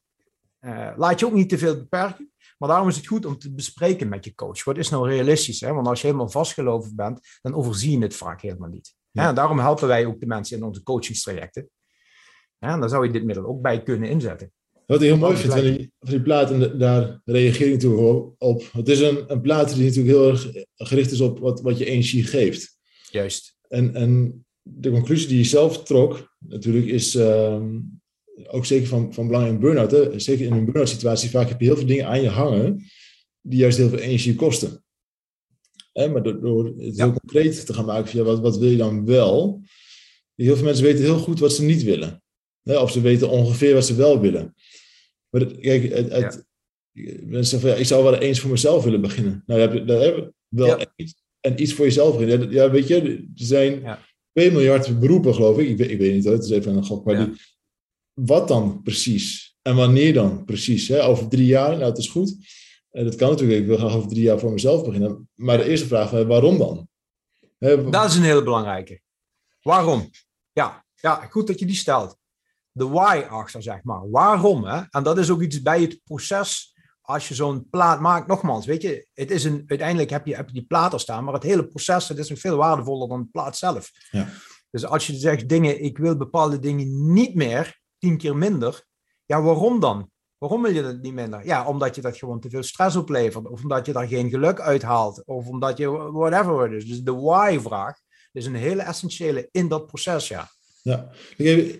Uh, 0.60 0.92
laat 0.98 1.20
je 1.20 1.26
ook 1.26 1.34
niet 1.34 1.50
te 1.50 1.58
veel 1.58 1.76
beperken. 1.76 2.32
Maar 2.58 2.70
daarom 2.70 2.88
is 2.88 2.96
het 2.96 3.08
goed 3.08 3.26
om 3.26 3.38
te 3.38 3.54
bespreken 3.54 4.10
met 4.10 4.26
je 4.26 4.36
coach. 4.36 4.64
Wat 4.64 4.78
is 4.78 4.90
nou 4.90 5.10
realistisch? 5.10 5.60
Hè? 5.60 5.74
Want 5.74 5.88
als 5.88 6.02
je 6.02 6.08
helemaal 6.08 6.30
vastgeloven 6.30 6.96
bent, 6.96 7.20
dan 7.42 7.54
overzie 7.54 7.92
je 7.92 8.04
het 8.04 8.16
vaak 8.16 8.42
helemaal 8.42 8.70
niet. 8.70 8.96
Ja. 9.12 9.34
Daarom 9.34 9.60
helpen 9.60 9.88
wij 9.88 10.06
ook 10.06 10.20
de 10.20 10.26
mensen 10.26 10.58
in 10.58 10.64
onze 10.64 10.84
coachingstrajecten. 10.84 11.70
Ja, 12.58 12.74
en 12.74 12.80
daar 12.80 12.90
zou 12.90 13.06
je 13.06 13.12
dit 13.12 13.24
middel 13.24 13.46
ook 13.46 13.62
bij 13.62 13.84
kunnen 13.84 14.10
inzetten. 14.10 14.52
Wat 14.86 15.02
ik 15.02 15.08
heel 15.08 15.18
mooi 15.18 15.38
vind 15.38 15.54
van 15.54 15.62
die, 15.62 15.92
van 16.00 16.10
die 16.10 16.22
plaat, 16.22 16.52
en 16.52 16.78
daar 16.78 17.22
reageer 17.26 17.68
ik 17.68 17.74
natuurlijk 17.74 18.34
op. 18.38 18.70
Het 18.72 18.90
is 18.90 19.00
een, 19.00 19.32
een 19.32 19.42
plaat 19.42 19.76
die 19.76 19.84
natuurlijk 19.84 20.16
heel 20.16 20.30
erg 20.30 20.66
gericht 20.76 21.12
is 21.12 21.22
op 21.22 21.40
wat, 21.40 21.62
wat 21.62 21.78
je 21.78 21.86
energie 21.86 22.24
geeft. 22.24 22.78
Juist. 23.10 23.58
En, 23.68 23.96
en 23.96 24.45
de 24.68 24.92
conclusie 24.92 25.28
die 25.28 25.38
je 25.38 25.44
zelf 25.44 25.84
trok, 25.84 26.36
natuurlijk, 26.40 26.86
is 26.86 27.14
um, 27.14 28.02
ook 28.48 28.66
zeker 28.66 28.88
van, 28.88 29.14
van 29.14 29.28
belang 29.28 29.48
in 29.48 29.60
burn-out. 29.60 29.92
Hè? 29.92 30.20
Zeker 30.20 30.46
in 30.46 30.52
een 30.52 30.66
burn-out 30.66 30.90
situatie, 30.90 31.30
vaak 31.30 31.50
heb 31.50 31.60
je 31.60 31.66
heel 31.66 31.78
veel 31.78 31.86
dingen 31.86 32.08
aan 32.08 32.22
je 32.22 32.30
hangen 32.30 32.86
die 33.42 33.60
juist 33.60 33.78
heel 33.78 33.90
veel 33.90 34.00
energie 34.00 34.36
kosten. 34.36 34.84
Hè? 35.92 36.08
Maar 36.08 36.24
door, 36.24 36.42
door 36.42 36.66
het 36.66 36.96
ja. 36.96 37.06
heel 37.06 37.14
concreet 37.14 37.66
te 37.66 37.74
gaan 37.74 37.86
maken, 37.86 38.08
van, 38.08 38.20
ja, 38.20 38.26
wat, 38.26 38.40
wat 38.40 38.58
wil 38.58 38.70
je 38.70 38.78
dan 38.78 39.06
wel? 39.06 39.62
Heel 40.36 40.56
veel 40.56 40.66
mensen 40.66 40.84
weten 40.84 41.04
heel 41.04 41.20
goed 41.20 41.40
wat 41.40 41.54
ze 41.54 41.64
niet 41.64 41.84
willen. 41.84 42.24
Of 42.64 42.92
ze 42.92 43.02
weten 43.02 43.30
ongeveer 43.30 43.74
wat 43.74 43.86
ze 43.86 43.96
wel 43.96 44.20
willen. 44.20 44.56
Maar 45.30 45.46
kijk, 45.46 45.94
het, 45.94 46.12
het, 46.12 46.46
mensen 47.24 47.60
van, 47.60 47.70
ja, 47.70 47.76
ik 47.76 47.86
zou 47.86 48.04
wel 48.04 48.16
eens 48.16 48.40
voor 48.40 48.50
mezelf 48.50 48.84
willen 48.84 49.02
beginnen. 49.02 49.44
Nou, 49.46 49.60
daar 49.60 49.74
heb, 49.74 49.88
daar 49.88 50.16
we 50.16 50.34
wel 50.48 50.86
iets. 50.96 51.24
En 51.40 51.62
iets 51.62 51.74
voor 51.74 51.86
jezelf 51.86 52.18
beginnen. 52.18 52.52
Ja, 52.52 52.72
weet 52.72 52.88
je, 52.88 53.02
er 53.02 53.26
zijn 53.34 53.82
ja. 53.82 54.00
2 54.36 54.52
miljard 54.52 55.00
beroepen, 55.00 55.34
geloof 55.34 55.58
ik. 55.58 55.68
Ik 55.68 55.78
weet, 55.78 55.90
ik 55.90 55.98
weet 55.98 56.14
niet, 56.14 56.24
het 56.24 56.44
is 56.44 56.50
even 56.50 56.76
een 56.76 56.86
gok. 56.86 57.06
Maar 57.06 57.26
die, 57.26 57.36
wat 58.14 58.48
dan 58.48 58.82
precies? 58.82 59.58
En 59.62 59.76
wanneer 59.76 60.14
dan 60.14 60.46
precies? 60.46 60.88
Hè? 60.88 61.04
Over 61.04 61.28
drie 61.28 61.46
jaar, 61.46 61.72
nou, 61.72 61.84
het 61.84 61.98
is 61.98 62.10
goed. 62.10 62.36
En 62.92 63.04
dat 63.04 63.16
kan 63.16 63.30
natuurlijk, 63.30 63.60
ik 63.60 63.66
wil 63.66 63.78
graag 63.78 63.96
over 63.96 64.10
drie 64.10 64.22
jaar 64.22 64.40
voor 64.40 64.52
mezelf 64.52 64.86
beginnen. 64.86 65.30
Maar 65.34 65.58
de 65.58 65.70
eerste 65.70 65.88
vraag, 65.88 66.10
waarom 66.12 66.58
dan? 66.58 66.88
Dat 67.92 68.10
is 68.10 68.16
een 68.16 68.24
hele 68.24 68.44
belangrijke. 68.44 69.02
Waarom? 69.62 70.10
Ja, 70.52 70.86
ja, 70.96 71.16
goed 71.30 71.48
dat 71.48 71.60
je 71.60 71.66
die 71.66 71.76
stelt. 71.76 72.18
De 72.72 72.88
why 72.88 73.26
achter, 73.30 73.64
zeg 73.64 73.84
maar. 73.84 74.10
Waarom? 74.10 74.66
Hè? 74.66 74.82
En 74.90 75.04
dat 75.04 75.18
is 75.18 75.30
ook 75.30 75.42
iets 75.42 75.62
bij 75.62 75.82
het 75.82 76.00
proces. 76.04 76.75
Als 77.06 77.28
je 77.28 77.34
zo'n 77.34 77.70
plaat 77.70 78.00
maakt, 78.00 78.28
nogmaals, 78.28 78.66
weet 78.66 78.82
je, 78.82 79.08
het 79.14 79.32
is 79.32 79.44
een, 79.44 79.64
uiteindelijk 79.68 80.10
heb 80.10 80.26
je, 80.26 80.36
heb 80.36 80.48
je 80.48 80.54
die 80.54 80.66
plaat 80.66 80.94
er 80.94 81.00
staan, 81.00 81.24
maar 81.24 81.34
het 81.34 81.44
hele 81.44 81.68
proces 81.68 82.08
dat 82.08 82.18
is 82.18 82.30
nog 82.30 82.40
veel 82.40 82.58
waardevoller 82.58 83.08
dan 83.08 83.22
de 83.22 83.28
plaat 83.32 83.58
zelf. 83.58 83.92
Ja. 84.12 84.28
Dus 84.70 84.86
als 84.86 85.08
je 85.08 85.16
zegt 85.16 85.50
dingen, 85.50 85.84
ik 85.84 85.98
wil 85.98 86.18
bepaalde 86.18 86.60
dingen 86.60 87.14
niet 87.14 87.36
meer, 87.36 87.80
tien 87.98 88.18
keer 88.18 88.36
minder, 88.36 88.86
ja, 89.26 89.42
waarom 89.42 89.80
dan? 89.80 90.10
Waarom 90.38 90.62
wil 90.62 90.74
je 90.74 90.82
dat 90.82 91.02
niet 91.02 91.14
minder? 91.14 91.46
Ja, 91.46 91.68
omdat 91.68 91.96
je 91.96 92.02
dat 92.02 92.18
gewoon 92.18 92.40
te 92.40 92.50
veel 92.50 92.64
stress 92.64 92.96
oplevert, 92.96 93.48
of 93.48 93.64
omdat 93.64 93.86
je 93.86 93.94
daar 93.94 94.08
geen 94.08 94.30
geluk 94.30 94.60
uithaalt, 94.60 95.26
of 95.26 95.48
omdat 95.48 95.78
je 95.78 95.90
whatever 96.12 96.74
is. 96.74 96.86
Dus 96.86 97.02
de 97.02 97.14
why-vraag 97.14 97.98
is 98.32 98.46
een 98.46 98.56
hele 98.56 98.82
essentiële 98.82 99.48
in 99.52 99.68
dat 99.68 99.88
proces, 99.88 100.28
ja. 100.28 100.50
Ja, 100.82 101.10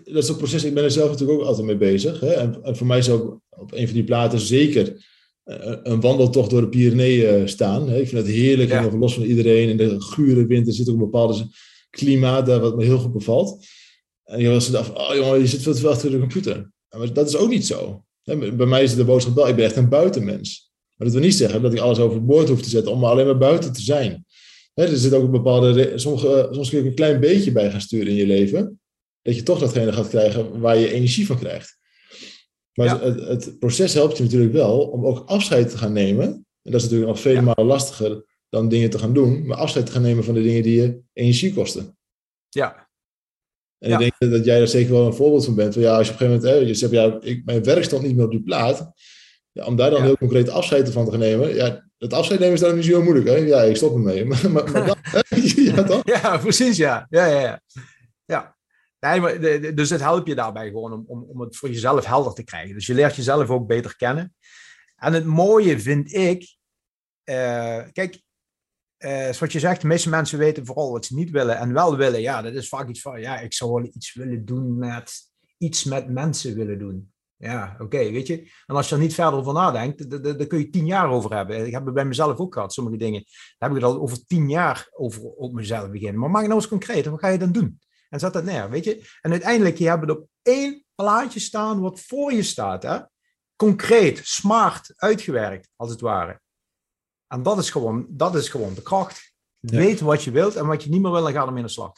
dat 0.04 0.22
is 0.22 0.28
het 0.28 0.36
proces. 0.36 0.64
Ik 0.64 0.74
ben 0.74 0.84
er 0.84 0.90
zelf 0.90 1.10
natuurlijk 1.10 1.40
ook 1.40 1.46
altijd 1.46 1.66
mee 1.66 1.76
bezig. 1.76 2.20
Hè? 2.20 2.32
En, 2.32 2.62
en, 2.62 2.76
voor 2.76 2.86
mij 2.86 2.98
is 2.98 3.10
ook 3.10 3.40
op 3.48 3.72
een 3.72 3.86
van 3.86 3.94
die 3.94 4.04
platen 4.04 4.40
zeker 4.40 5.04
een 5.82 6.00
wandeltocht 6.00 6.50
door 6.50 6.60
de 6.60 6.68
Pyreneeën 6.68 7.48
staan. 7.48 7.88
Hè? 7.88 8.00
Ik 8.00 8.08
vind 8.08 8.26
het 8.26 8.34
heerlijk 8.34 8.70
ja. 8.70 8.88
en 8.88 8.98
los 8.98 9.14
van 9.14 9.22
iedereen. 9.22 9.68
In 9.68 9.76
de 9.76 10.00
gure 10.00 10.46
winter 10.46 10.72
zit 10.72 10.88
ook 10.88 10.94
een 10.94 11.00
bepaald 11.00 11.44
klimaat 11.90 12.46
daar 12.46 12.60
wat 12.60 12.76
me 12.76 12.84
heel 12.84 12.98
goed 12.98 13.12
bevalt. 13.12 13.66
En 14.24 14.40
je 14.40 14.48
was 14.48 14.74
af, 14.74 14.90
oh 14.90 15.14
jongen, 15.14 15.38
je 15.38 15.46
zit 15.46 15.62
veel 15.62 15.74
te 15.74 15.80
veel 15.80 15.90
achter 15.90 16.10
de 16.10 16.18
computer. 16.18 16.70
Maar 16.96 17.12
dat 17.12 17.28
is 17.28 17.36
ook 17.36 17.48
niet 17.48 17.66
zo. 17.66 18.04
Bij 18.24 18.66
mij 18.66 18.82
is 18.82 18.90
het 18.90 18.98
de 18.98 19.04
boodschap 19.04 19.34
wel, 19.34 19.48
ik 19.48 19.56
ben 19.56 19.64
echt 19.64 19.76
een 19.76 19.88
buitenmens. 19.88 20.70
Maar 20.96 21.06
dat 21.06 21.16
wil 21.16 21.26
niet 21.26 21.34
zeggen 21.34 21.62
dat 21.62 21.72
ik 21.72 21.78
alles 21.78 21.98
overboord 21.98 22.48
hoef 22.48 22.62
te 22.62 22.68
zetten 22.68 22.92
om 22.92 23.04
alleen 23.04 23.26
maar 23.26 23.38
buiten 23.38 23.72
te 23.72 23.82
zijn. 23.82 24.24
er 24.74 24.96
zit 24.96 25.12
ook 25.12 25.24
een 25.24 25.30
bepaalde, 25.30 25.92
sommige, 25.94 26.48
soms 26.50 26.70
kun 26.70 26.82
je 26.82 26.88
een 26.88 26.94
klein 26.94 27.20
beetje 27.20 27.52
bij 27.52 27.70
gaan 27.70 27.80
sturen 27.80 28.08
in 28.08 28.14
je 28.14 28.26
leven. 28.26 28.80
Dat 29.22 29.36
je 29.36 29.42
toch 29.42 29.58
datgene 29.58 29.92
gaat 29.92 30.08
krijgen 30.08 30.60
waar 30.60 30.76
je 30.76 30.92
energie 30.92 31.26
van 31.26 31.38
krijgt. 31.38 31.78
Maar 32.76 33.00
het, 33.00 33.20
het, 33.20 33.58
proces 33.58 33.94
helpt 33.94 34.16
je 34.16 34.22
natuurlijk 34.22 34.52
wel 34.52 34.80
om 34.80 35.06
ook 35.06 35.28
afscheid 35.28 35.70
te 35.70 35.78
gaan 35.78 35.92
nemen. 35.92 36.26
En 36.62 36.72
dat 36.72 36.74
is 36.74 36.82
natuurlijk 36.82 37.10
nog 37.10 37.20
vele 37.20 37.40
malen 37.40 37.64
lastiger 37.64 38.24
dan 38.48 38.68
dingen 38.68 38.90
te 38.90 38.98
gaan 38.98 39.12
doen. 39.12 39.46
Maar 39.46 39.56
afscheid 39.56 39.86
te 39.86 39.92
gaan 39.92 40.02
nemen 40.02 40.24
van 40.24 40.34
de 40.34 40.42
dingen 40.42 40.62
die 40.62 40.80
je 40.80 41.00
energie 41.12 41.54
kosten. 41.54 41.98
Ja, 42.48 42.86
en 43.78 43.92
ik 43.92 43.98
denk 43.98 44.32
dat 44.32 44.44
jij 44.44 44.58
daar 44.58 44.68
zeker 44.68 44.92
wel 44.92 45.06
een 45.06 45.14
voorbeeld 45.14 45.44
van 45.44 45.54
bent. 45.54 45.74
Ja, 45.74 45.96
als 45.96 46.06
je 46.06 46.12
op 46.12 46.20
een 46.20 46.26
gegeven 46.26 46.48
moment, 46.48 46.62
hè, 46.62 46.68
je 46.68 46.74
zegt, 46.74 46.92
ja, 46.92 47.18
ik, 47.20 47.44
mijn 47.44 47.64
werk 47.64 47.84
stond 47.84 48.02
niet 48.02 48.16
meer 48.16 48.24
op 48.24 48.30
die 48.30 48.42
plaat. 48.42 48.92
Ja, 49.52 49.64
om 49.64 49.76
daar 49.76 49.90
dan 49.90 50.02
heel 50.02 50.16
concreet 50.16 50.48
afscheid 50.48 50.90
van 50.90 51.04
te 51.04 51.10
gaan 51.10 51.20
nemen. 51.20 51.54
Ja, 51.54 51.88
het 51.98 52.12
afscheid 52.12 52.40
nemen 52.40 52.54
is 52.54 52.60
dan 52.60 52.74
niet 52.74 52.84
zo 52.84 52.90
heel 52.90 53.02
moeilijk. 53.02 53.28
Hè? 53.28 53.34
Ja, 53.34 53.62
ik 53.62 53.76
stop 53.76 53.94
ermee. 53.94 54.24
Maar, 54.30 54.50
maar, 54.50 54.70
maar 54.70 54.86
dan, 54.86 54.96
ja, 55.64 55.82
toch? 55.82 56.00
ja, 56.04 56.38
precies, 56.38 56.76
ja. 56.76 57.06
Ja, 57.10 57.26
ja, 57.26 57.40
ja. 57.40 57.60
ja. 58.24 58.55
Dus 59.74 59.90
het 59.90 60.00
helpt 60.00 60.28
je 60.28 60.34
daarbij 60.34 60.66
gewoon 60.66 60.92
om, 60.92 61.04
om, 61.06 61.22
om 61.22 61.40
het 61.40 61.56
voor 61.56 61.68
jezelf 61.68 62.04
helder 62.04 62.32
te 62.32 62.44
krijgen. 62.44 62.74
Dus 62.74 62.86
je 62.86 62.94
leert 62.94 63.16
jezelf 63.16 63.50
ook 63.50 63.66
beter 63.66 63.96
kennen. 63.96 64.34
En 64.96 65.12
het 65.12 65.24
mooie 65.24 65.80
vind 65.80 66.12
ik, 66.14 66.56
uh, 67.24 67.82
kijk, 67.92 68.22
uh, 68.98 69.32
zoals 69.32 69.52
je 69.52 69.58
zegt, 69.58 69.80
de 69.80 69.86
meeste 69.86 70.08
mensen 70.08 70.38
weten 70.38 70.66
vooral 70.66 70.92
wat 70.92 71.04
ze 71.04 71.14
niet 71.14 71.30
willen 71.30 71.58
en 71.58 71.72
wel 71.72 71.96
willen. 71.96 72.20
Ja, 72.20 72.42
dat 72.42 72.54
is 72.54 72.68
vaak 72.68 72.88
iets 72.88 73.00
van, 73.00 73.20
ja, 73.20 73.40
ik 73.40 73.54
zou 73.54 73.72
wel 73.72 73.84
iets 73.84 74.14
willen 74.14 74.44
doen 74.44 74.78
met, 74.78 75.12
iets 75.58 75.84
met 75.84 76.08
mensen 76.08 76.56
willen 76.56 76.78
doen. 76.78 77.12
Ja, 77.38 77.76
oké, 77.78 78.10
weet 78.10 78.26
je. 78.26 78.50
En 78.66 78.76
als 78.76 78.88
je 78.88 78.94
er 78.94 79.00
niet 79.00 79.14
verder 79.14 79.38
over 79.38 79.52
nadenkt, 79.52 80.10
daar 80.10 80.46
kun 80.46 80.58
je 80.58 80.70
tien 80.70 80.86
jaar 80.86 81.10
over 81.10 81.34
hebben. 81.34 81.66
Ik 81.66 81.72
heb 81.72 81.84
het 81.84 81.94
bij 81.94 82.04
mezelf 82.04 82.38
ook 82.38 82.54
gehad, 82.54 82.72
sommige 82.72 82.96
dingen. 82.96 83.20
Daar 83.58 83.68
heb 83.68 83.78
ik 83.78 83.84
het 83.84 83.92
al 83.92 84.00
over 84.00 84.26
tien 84.26 84.48
jaar 84.48 84.88
over 84.92 85.22
op 85.22 85.52
mezelf 85.52 85.90
beginnen. 85.90 86.20
Maar 86.20 86.30
maak 86.30 86.42
nou 86.42 86.54
eens 86.54 86.68
concreet, 86.68 87.06
wat 87.06 87.20
ga 87.20 87.28
je 87.28 87.38
dan 87.38 87.52
doen? 87.52 87.80
En 88.08 88.18
zet 88.18 88.32
dat 88.32 88.44
neer, 88.44 88.70
weet 88.70 88.84
je. 88.84 89.10
En 89.20 89.30
uiteindelijk, 89.30 89.78
je 89.78 89.88
hebt 89.88 90.00
het 90.00 90.10
op 90.10 90.28
één 90.42 90.84
plaatje 90.94 91.40
staan 91.40 91.80
wat 91.80 92.00
voor 92.00 92.32
je 92.32 92.42
staat. 92.42 92.82
Hè? 92.82 92.98
Concreet, 93.56 94.20
smart, 94.24 94.92
uitgewerkt, 94.96 95.68
als 95.76 95.90
het 95.90 96.00
ware. 96.00 96.40
En 97.28 97.42
dat 97.42 97.58
is 97.58 97.70
gewoon, 97.70 98.06
dat 98.08 98.34
is 98.34 98.48
gewoon 98.48 98.74
de 98.74 98.82
kracht. 98.82 99.34
Weet 99.60 100.00
wat 100.00 100.22
je 100.22 100.30
wilt 100.30 100.56
en 100.56 100.66
wat 100.66 100.82
je 100.82 100.90
niet 100.90 101.00
meer 101.00 101.10
wil, 101.10 101.26
en 101.26 101.32
ga 101.32 101.40
ermee 101.40 101.56
in 101.56 101.66
de 101.66 101.72
slag. 101.72 101.92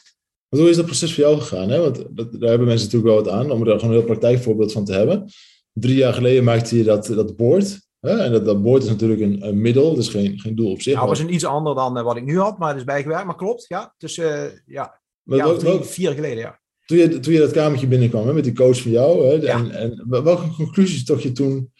Maar 0.49 0.59
hoe 0.59 0.69
is 0.69 0.75
dat 0.75 0.85
proces 0.85 1.13
voor 1.13 1.23
jou 1.23 1.39
gegaan? 1.39 1.69
Hè? 1.69 1.79
Want 1.79 1.95
dat, 1.95 2.31
daar 2.31 2.49
hebben 2.49 2.67
mensen 2.67 2.85
natuurlijk 2.85 3.13
wel 3.13 3.23
wat 3.23 3.33
aan, 3.33 3.51
om 3.51 3.67
er 3.67 3.79
gewoon 3.79 3.89
een 3.89 3.97
heel 3.97 4.07
praktijkvoorbeeld 4.07 4.71
van 4.71 4.85
te 4.85 4.93
hebben. 4.93 5.29
Drie 5.73 5.95
jaar 5.95 6.13
geleden 6.13 6.43
maakte 6.43 6.77
je 6.77 6.83
dat, 6.83 7.05
dat 7.05 7.35
boord. 7.35 7.87
Hè? 7.99 8.17
En 8.17 8.31
dat, 8.31 8.45
dat 8.45 8.63
boord 8.63 8.83
is 8.83 8.89
natuurlijk 8.89 9.21
een, 9.21 9.47
een 9.47 9.61
middel, 9.61 9.95
dus 9.95 10.07
geen, 10.07 10.39
geen 10.39 10.55
doel 10.55 10.71
op 10.71 10.81
zich. 10.81 10.93
Nou, 10.93 11.07
dat 11.07 11.17
was 11.17 11.27
een 11.27 11.33
iets 11.33 11.45
ander 11.45 11.75
dan 11.75 11.97
uh, 11.97 12.03
wat 12.03 12.15
ik 12.15 12.25
nu 12.25 12.39
had, 12.39 12.57
maar 12.57 12.69
het 12.69 12.77
is 12.77 12.83
bijgewerkt. 12.83 13.25
Maar 13.25 13.35
klopt, 13.35 13.65
ja. 13.67 13.93
Dus 13.97 14.17
uh, 14.17 14.45
ja, 14.65 14.98
ja 15.37 15.55
drie, 15.55 15.83
vier 15.83 16.05
jaar 16.05 16.15
geleden, 16.15 16.37
ja. 16.37 16.59
Toen 16.85 16.97
je, 16.97 17.19
toen 17.19 17.33
je 17.33 17.39
dat 17.39 17.51
kamertje 17.51 17.87
binnenkwam 17.87 18.27
hè, 18.27 18.33
met 18.33 18.43
die 18.43 18.53
coach 18.53 18.81
van 18.81 18.91
jou, 18.91 19.25
hè, 19.25 19.47
en, 19.47 19.71
en 19.71 20.05
welke 20.09 20.49
conclusies 20.55 21.05
toch 21.05 21.21
je 21.21 21.31
toen 21.31 21.73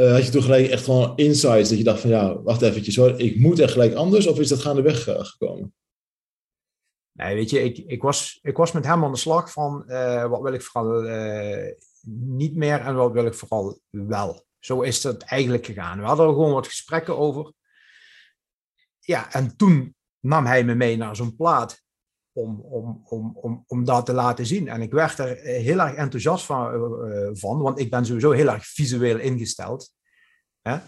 uh, 0.00 0.12
had 0.12 0.24
je 0.24 0.30
toen 0.30 0.42
gelijk 0.42 0.70
echt 0.70 0.84
gewoon 0.84 1.16
insights 1.16 1.68
dat 1.68 1.78
je 1.78 1.84
dacht 1.84 2.00
van 2.00 2.10
ja, 2.10 2.42
wacht 2.42 2.62
eventjes 2.62 2.96
hoor, 2.96 3.20
ik 3.20 3.38
moet 3.38 3.58
echt 3.58 3.72
gelijk 3.72 3.94
anders 3.94 4.26
of 4.26 4.38
is 4.38 4.48
dat 4.48 4.60
gaandeweg 4.60 5.08
uh, 5.08 5.24
gekomen? 5.24 5.74
Nee, 7.12 7.34
weet 7.34 7.50
je, 7.50 7.62
ik, 7.62 7.78
ik, 7.78 8.02
was, 8.02 8.38
ik 8.42 8.56
was 8.56 8.72
met 8.72 8.84
hem 8.84 9.04
aan 9.04 9.12
de 9.12 9.18
slag 9.18 9.52
van 9.52 9.84
uh, 9.86 10.26
wat 10.26 10.42
wil 10.42 10.52
ik 10.52 10.62
vooral 10.62 11.02
niet 12.10 12.56
meer 12.56 12.80
en 12.80 12.94
wat 12.94 13.12
wil 13.12 13.26
ik 13.26 13.34
vooral 13.34 13.80
wel. 13.90 14.46
Zo 14.58 14.80
is 14.80 15.02
het 15.02 15.22
eigenlijk 15.22 15.66
gegaan. 15.66 15.98
We 15.98 16.04
hadden 16.04 16.26
er 16.26 16.32
gewoon 16.32 16.52
wat 16.52 16.66
gesprekken 16.66 17.18
over. 17.18 17.52
Ja, 18.98 19.32
en 19.32 19.56
toen 19.56 19.96
nam 20.20 20.46
hij 20.46 20.64
me 20.64 20.74
mee 20.74 20.96
naar 20.96 21.16
zo'n 21.16 21.36
plaat 21.36 21.82
om, 22.38 22.60
om, 22.60 23.02
om, 23.04 23.36
om, 23.40 23.64
om 23.66 23.84
dat 23.84 24.06
te 24.06 24.12
laten 24.12 24.46
zien. 24.46 24.68
En 24.68 24.82
ik 24.82 24.92
werd 24.92 25.18
er 25.18 25.36
heel 25.36 25.78
erg 25.78 25.94
enthousiast 25.94 26.44
van, 26.44 26.74
uh, 26.74 27.28
van 27.32 27.60
want 27.60 27.78
ik 27.78 27.90
ben 27.90 28.06
sowieso 28.06 28.30
heel 28.30 28.48
erg 28.48 28.66
visueel 28.66 29.18
ingesteld. 29.18 29.92
Hè? 30.62 30.78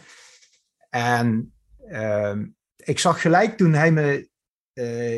En 0.88 1.54
uh, 1.88 2.36
ik 2.76 2.98
zag 2.98 3.20
gelijk 3.20 3.56
toen 3.56 3.72
hij 3.72 3.92
me 3.92 4.28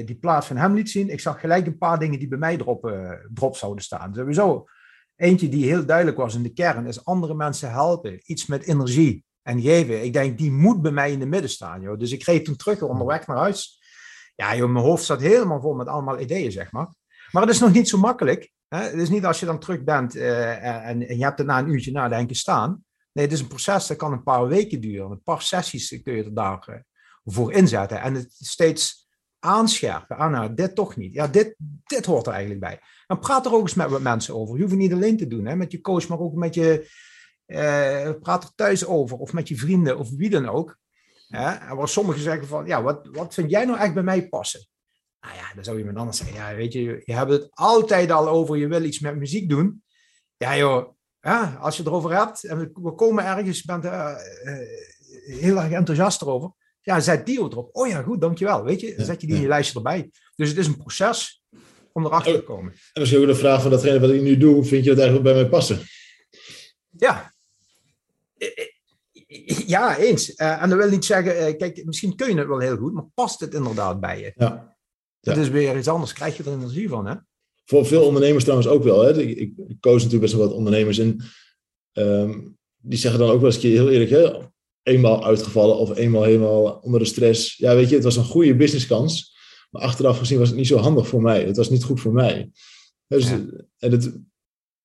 die 0.05 0.17
plaat 0.17 0.47
van 0.47 0.57
hem 0.57 0.75
liet 0.75 0.91
zien, 0.91 1.11
ik 1.11 1.21
zag 1.21 1.41
gelijk 1.41 1.67
een 1.67 1.79
paar 1.79 1.99
dingen 1.99 2.19
die 2.19 2.29
bij 2.29 2.39
mij 2.39 2.57
erop, 2.57 2.85
erop 3.35 3.57
zouden 3.57 3.85
staan. 3.85 4.15
Sowieso, 4.15 4.65
eentje 5.17 5.49
die 5.49 5.65
heel 5.65 5.85
duidelijk 5.87 6.17
was 6.17 6.35
in 6.35 6.43
de 6.43 6.53
kern, 6.53 6.87
is 6.87 7.05
andere 7.05 7.35
mensen 7.35 7.71
helpen. 7.71 8.21
Iets 8.25 8.47
met 8.47 8.67
energie 8.67 9.25
en 9.43 9.61
geven. 9.61 10.05
Ik 10.05 10.13
denk, 10.13 10.39
die 10.39 10.51
moet 10.51 10.83
bij 10.83 10.93
mij 10.93 11.13
in 11.13 11.19
de 11.19 11.27
midden 11.27 11.51
staan. 11.51 11.81
Joh. 11.81 11.99
Dus 11.99 12.13
ik 12.13 12.23
reed 12.23 12.45
toen 12.45 12.57
terug 12.57 12.83
onderweg 12.83 13.27
naar 13.27 13.37
huis. 13.37 13.82
Ja, 14.43 14.57
joh, 14.57 14.71
mijn 14.71 14.85
hoofd 14.85 15.05
zat 15.05 15.21
helemaal 15.21 15.61
vol 15.61 15.75
met 15.75 15.87
allemaal 15.87 16.21
ideeën, 16.21 16.53
zeg 16.53 16.73
maar. 16.73 16.95
Maar 17.31 17.43
het 17.43 17.51
is 17.51 17.61
nog 17.61 17.73
niet 17.73 17.89
zo 17.89 17.99
makkelijk. 17.99 18.53
Hè? 18.69 18.79
Het 18.79 18.95
is 19.01 19.09
niet 19.09 19.25
als 19.25 19.41
je 19.41 19.47
dan 19.47 19.59
terug 19.59 19.85
bent 19.85 20.17
uh, 20.17 20.65
en, 20.89 21.09
en, 21.09 21.17
je 21.17 21.25
hebt 21.25 21.39
het 21.39 21.47
na 21.47 21.59
een 21.59 21.69
uurtje 21.69 21.93
nadenken 21.93 22.37
staan. 22.37 22.85
Nee, 23.13 23.25
het 23.25 23.35
is 23.35 23.41
een 23.41 23.49
proces 23.49 23.87
dat 23.87 23.97
kan 23.97 24.13
een 24.13 24.23
paar 24.23 24.49
weken 24.49 24.81
duren. 24.81 25.11
Een 25.11 25.23
paar 25.23 25.43
sessies 25.43 26.03
kun 26.03 26.15
je 26.15 26.25
er 26.25 26.35
daarvoor 26.35 26.75
uh, 26.75 26.81
voor 27.25 27.53
inzetten. 27.53 28.01
En 28.01 28.15
het 28.15 28.35
steeds 28.39 29.09
aanscherpen. 29.39 30.17
Ah, 30.17 30.31
nou, 30.31 30.55
dit 30.55 30.75
toch 30.75 30.97
niet. 30.97 31.13
Ja, 31.13 31.27
dit, 31.27 31.55
dit 31.85 32.07
hoort 32.07 32.27
er 32.27 32.33
eigenlijk 32.33 32.61
bij. 32.61 32.81
En 33.07 33.19
praat 33.19 33.47
er 33.47 33.55
ook 33.55 33.63
eens 33.63 33.75
met 33.75 33.91
wat 33.91 34.01
mensen 34.01 34.35
over. 34.35 34.55
Je 34.55 34.61
hoeft 34.61 34.75
het 34.75 34.83
niet 34.83 34.93
alleen 34.93 35.17
te 35.17 35.27
doen, 35.27 35.47
hè, 35.47 35.57
met 35.57 35.73
je 35.73 35.81
coach, 35.81 36.09
maar 36.09 36.19
ook 36.19 36.35
met 36.35 36.55
je... 36.55 36.91
Uh, 37.47 38.11
praat 38.21 38.45
er 38.45 38.55
thuis 38.55 38.87
over, 38.87 39.17
of 39.17 39.33
met 39.33 39.49
je 39.49 39.57
vrienden, 39.57 39.99
of 39.99 40.11
wie 40.11 40.31
dan 40.31 40.49
ook. 40.49 40.81
En 41.33 41.77
waar 41.77 41.89
sommigen 41.89 42.23
zeggen 42.23 42.47
van, 42.47 42.67
ja, 42.67 42.83
wat, 42.83 43.09
wat 43.13 43.35
vind 43.35 43.51
jij 43.51 43.65
nou 43.65 43.79
echt 43.79 43.95
bij 43.95 44.03
mij 44.03 44.29
passen? 44.29 44.67
Nou 45.21 45.35
ja, 45.35 45.55
dan 45.55 45.65
zou 45.65 45.79
je 45.79 45.85
me 45.85 45.99
anders 45.99 46.17
zeggen, 46.17 46.37
ja, 46.37 46.55
weet 46.55 46.73
je, 46.73 47.03
je 47.05 47.15
hebt 47.15 47.31
het 47.31 47.49
altijd 47.51 48.11
al 48.11 48.29
over, 48.29 48.57
je 48.57 48.69
wil 48.69 48.85
iets 48.85 49.01
met 49.01 49.17
muziek 49.17 49.49
doen. 49.49 49.83
Ja 50.37 50.57
joh, 50.57 50.95
ja, 51.21 51.59
als 51.61 51.77
je 51.77 51.83
het 51.83 51.91
erover 51.91 52.17
hebt 52.17 52.45
en 52.45 52.59
we 52.59 52.95
komen 52.95 53.25
ergens, 53.25 53.59
je 53.59 53.67
bent 53.67 53.85
uh, 53.85 54.15
heel 55.27 55.57
erg 55.57 55.73
enthousiast 55.73 56.23
erover. 56.23 56.53
Ja, 56.81 57.01
zet 57.01 57.27
die 57.27 57.39
erop. 57.39 57.69
Oh 57.73 57.89
ja, 57.89 58.03
goed, 58.03 58.21
dankjewel. 58.21 58.65
Weet 58.65 58.81
je, 58.81 58.95
dan 58.97 59.07
zet 59.07 59.21
je 59.21 59.27
die 59.27 59.37
in 59.37 59.43
je 59.43 59.49
lijstje 59.49 59.77
erbij. 59.77 60.11
Dus 60.37 60.49
het 60.49 60.59
is 60.59 60.67
een 60.67 60.77
proces 60.77 61.43
om 61.93 62.05
erachter 62.05 62.35
te 62.35 62.43
komen. 62.43 62.73
En 62.93 63.01
als 63.01 63.11
je 63.11 63.19
ook 63.19 63.27
de 63.27 63.35
vraag 63.35 63.63
van 63.63 63.71
datgene 63.71 64.01
wat 64.01 64.11
ik 64.11 64.21
nu 64.21 64.37
doe, 64.37 64.65
vind 64.65 64.85
je 64.85 64.91
dat 64.91 64.99
eigenlijk 64.99 65.35
bij 65.35 65.43
mij 65.43 65.49
passen? 65.49 65.81
Ja, 66.91 67.33
ja, 69.67 69.97
eens. 69.99 70.31
Uh, 70.37 70.63
en 70.63 70.69
dat 70.69 70.79
wil 70.79 70.91
niet 70.91 71.05
zeggen, 71.05 71.49
uh, 71.49 71.57
kijk, 71.57 71.85
misschien 71.85 72.17
kun 72.17 72.29
je 72.29 72.39
het 72.39 72.49
wel 72.49 72.59
heel 72.59 72.77
goed, 72.77 72.93
maar 72.93 73.07
past 73.15 73.41
het 73.41 73.55
inderdaad 73.55 74.01
bij 74.01 74.21
je? 74.21 74.33
Ja. 74.37 74.77
Dat 75.21 75.37
is 75.37 75.49
weer 75.49 75.79
iets 75.79 75.89
anders. 75.89 76.13
Krijg 76.13 76.37
je 76.37 76.43
er 76.43 76.53
energie 76.53 76.89
van, 76.89 77.07
hè? 77.07 77.15
voor 77.65 77.87
veel 77.87 78.05
ondernemers 78.05 78.45
trouwens 78.45 78.71
ook 78.71 78.83
wel. 78.83 79.01
Hè? 79.01 79.21
Ik, 79.21 79.39
ik, 79.39 79.53
ik 79.69 79.81
coach 79.81 79.95
natuurlijk 79.95 80.21
best 80.23 80.35
wel 80.35 80.47
wat 80.47 80.57
ondernemers 80.57 80.99
en 80.99 81.21
ehm, 81.93 82.41
die 82.77 82.99
zeggen 82.99 83.21
dan 83.21 83.31
ook 83.31 83.41
wel 83.41 83.47
eens 83.47 83.55
een 83.55 83.61
keer 83.61 83.71
heel 83.71 83.91
eerlijk, 83.91 84.11
hè? 84.11 84.51
eenmaal 84.83 85.25
uitgevallen 85.25 85.77
of 85.77 85.97
eenmaal 85.97 86.23
helemaal 86.23 86.65
onder 86.65 87.01
de 87.01 87.07
stress. 87.07 87.57
Ja, 87.57 87.75
weet 87.75 87.89
je, 87.89 87.95
het 87.95 88.05
was 88.05 88.17
een 88.17 88.25
goede 88.25 88.57
businesskans, 88.57 89.37
maar 89.71 89.83
achteraf 89.83 90.19
gezien 90.19 90.39
was 90.39 90.49
het 90.49 90.57
niet 90.57 90.67
zo 90.67 90.77
handig 90.77 91.09
voor 91.09 91.23
mij. 91.23 91.45
Het 91.45 91.57
was 91.57 91.71
niet 91.71 91.85
goed 91.85 92.01
voor 92.01 92.13
mij. 92.13 92.51
Dus, 93.07 93.31
En 93.79 93.91
het, 93.91 94.13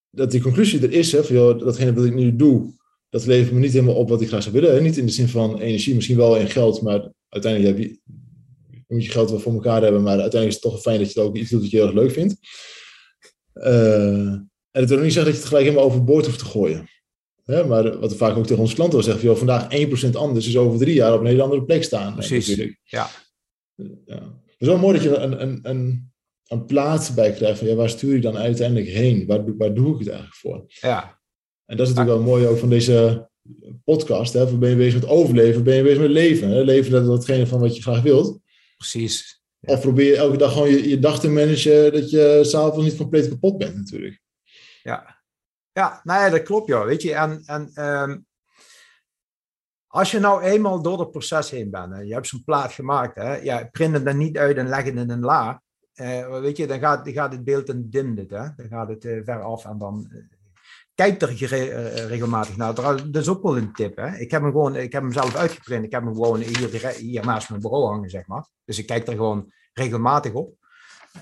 dat 0.09 0.31
die 0.31 0.41
conclusie 0.41 0.81
er 0.81 0.91
is, 0.91 1.11
hè, 1.11 1.23
van, 1.23 1.35
joh, 1.35 1.59
datgene 1.59 1.93
wat 1.93 2.05
ik 2.05 2.13
nu 2.13 2.35
doe, 2.35 2.73
dat 3.09 3.25
levert 3.25 3.53
me 3.53 3.59
niet 3.59 3.73
helemaal 3.73 3.95
op 3.95 4.09
wat 4.09 4.21
ik 4.21 4.27
graag 4.27 4.43
zou 4.43 4.55
willen. 4.55 4.83
Niet 4.83 4.97
in 4.97 5.05
de 5.05 5.11
zin 5.11 5.27
van 5.27 5.59
energie, 5.59 5.95
misschien 5.95 6.17
wel 6.17 6.37
in 6.37 6.49
geld, 6.49 6.81
maar 6.81 7.11
uiteindelijk 7.29 7.77
heb 7.77 7.87
je, 7.87 7.99
moet 8.87 9.05
je 9.05 9.11
geld 9.11 9.29
wel 9.29 9.39
voor 9.39 9.53
elkaar 9.53 9.81
hebben, 9.81 10.01
maar 10.01 10.19
uiteindelijk 10.19 10.47
is 10.47 10.63
het 10.63 10.71
toch 10.71 10.81
fijn 10.81 10.99
dat 10.99 11.13
je 11.13 11.19
het 11.19 11.29
ook 11.29 11.35
iets 11.35 11.49
doet 11.49 11.61
dat 11.61 11.69
je 11.69 11.77
heel 11.77 11.85
erg 11.85 11.95
leuk 11.95 12.11
vindt. 12.11 12.35
Uh, 13.53 14.31
en 14.71 14.83
het 14.83 14.89
wil 14.89 14.99
niet 14.99 15.13
zeggen 15.13 15.31
dat 15.31 15.33
je 15.33 15.39
het 15.39 15.49
gelijk 15.49 15.65
helemaal 15.65 15.85
overboord 15.85 16.25
hoeft 16.25 16.39
te 16.39 16.45
gooien. 16.45 16.89
Hè? 17.43 17.65
Maar 17.65 17.99
wat 17.99 18.11
we 18.11 18.17
vaak 18.17 18.37
ook 18.37 18.45
tegen 18.45 18.61
onze 18.61 18.75
klanten 18.75 19.03
zeggen, 19.03 19.23
joh, 19.23 19.37
vandaag 19.37 19.67
1% 20.07 20.11
anders 20.11 20.47
is 20.47 20.57
over 20.57 20.79
drie 20.79 20.93
jaar 20.93 21.13
op 21.13 21.19
een 21.19 21.25
hele 21.25 21.41
andere 21.41 21.63
plek 21.63 21.83
staan. 21.83 22.13
Precies, 22.13 22.55
ja. 22.83 23.09
ja. 24.05 24.39
Het 24.45 24.55
is 24.57 24.67
wel 24.67 24.77
mooi 24.77 24.93
dat 24.93 25.03
je 25.03 25.15
een, 25.15 25.41
een, 25.41 25.59
een, 25.63 26.11
een 26.47 26.65
plaats 26.65 27.13
bij 27.13 27.31
krijgt 27.33 27.59
van 27.59 27.67
ja, 27.67 27.75
waar 27.75 27.89
stuur 27.89 28.15
je 28.15 28.21
dan 28.21 28.37
uiteindelijk 28.37 28.87
heen? 28.87 29.25
Waar, 29.25 29.57
waar 29.57 29.73
doe 29.73 29.93
ik 29.93 29.99
het 29.99 30.07
eigenlijk 30.07 30.37
voor? 30.37 30.63
Ja. 30.67 31.16
En 31.67 31.77
dat 31.77 31.87
is 31.87 31.93
natuurlijk 31.93 32.23
wel 32.23 32.33
mooi 32.33 32.47
ook 32.47 32.57
van 32.57 32.69
deze 32.69 33.29
podcast. 33.83 34.33
Hè? 34.33 34.57
Ben 34.57 34.69
je 34.69 34.75
bezig 34.75 35.01
met 35.01 35.09
overleven? 35.09 35.63
Ben 35.63 35.75
je 35.75 35.83
bezig 35.83 35.99
met 35.99 36.09
leven? 36.09 36.49
Hè? 36.49 36.61
Leven 36.61 36.91
dat 36.91 37.05
datgene 37.05 37.47
van 37.47 37.59
wat 37.59 37.75
je 37.75 37.81
graag 37.81 38.01
wilt. 38.01 38.39
Precies. 38.77 39.41
Of 39.61 39.81
probeer 39.81 40.05
je 40.05 40.17
elke 40.17 40.37
dag 40.37 40.53
gewoon 40.53 40.69
je, 40.69 40.89
je 40.89 40.99
dag 40.99 41.19
te 41.19 41.29
managen 41.29 41.91
dat 41.93 42.09
je 42.09 42.39
s'avonds 42.41 42.85
niet 42.85 42.97
compleet 42.97 43.29
kapot 43.29 43.57
bent 43.57 43.75
natuurlijk. 43.75 44.21
Ja, 44.83 45.23
ja 45.71 46.01
nou 46.03 46.23
ja, 46.23 46.29
dat 46.29 46.43
klopt 46.43 46.67
joh. 46.67 46.85
Weet 46.85 47.01
je, 47.01 47.13
en, 47.13 47.43
en 47.45 47.85
um, 47.85 48.25
als 49.87 50.11
je 50.11 50.19
nou 50.19 50.41
eenmaal 50.41 50.81
door 50.81 50.99
het 50.99 51.11
proces 51.11 51.49
heen 51.49 51.71
bent, 51.71 51.93
hè, 51.93 51.99
je 51.99 52.13
hebt 52.13 52.27
zo'n 52.27 52.43
plaat 52.43 52.71
gemaakt, 52.71 53.15
hè, 53.15 53.35
ja, 53.35 53.69
print 53.71 53.93
het 53.93 54.05
dan 54.05 54.17
niet 54.17 54.37
uit 54.37 54.57
en 54.57 54.67
leg 54.67 54.83
het 54.83 54.95
in 54.95 55.09
een 55.09 55.19
la. 55.19 55.61
Uh, 55.95 56.39
weet 56.39 56.57
je, 56.57 56.67
dan 56.67 56.79
gaat, 56.79 57.05
dan 57.05 57.13
gaat 57.13 57.31
het 57.31 57.43
beeld 57.43 57.69
in 57.69 57.89
dimmen, 57.89 58.17
hè? 58.17 58.49
dan 58.55 58.67
gaat 58.69 58.87
het 58.87 59.05
uh, 59.05 59.23
ver 59.23 59.41
af 59.41 59.65
en 59.65 59.77
dan 59.77 60.09
uh, 60.11 60.23
kijk 60.97 61.21
er 61.21 61.29
regelmatig 62.07 62.57
naar. 62.57 62.73
Dat 62.73 63.15
is 63.15 63.27
ook 63.27 63.43
wel 63.43 63.57
een 63.57 63.73
tip. 63.73 63.95
Hè? 63.95 64.17
Ik 64.17 64.31
heb 64.31 64.41
hem 64.41 64.51
gewoon, 64.51 64.75
ik 64.75 64.91
heb 64.91 65.01
hem 65.01 65.11
zelf 65.11 65.35
uitgeprint. 65.35 65.85
Ik 65.85 65.91
heb 65.91 66.03
hem 66.03 66.13
gewoon 66.13 66.39
hier, 66.39 66.95
hier 66.95 67.25
naast 67.25 67.49
mijn 67.49 67.61
bureau 67.61 67.85
hangen, 67.85 68.09
zeg 68.09 68.27
maar. 68.27 68.47
Dus 68.65 68.77
ik 68.77 68.85
kijk 68.87 69.07
er 69.07 69.13
gewoon 69.13 69.51
regelmatig 69.73 70.33
op. 70.33 70.53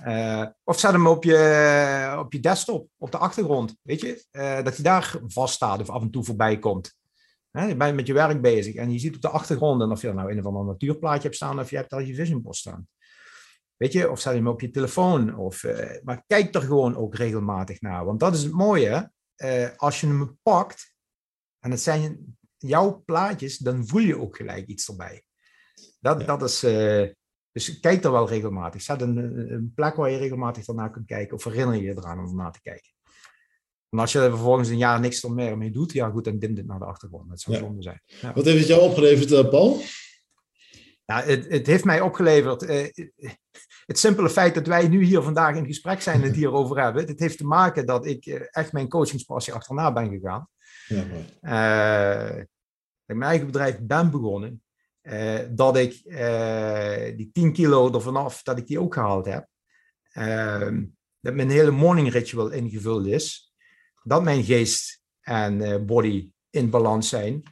Uh, 0.06 0.46
of 0.64 0.80
zet 0.80 0.92
hem 0.92 1.08
op 1.08 1.24
je, 1.24 2.16
op 2.20 2.34
je 2.34 2.40
desktop, 2.40 2.88
op 2.98 3.12
de 3.12 3.18
achtergrond. 3.18 3.76
Weet 3.82 4.02
je, 4.02 4.26
dat 4.64 4.76
hij 4.76 4.84
daar 4.84 5.16
vaststaat 5.28 5.82
of 5.82 5.90
af 5.90 6.02
en 6.02 6.12
toe 6.12 6.24
voorbij 6.24 6.60
komt. 6.60 6.96
Hè, 7.52 7.66
je 7.66 7.76
bent 7.76 7.96
met 7.96 8.08
je 8.08 8.14
werk 8.14 8.42
bezig 8.42 8.76
en 8.76 8.92
je 8.92 9.00
ziet 9.00 9.16
op 9.16 9.22
de 9.22 9.30
achtergrond, 9.30 9.82
en 9.82 9.92
of 9.92 10.02
je 10.02 10.14
nou 10.14 10.32
een 10.32 10.40
of 10.40 10.46
ander 10.46 10.66
natuurplaatje 10.66 11.24
hebt 11.24 11.36
staan, 11.36 11.60
of 11.60 11.70
je 11.70 11.76
hebt 11.76 11.90
daar 11.90 12.04
je 12.04 12.16
vision 12.16 12.46
staan. 12.50 12.88
Weet 13.78 13.92
je, 13.92 14.12
of 14.12 14.20
zet 14.20 14.34
hem 14.34 14.48
op 14.48 14.62
je 14.62 14.70
telefoon. 14.70 15.38
Of, 15.38 15.66
maar 16.04 16.24
kijk 16.28 16.56
er 16.56 16.62
gewoon 16.62 16.96
ook 16.96 17.16
regelmatig 17.16 17.82
naar. 17.82 18.06
Want 18.06 18.20
dat 18.20 18.34
is 18.34 18.44
het 18.44 18.54
mooie. 18.54 19.14
Als 19.76 20.02
je 20.02 20.08
hem 20.08 20.40
pakt, 20.44 20.96
en 21.60 21.72
het 21.72 21.82
zijn 21.82 22.38
jouw 22.58 23.04
plaatjes, 23.06 23.58
dan 23.58 23.88
voel 23.88 24.02
je 24.02 24.20
ook 24.20 24.36
gelijk 24.36 24.68
iets 24.68 24.88
erbij. 24.88 25.24
Dat, 26.00 26.20
ja. 26.20 26.26
dat 26.26 26.44
is, 26.44 26.60
dus 27.52 27.80
kijk 27.80 28.04
er 28.04 28.12
wel 28.12 28.30
regelmatig. 28.30 28.82
Zet 28.82 29.02
een, 29.02 29.18
een 29.52 29.72
plek 29.76 29.96
waar 29.96 30.12
je 30.12 30.18
regelmatig 30.18 30.66
daarna 30.66 30.88
kunt 30.88 31.06
kijken. 31.06 31.38
Of 31.38 31.44
herinner 31.44 31.76
je 31.76 31.82
je 31.82 31.98
eraan 31.98 32.20
om 32.20 32.28
ernaar 32.28 32.52
te 32.52 32.62
kijken. 32.62 32.94
En 33.90 34.00
als 34.00 34.12
je 34.12 34.20
er 34.20 34.30
vervolgens 34.30 34.70
een 34.70 34.78
jaar 34.78 35.00
niks 35.00 35.24
er 35.24 35.32
meer 35.32 35.58
mee 35.58 35.72
doet, 35.72 35.92
ja 35.92 36.10
goed, 36.10 36.24
dan 36.24 36.40
dimt 36.40 36.58
het 36.58 36.68
naar 36.68 36.80
de 36.80 36.86
achtergrond. 36.86 37.30
Dat 37.30 37.42
zou 37.42 37.56
ja. 37.56 37.62
zonde 37.62 37.82
zijn. 37.82 38.02
Ja. 38.06 38.34
Wat 38.34 38.46
heeft 38.46 38.60
het 38.60 38.68
jou 38.68 38.82
opgeleverd, 38.82 39.32
uh, 39.32 39.50
Paul? 39.50 39.82
Ja, 41.06 41.24
het, 41.24 41.48
het, 41.48 41.68
heeft 41.68 41.86
mij 41.86 42.02
opgeleverd. 42.02 42.64
Uh, 42.64 42.88
het 43.86 44.00
simpele 44.00 44.30
feit 44.30 44.54
dat 44.54 44.68
wij 44.68 44.88
nu 44.88 45.04
hier 45.04 45.22
vandaag 45.22 45.56
in 45.56 45.66
gesprek 45.66 46.02
zijn 46.02 46.22
en 46.22 46.28
het 46.28 46.36
hierover 46.36 46.82
hebben, 46.82 47.08
het 47.08 47.20
heeft 47.20 47.38
te 47.38 47.46
maken 47.46 47.86
dat 47.86 48.06
ik 48.06 48.26
uh, 48.26 48.42
echt 48.52 48.72
mijn 48.72 48.90
coachingspassie 48.90 49.54
achterna 49.54 49.94
ben 49.94 50.10
gegaan. 50.10 50.48
Ja, 50.88 51.04
ik 53.06 53.16
mijn 53.16 53.30
eigen 53.30 53.46
bedrijf 53.46 53.80
ben 53.82 54.12
begonnen. 54.12 54.64
Uh, 55.06 55.40
dat 55.50 55.78
ik 55.78 56.02
uh, 56.06 57.18
die 57.18 57.30
10 57.34 57.54
kilo 57.54 57.94
er 57.94 58.02
vanaf, 58.02 58.44
dat 58.44 58.58
ik 58.58 58.68
die 58.68 58.80
ook 58.80 58.94
gehaald 58.94 59.26
heb. 59.26 59.48
Uh, 60.14 60.80
dat 61.20 61.34
mijn 61.34 61.50
hele 61.50 61.72
morning 61.72 62.12
ritual 62.12 62.50
ingevuld 62.50 63.06
is. 63.06 63.54
Dat 64.04 64.24
mijn 64.24 64.44
geest 64.44 65.02
en 65.22 65.62
eh, 65.62 65.82
body 65.82 66.32
in 66.50 66.70
balans 66.70 67.10
zijn. 67.10 67.44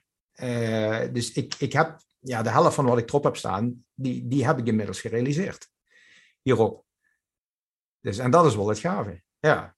dus 1.14 1.32
ik, 1.32 1.56
ik 1.58 1.74
heb 1.74 2.02
ja, 2.24 2.42
de 2.42 2.50
helft 2.50 2.76
van 2.76 2.86
wat 2.86 2.98
ik 2.98 3.10
erop 3.10 3.24
heb 3.24 3.36
staan, 3.36 3.86
die, 3.94 4.28
die 4.28 4.46
heb 4.46 4.58
ik 4.58 4.68
inmiddels 4.68 5.02
gerealiseerd. 5.02 5.70
Hierop. 6.42 6.86
Dus, 8.00 8.18
en 8.18 8.32
dat 8.32 8.46
is 8.46 8.56
wel 8.56 8.68
het 8.68 8.80
gave. 8.80 9.22
Ja. 9.40 9.76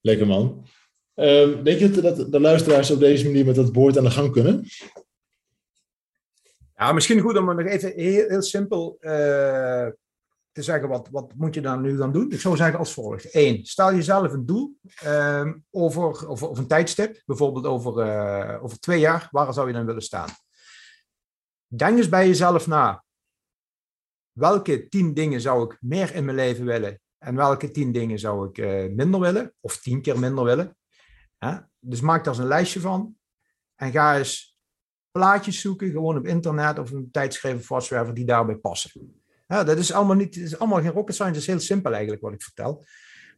Lekker 0.00 0.26
man. 0.26 0.66
Ehm, 1.14 1.62
denk 1.62 1.78
je 1.78 1.90
dat 1.90 2.32
de 2.32 2.40
luisteraars 2.40 2.90
op 2.90 3.00
deze 3.00 3.24
manier 3.24 3.44
met 3.44 3.54
dat 3.54 3.72
boord 3.72 3.98
aan 3.98 4.04
de 4.04 4.10
gang 4.10 4.32
kunnen? 4.32 4.66
Ja, 6.74 6.92
misschien 6.92 7.20
goed 7.20 7.36
om 7.36 7.44
nog 7.44 7.66
even 7.66 7.92
heel, 7.94 8.28
heel 8.28 8.42
simpel 8.42 8.96
uh, 9.00 9.10
te 10.52 10.62
zeggen, 10.62 10.88
wat, 10.88 11.08
wat 11.10 11.32
moet 11.36 11.54
je 11.54 11.60
dan 11.60 11.80
nu 11.80 11.96
dan 11.96 12.12
doen? 12.12 12.30
Ik 12.30 12.40
zou 12.40 12.56
zeggen 12.56 12.78
als 12.78 12.92
volgt. 12.92 13.34
Eén, 13.34 13.64
stel 13.64 13.94
jezelf 13.94 14.32
een 14.32 14.46
doel 14.46 14.76
uh, 15.04 15.52
over, 15.70 16.02
over, 16.02 16.28
over, 16.28 16.58
een 16.58 16.66
tijdstip, 16.66 17.22
bijvoorbeeld 17.26 17.66
over, 17.66 18.06
uh, 18.06 18.64
over 18.64 18.80
twee 18.80 19.00
jaar, 19.00 19.28
waar 19.30 19.52
zou 19.52 19.66
je 19.66 19.72
dan 19.72 19.86
willen 19.86 20.02
staan? 20.02 20.28
Denk 21.76 21.96
eens 21.96 22.08
bij 22.08 22.26
jezelf 22.26 22.66
na, 22.66 23.04
welke 24.32 24.88
tien 24.88 25.14
dingen 25.14 25.40
zou 25.40 25.64
ik 25.64 25.76
meer 25.80 26.14
in 26.14 26.24
mijn 26.24 26.36
leven 26.36 26.64
willen 26.64 27.00
en 27.18 27.34
welke 27.34 27.70
tien 27.70 27.92
dingen 27.92 28.18
zou 28.18 28.48
ik 28.48 28.56
minder 28.94 29.20
willen, 29.20 29.54
of 29.60 29.80
tien 29.80 30.02
keer 30.02 30.18
minder 30.18 30.44
willen? 30.44 30.76
Dus 31.78 32.00
maak 32.00 32.24
daar 32.24 32.34
eens 32.34 32.42
een 32.42 32.48
lijstje 32.48 32.80
van 32.80 33.16
en 33.74 33.92
ga 33.92 34.18
eens 34.18 34.58
plaatjes 35.10 35.60
zoeken, 35.60 35.90
gewoon 35.90 36.18
op 36.18 36.26
internet 36.26 36.78
of 36.78 36.90
een 36.90 37.10
tijdschrift 37.10 37.60
of 37.60 37.68
whatsoever, 37.68 38.14
die 38.14 38.24
daarbij 38.24 38.56
passen. 38.56 39.22
Ja, 39.46 39.64
dat 39.64 39.78
is 39.78 39.92
allemaal 39.92 40.16
niet, 40.16 40.36
is 40.36 40.58
allemaal 40.58 40.80
geen 40.80 40.90
rocket 40.90 41.14
science, 41.14 41.34
het 41.34 41.42
is 41.42 41.54
heel 41.54 41.60
simpel 41.60 41.92
eigenlijk 41.92 42.22
wat 42.22 42.32
ik 42.32 42.42
vertel. 42.42 42.84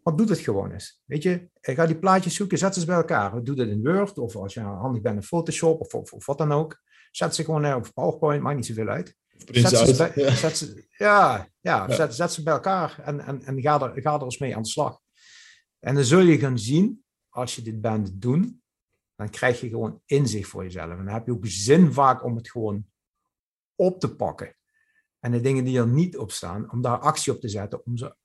Maar 0.02 0.16
doe 0.16 0.28
het 0.28 0.38
gewoon 0.38 0.72
eens. 0.72 1.02
Weet 1.04 1.22
je, 1.22 1.48
ga 1.60 1.86
die 1.86 1.98
plaatjes 1.98 2.34
zoeken, 2.34 2.58
zet 2.58 2.74
ze 2.74 2.86
bij 2.86 2.96
elkaar. 2.96 3.44
Doe 3.44 3.54
dat 3.54 3.66
in 3.66 3.82
Word 3.82 4.18
of 4.18 4.36
als 4.36 4.54
je 4.54 4.60
handig 4.60 5.02
bent 5.02 5.16
in 5.16 5.22
Photoshop 5.22 5.80
of, 5.80 6.12
of 6.12 6.26
wat 6.26 6.38
dan 6.38 6.52
ook. 6.52 6.80
Zet 7.10 7.34
ze 7.34 7.44
gewoon 7.44 7.74
op 7.74 7.90
PowerPoint, 7.94 8.42
maakt 8.42 8.56
niet 8.56 8.66
zoveel 8.66 8.88
uit. 8.88 9.16
Zet 9.28 9.76
ze, 9.76 9.96
bij, 9.96 10.30
zet 10.30 10.56
ze, 10.56 10.86
ja, 10.96 11.48
ja, 11.60 11.86
ja. 11.88 11.94
Zet, 11.94 12.14
zet, 12.14 12.32
ze 12.32 12.42
bij 12.42 12.52
elkaar 12.52 13.00
en, 13.04 13.20
en, 13.20 13.42
en 13.42 13.60
ga, 13.60 13.80
er, 13.80 14.02
ga 14.02 14.14
er 14.14 14.22
eens 14.22 14.38
mee 14.38 14.56
aan 14.56 14.62
de 14.62 14.68
slag. 14.68 15.00
En 15.78 15.94
dan 15.94 16.04
zul 16.04 16.20
je 16.20 16.38
gaan 16.38 16.58
zien, 16.58 17.04
als 17.28 17.54
je 17.54 17.62
dit 17.62 17.80
bent 17.80 18.20
doen, 18.20 18.62
dan 19.16 19.30
krijg 19.30 19.60
je 19.60 19.68
gewoon 19.68 20.02
inzicht 20.06 20.48
voor 20.48 20.62
jezelf. 20.62 20.90
En 20.90 20.96
dan 20.96 21.14
heb 21.14 21.26
je 21.26 21.32
ook 21.32 21.46
zin 21.46 21.92
vaak 21.92 22.24
om 22.24 22.36
het 22.36 22.50
gewoon 22.50 22.86
op 23.74 24.00
te 24.00 24.14
pakken. 24.14 24.56
En 25.18 25.30
de 25.30 25.40
dingen 25.40 25.64
die 25.64 25.78
er 25.78 25.88
niet 25.88 26.16
op 26.16 26.32
staan, 26.32 26.72
om 26.72 26.82
daar 26.82 26.98
actie 26.98 27.32
op 27.32 27.40
te 27.40 27.48
zetten, 27.48 27.84
om 27.86 27.96
ze 27.96 28.16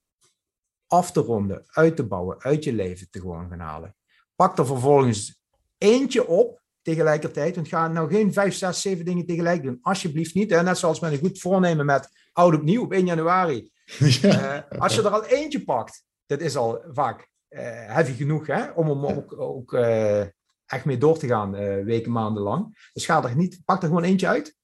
af 0.87 1.11
te 1.11 1.19
ronden, 1.19 1.63
uit 1.65 1.95
te 1.95 2.05
bouwen, 2.07 2.41
uit 2.41 2.63
je 2.63 2.73
leven 2.73 3.09
te 3.09 3.19
gewoon 3.19 3.49
gaan 3.49 3.59
halen. 3.59 3.95
Pak 4.35 4.57
er 4.57 4.65
vervolgens 4.65 5.41
eentje 5.77 6.27
op 6.27 6.63
tegelijkertijd. 6.85 7.55
Want 7.55 7.67
ga 7.67 7.87
nou 7.87 8.09
geen 8.09 8.33
vijf, 8.33 8.55
zes, 8.55 8.81
zeven 8.81 9.05
dingen 9.05 9.25
tegelijk 9.25 9.63
doen. 9.63 9.79
Alsjeblieft 9.81 10.33
niet. 10.33 10.49
Hè? 10.49 10.63
Net 10.63 10.77
zoals 10.77 10.99
met 10.99 11.11
een 11.11 11.17
goed 11.17 11.39
voornemen 11.39 11.85
met 11.85 12.09
oud 12.33 12.53
opnieuw 12.53 12.83
op 12.83 12.91
1 12.91 13.05
januari. 13.05 13.69
Ja. 14.21 14.65
Uh, 14.71 14.81
als 14.81 14.95
je 14.95 15.01
er 15.01 15.09
al 15.09 15.25
eentje 15.25 15.63
pakt, 15.63 16.03
dat 16.25 16.41
is 16.41 16.55
al 16.55 16.83
vaak 16.91 17.29
uh, 17.49 17.59
heavy 17.61 18.13
genoeg 18.13 18.47
hè? 18.47 18.69
om 18.69 18.89
hem 18.89 19.05
ook, 19.05 19.39
ook 19.39 19.73
uh, 19.73 20.21
echt 20.65 20.85
mee 20.85 20.97
door 20.97 21.17
te 21.17 21.27
gaan, 21.27 21.51
weken, 21.83 22.11
maanden 22.11 22.43
lang. 22.43 22.89
Dus 22.93 23.05
ga 23.05 23.23
er 23.23 23.35
niet, 23.35 23.61
pak 23.65 23.81
er 23.81 23.87
gewoon 23.87 24.03
eentje 24.03 24.27
uit 24.27 24.55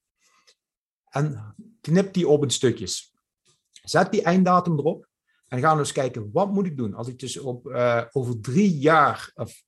en 1.10 1.56
knip 1.82 2.14
die 2.14 2.28
op 2.28 2.44
in 2.44 2.50
stukjes. 2.50 3.16
Zet 3.72 4.12
die 4.12 4.24
einddatum 4.24 4.80
erop 4.80 5.08
en 5.48 5.60
ga 5.60 5.68
nou 5.68 5.80
eens 5.80 5.92
kijken, 5.92 6.30
wat 6.32 6.52
moet 6.52 6.66
ik 6.66 6.78
doen 6.78 6.94
als 6.94 7.08
ik 7.08 7.20
dus 7.20 7.40
op, 7.40 7.66
over 8.12 8.42
drie 8.42 8.78
jaar... 8.78 9.32
Of, 9.34 9.64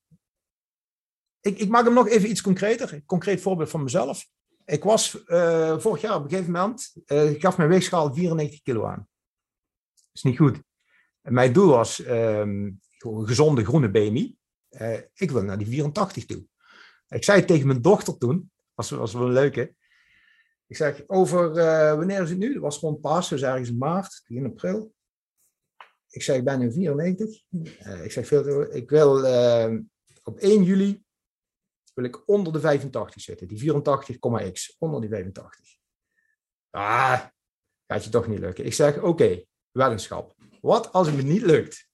ik, 1.44 1.60
ik 1.60 1.70
maak 1.70 1.86
hem 1.86 1.94
nog 1.94 2.08
even 2.08 2.30
iets 2.30 2.42
concreter, 2.42 2.94
een 2.94 3.06
concreet 3.06 3.42
voorbeeld 3.42 3.70
van 3.70 3.84
mezelf. 3.84 4.28
Ik 4.66 4.84
was 4.84 5.24
uh, 5.28 5.80
vorig 5.80 6.02
jaar 6.02 6.16
op 6.16 6.24
een 6.24 6.30
gegeven 6.30 6.52
moment, 6.52 6.94
ik 7.06 7.42
gaf 7.42 7.58
mijn 7.58 7.70
weegschaal 7.70 8.14
94 8.14 8.62
kilo 8.62 8.86
aan. 8.86 9.08
Dat 9.94 10.14
is 10.14 10.24
niet 10.24 10.38
goed. 10.38 10.62
Mijn 11.22 11.54
doel 11.54 11.68
was 11.68 12.08
um, 12.08 12.82
gezonde 13.00 13.66
groene 13.66 13.92
BMI. 13.92 14.38
Uh, 14.70 15.00
ik 15.14 15.32
wil 15.32 15.44
naar 15.44 15.58
die 15.58 15.68
84 15.68 16.26
toe. 16.26 16.46
Ik 17.08 17.24
zei 17.24 17.46
tegen 17.46 17.68
mijn 17.68 17.82
dochter 17.82 18.18
toen, 18.18 18.52
was, 18.74 18.90
was 18.90 19.14
wel 19.14 19.30
leuk 19.30 19.56
hè. 19.56 19.68
Ik 20.68 20.76
zeg, 20.76 21.04
over, 21.08 21.54
wanneer 21.98 22.22
is 22.22 22.30
het 22.30 22.40
nu? 22.40 22.54
Dat 22.54 22.62
was 22.62 22.78
gewoon 22.78 23.00
pas, 23.00 23.30
dus 23.30 23.42
ergens 23.42 23.72
maart, 23.72 24.24
begin 24.28 24.46
april. 24.46 24.94
ik 26.10 26.22
zeg, 26.22 26.36
ik 26.36 26.44
ben 26.44 26.60
nu 26.60 26.72
94. 26.72 27.42
ik 28.04 28.12
zeg, 28.12 28.28
veel, 28.28 28.76
ik 28.76 28.90
wil 28.90 29.18
op 30.24 30.38
1 30.38 30.64
juli 30.64 31.04
wil 31.94 32.06
ik 32.06 32.28
onder 32.28 32.54
de 32.54 32.60
85 32.60 33.22
zitten. 33.22 33.48
Die 33.48 33.72
84,x, 33.72 34.76
onder 34.80 35.02
die 35.02 35.10
85. 35.10 35.66
Ah, 36.70 37.22
gaat 37.88 38.04
je 38.04 38.10
toch 38.10 38.28
niet 38.28 38.40
lukken. 38.40 38.66
Ik 38.66 38.74
zeg, 38.74 38.98
oké, 38.98 39.08
okay, 39.08 39.48
weddenschap. 39.72 40.36
Wat 40.62 40.92
als 40.92 41.08
het 41.08 41.16
me 41.16 41.22
niet 41.22 41.42
lukt? 41.42 41.90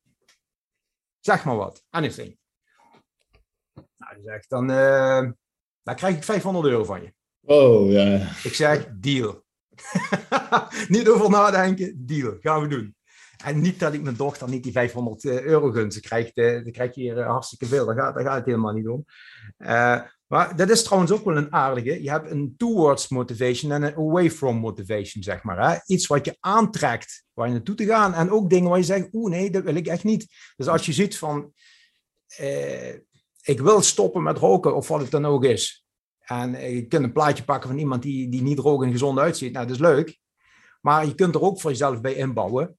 Zeg 1.19 1.45
maar 1.45 1.55
wat. 1.55 1.85
Anything. 1.89 2.37
Nou, 3.73 4.15
die 4.15 4.23
zegt, 4.23 4.49
dan, 4.49 4.71
uh, 4.71 5.31
dan 5.83 5.95
krijg 5.95 6.15
ik 6.15 6.23
500 6.23 6.65
euro 6.65 6.83
van 6.83 7.01
je. 7.01 7.13
Oh, 7.41 7.91
ja. 7.91 8.15
Ik 8.43 8.53
zeg, 8.53 8.87
deal. 8.91 9.43
niet 10.87 11.09
over 11.09 11.29
nadenken, 11.29 12.05
deal. 12.05 12.37
Gaan 12.39 12.61
we 12.61 12.67
doen. 12.67 12.95
En 13.43 13.61
niet 13.61 13.79
dat 13.79 13.93
ik 13.93 14.01
mijn 14.01 14.15
dochter 14.15 14.49
niet 14.49 14.63
die 14.63 14.71
500 14.71 15.25
eh, 15.25 15.41
euro 15.41 15.71
gun. 15.71 15.91
Ze 15.91 15.99
krijgt, 15.99 16.33
krijg 16.71 16.95
je 16.95 17.01
hier 17.01 17.23
hartstikke 17.23 17.65
veel. 17.65 17.85
Daar 17.85 17.95
gaat, 17.95 18.15
daar 18.15 18.23
gaat 18.23 18.35
het 18.35 18.45
helemaal 18.45 18.73
niet 18.73 18.87
om. 18.87 19.05
Maar 20.29 20.55
dat 20.55 20.69
is 20.69 20.83
trouwens 20.83 21.11
ook 21.11 21.23
wel 21.23 21.37
een 21.37 21.53
aardige. 21.53 22.03
Je 22.03 22.09
hebt 22.09 22.31
een 22.31 22.53
towards 22.57 23.07
motivation 23.07 23.71
en 23.71 23.83
een 23.83 23.95
away 23.95 24.31
from 24.31 24.57
motivation, 24.57 25.23
zeg 25.23 25.43
maar. 25.43 25.69
Hè? 25.69 25.77
Iets 25.85 26.07
wat 26.07 26.25
je 26.25 26.37
aantrekt 26.39 27.23
waar 27.33 27.47
je 27.47 27.53
naartoe 27.53 27.75
te 27.75 27.85
gaan. 27.85 28.13
En 28.13 28.31
ook 28.31 28.49
dingen 28.49 28.69
waar 28.69 28.77
je 28.77 28.83
zegt, 28.83 29.07
oeh 29.11 29.31
nee, 29.31 29.51
dat 29.51 29.63
wil 29.63 29.75
ik 29.75 29.87
echt 29.87 30.03
niet. 30.03 30.27
Dus 30.55 30.67
als 30.67 30.85
je 30.85 30.93
ziet 30.93 31.17
van, 31.17 31.53
eh, 32.27 32.93
ik 33.41 33.59
wil 33.59 33.81
stoppen 33.81 34.23
met 34.23 34.37
roken 34.37 34.75
of 34.75 34.87
wat 34.87 35.01
het 35.01 35.11
dan 35.11 35.25
ook 35.25 35.43
is. 35.43 35.85
En 36.19 36.73
je 36.73 36.87
kunt 36.87 37.03
een 37.03 37.13
plaatje 37.13 37.43
pakken 37.43 37.69
van 37.69 37.79
iemand 37.79 38.01
die, 38.01 38.29
die 38.29 38.41
niet 38.41 38.59
roken 38.59 38.85
en 38.85 38.91
gezond 38.91 39.19
uitziet. 39.19 39.53
Nou, 39.53 39.65
dat 39.65 39.75
is 39.75 39.81
leuk. 39.81 40.19
Maar 40.81 41.05
je 41.05 41.15
kunt 41.15 41.35
er 41.35 41.41
ook 41.41 41.61
voor 41.61 41.71
jezelf 41.71 42.01
bij 42.01 42.13
inbouwen. 42.13 42.77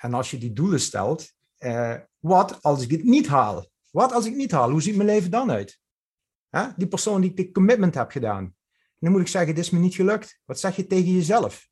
En 0.00 0.14
als 0.14 0.30
je 0.30 0.38
die 0.38 0.52
doelen 0.52 0.80
stelt, 0.80 1.32
eh, 1.56 1.94
wat 2.18 2.62
als 2.62 2.82
ik 2.82 2.90
het 2.90 3.04
niet 3.04 3.26
haal? 3.26 3.66
Wat 3.90 4.12
als 4.12 4.26
ik 4.26 4.34
niet 4.34 4.50
haal? 4.50 4.70
Hoe 4.70 4.82
ziet 4.82 4.96
mijn 4.96 5.08
leven 5.08 5.30
dan 5.30 5.50
uit? 5.50 5.78
Die 6.76 6.88
persoon 6.88 7.20
die 7.20 7.30
ik 7.30 7.36
de 7.36 7.50
commitment 7.50 7.94
heb 7.94 8.10
gedaan. 8.10 8.54
dan 8.98 9.12
moet 9.12 9.20
ik 9.20 9.28
zeggen, 9.28 9.54
dit 9.54 9.64
is 9.64 9.70
me 9.70 9.78
niet 9.78 9.94
gelukt. 9.94 10.40
Wat 10.44 10.60
zeg 10.60 10.76
je 10.76 10.86
tegen 10.86 11.12
jezelf? 11.12 11.68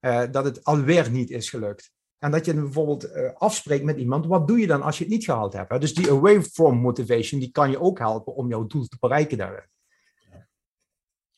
Uh, 0.00 0.24
dat 0.30 0.44
het 0.44 0.64
alweer 0.64 1.10
niet 1.10 1.30
is 1.30 1.50
gelukt. 1.50 1.92
En 2.18 2.30
dat 2.30 2.44
je 2.44 2.54
bijvoorbeeld 2.54 3.04
uh, 3.04 3.32
afspreekt 3.34 3.84
met 3.84 3.98
iemand, 3.98 4.26
wat 4.26 4.48
doe 4.48 4.58
je 4.58 4.66
dan 4.66 4.82
als 4.82 4.98
je 4.98 5.04
het 5.04 5.12
niet 5.12 5.24
gehaald 5.24 5.52
hebt? 5.52 5.80
Dus 5.80 5.94
die 5.94 6.10
away 6.10 6.42
from 6.42 6.78
motivation, 6.78 7.40
die 7.40 7.50
kan 7.50 7.70
je 7.70 7.80
ook 7.80 7.98
helpen 7.98 8.34
om 8.34 8.48
jouw 8.48 8.66
doel 8.66 8.86
te 8.86 8.96
bereiken 9.00 9.38
daarin. 9.38 9.66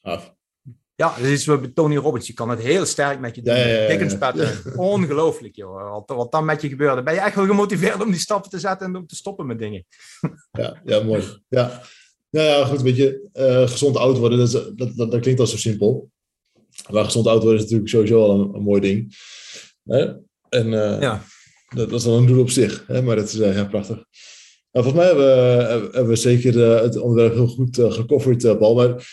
Af. 0.01 0.34
Ja, 0.97 1.15
dat 1.17 1.27
is 1.27 1.47
wat 1.47 1.75
Tony 1.75 1.97
Robbins. 1.97 2.27
Je 2.27 2.33
kan 2.33 2.51
het 2.51 2.61
heel 2.61 2.87
sterk 2.87 3.21
met 3.21 3.35
je 3.35 3.43
doen. 3.43 3.55
Ja, 3.55 3.67
ja, 3.67 4.53
Ongelooflijk, 4.77 5.57
joh. 5.57 5.91
Wat, 5.91 6.17
wat 6.17 6.33
dan 6.33 6.45
met 6.45 6.63
je 6.63 6.69
gebeurt. 6.69 6.95
Dan 6.95 7.05
ben 7.05 7.15
je 7.15 7.21
echt 7.21 7.35
wel 7.35 7.47
gemotiveerd 7.47 8.03
om 8.03 8.11
die 8.11 8.21
stappen 8.21 8.51
te 8.51 8.59
zetten 8.59 8.87
en 8.87 8.97
om 8.97 9.07
te 9.07 9.17
stoppen 9.17 9.47
met 9.47 9.59
dingen. 9.59 9.85
Ja, 10.53 10.81
ja 10.85 11.03
mooi. 11.03 11.25
Ja. 11.49 11.83
Nou 12.31 12.47
ja, 12.47 12.65
goed, 12.65 12.79
een 12.79 12.85
beetje 12.85 13.21
uh, 13.35 13.69
gezond 13.69 13.97
oud 13.97 14.19
worden, 14.19 14.39
dat, 14.39 14.53
dat, 14.53 14.97
dat, 14.97 15.11
dat, 15.11 15.21
klinkt 15.21 15.41
al 15.41 15.47
zo 15.47 15.57
simpel. 15.57 16.11
Maar 16.91 17.05
gezond 17.05 17.27
oud 17.27 17.43
worden 17.43 17.59
is 17.59 17.63
natuurlijk 17.63 17.91
sowieso 17.91 18.23
al 18.23 18.41
een, 18.41 18.55
een 18.55 18.63
mooi 18.63 18.81
ding. 18.81 19.17
Hè? 19.85 20.05
En 20.49 20.67
uh, 20.67 21.01
ja. 21.01 21.23
dat, 21.69 21.91
dat, 21.91 21.99
is 21.99 22.05
dan 22.05 22.15
een 22.15 22.27
doel 22.27 22.41
op 22.41 22.51
zich, 22.51 22.85
hè? 22.87 23.03
maar 23.03 23.17
dat 23.17 23.29
is 23.29 23.35
uh, 23.35 23.57
ja, 23.57 23.65
prachtig. 23.65 24.05
Nou, 24.71 24.87
volgens 24.87 24.95
mij 24.95 25.07
hebben 25.07 25.27
we, 25.27 25.63
hebben 25.93 26.07
we 26.07 26.17
zeker 26.17 26.59
het 26.83 26.97
onderwerp 26.97 27.35
heel 27.35 27.47
goed 27.47 27.77
gecoverd, 27.77 28.59
Paul. 28.59 28.75
Maar 28.75 29.07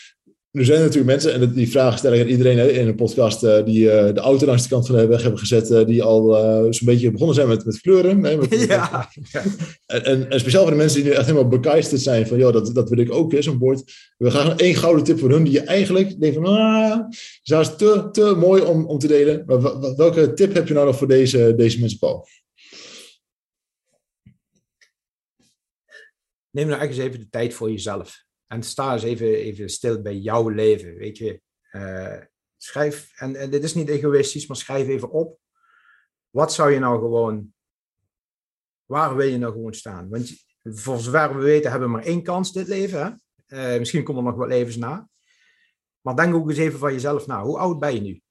er 0.51 0.65
zijn 0.65 0.79
natuurlijk 0.79 1.05
mensen, 1.05 1.33
en 1.33 1.53
die 1.53 1.69
vragen 1.69 1.97
stel 1.97 2.13
ik 2.13 2.21
aan 2.21 2.27
iedereen 2.27 2.73
in 2.73 2.87
een 2.87 2.95
podcast, 2.95 3.43
uh, 3.43 3.65
die 3.65 3.85
uh, 3.85 4.13
de 4.13 4.19
auto 4.19 4.45
langs 4.45 4.63
de 4.63 4.69
kant 4.69 4.87
van 4.87 4.95
de 4.95 5.07
weg 5.07 5.21
hebben 5.21 5.39
gezet, 5.39 5.69
uh, 5.69 5.85
die 5.85 6.03
al 6.03 6.23
zo'n 6.73 6.85
beetje 6.85 7.11
begonnen 7.11 7.35
zijn 7.35 7.47
met, 7.47 7.65
met 7.65 7.81
kleuren. 7.81 8.19
Nee, 8.19 8.37
met, 8.37 8.65
ja. 8.67 9.09
En, 9.85 10.29
en, 10.29 10.39
speciaal 10.39 10.61
voor 10.61 10.71
de 10.71 10.77
mensen 10.77 11.01
die 11.01 11.09
nu 11.09 11.15
echt 11.15 11.25
helemaal 11.25 11.59
begeisterd 11.59 12.01
zijn 12.01 12.27
van, 12.27 12.37
joh, 12.37 12.53
dat, 12.53 12.75
dat 12.75 12.89
wil 12.89 12.99
ik 12.99 13.13
ook, 13.13 13.33
zo'n 13.39 13.57
bord. 13.57 13.93
We 14.17 14.31
gaan 14.31 14.57
één 14.57 14.75
gouden 14.75 15.03
tip 15.03 15.19
voor 15.19 15.29
hun, 15.29 15.43
die 15.43 15.53
je 15.53 15.61
eigenlijk 15.61 16.19
denkt 16.19 16.35
van, 16.35 16.45
ah, 16.45 16.99
dat 17.43 17.61
is 17.61 17.75
te, 17.75 18.09
te 18.11 18.35
mooi 18.37 18.61
om, 18.61 18.85
om 18.85 18.99
te 18.99 19.07
delen. 19.07 19.43
Maar 19.45 19.95
welke 19.95 20.33
tip 20.33 20.53
heb 20.53 20.67
je 20.67 20.73
nou 20.73 20.85
nog 20.85 20.97
voor 20.97 21.07
deze, 21.07 21.53
deze 21.55 21.79
mensen, 21.79 21.99
Paul? 21.99 22.27
Neem 26.49 26.67
nou 26.67 26.81
echt 26.81 26.89
eens 26.89 26.99
even 26.99 27.19
de 27.19 27.29
tijd 27.29 27.53
voor 27.53 27.71
jezelf. 27.71 28.29
En 28.51 28.63
sta 28.63 28.93
eens 28.93 29.03
even, 29.03 29.27
even 29.27 29.69
stil 29.69 30.01
bij 30.01 30.17
jouw 30.17 30.49
leven, 30.49 30.95
weet 30.95 31.17
je. 31.17 31.41
Uh, 31.71 32.17
schrijf, 32.57 33.11
en, 33.15 33.49
dit 33.49 33.63
is 33.63 33.73
niet 33.73 33.89
egoïstisch, 33.89 34.47
maar 34.47 34.57
schrijf 34.57 34.87
even 34.87 35.11
op. 35.11 35.39
Wat 36.29 36.53
zou 36.53 36.71
je 36.71 36.79
nou 36.79 36.99
gewoon, 36.99 37.53
waar 38.85 39.15
wil 39.15 39.27
je 39.27 39.37
nou 39.37 39.51
gewoon 39.51 39.73
staan? 39.73 40.09
Want 40.09 40.45
voor 40.63 40.99
zover 40.99 41.35
we 41.37 41.43
weten 41.43 41.71
hebben 41.71 41.89
we 41.89 41.95
maar 41.95 42.05
één 42.05 42.23
kans 42.23 42.53
dit 42.53 42.67
leven. 42.67 43.19
Hè? 43.47 43.73
Uh, 43.73 43.79
misschien 43.79 44.03
komen 44.03 44.23
er 44.23 44.29
nog 44.29 44.39
wat 44.39 44.47
levens 44.47 44.75
na. 44.75 45.09
Maar 46.01 46.15
denk 46.15 46.35
ook 46.35 46.49
eens 46.49 46.57
even 46.57 46.79
van 46.79 46.93
jezelf 46.93 47.27
na. 47.27 47.43
Hoe 47.43 47.57
oud 47.57 47.79
ben 47.79 47.93
je 47.93 48.01
nu? 48.01 48.21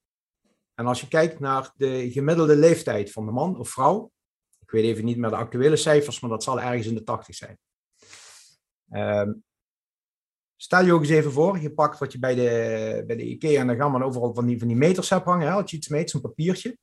En 0.75 0.87
als 0.87 1.01
je 1.01 1.09
kijkt 1.09 1.41
naar 1.41 1.73
de 1.77 2.11
gemiddelde 2.11 2.57
leeftijd 2.57 3.13
van 3.13 3.27
de 3.27 3.33
man 3.33 3.59
of 3.59 3.69
vrouw, 3.69 4.11
ik 4.59 4.71
weet 4.71 4.85
even 4.85 5.05
niet 5.05 5.17
meer 5.17 5.31
de 5.31 5.37
actuele 5.37 5.77
cijfers, 5.77 6.21
maar 6.21 6.31
dat 6.31 6.43
zal 6.43 6.61
ergens 6.61 6.87
in 6.87 6.95
de 6.95 7.05
80 7.05 7.35
zijn. 7.35 7.59
Um, 8.93 9.45
Stel 10.63 10.85
je 10.85 10.93
ook 10.93 11.01
eens 11.01 11.11
even 11.11 11.33
voor, 11.33 11.59
je 11.59 11.73
pakt 11.73 11.99
wat 11.99 12.13
je 12.13 12.19
bij 12.19 12.35
de, 12.35 13.05
bij 13.07 13.17
de 13.17 13.25
IKEA 13.25 13.61
en 13.61 13.77
gaan 13.77 13.93
we 13.93 14.05
overal 14.05 14.35
van 14.35 14.47
die, 14.47 14.59
van 14.59 14.69
die 14.69 14.77
meters 14.77 15.11
hebt 15.11 15.25
hangen, 15.25 15.47
hè, 15.47 15.53
als 15.53 15.71
je 15.71 15.77
iets 15.77 15.89
meet, 15.89 16.11
zo'n 16.11 16.21
papiertje. 16.21 16.79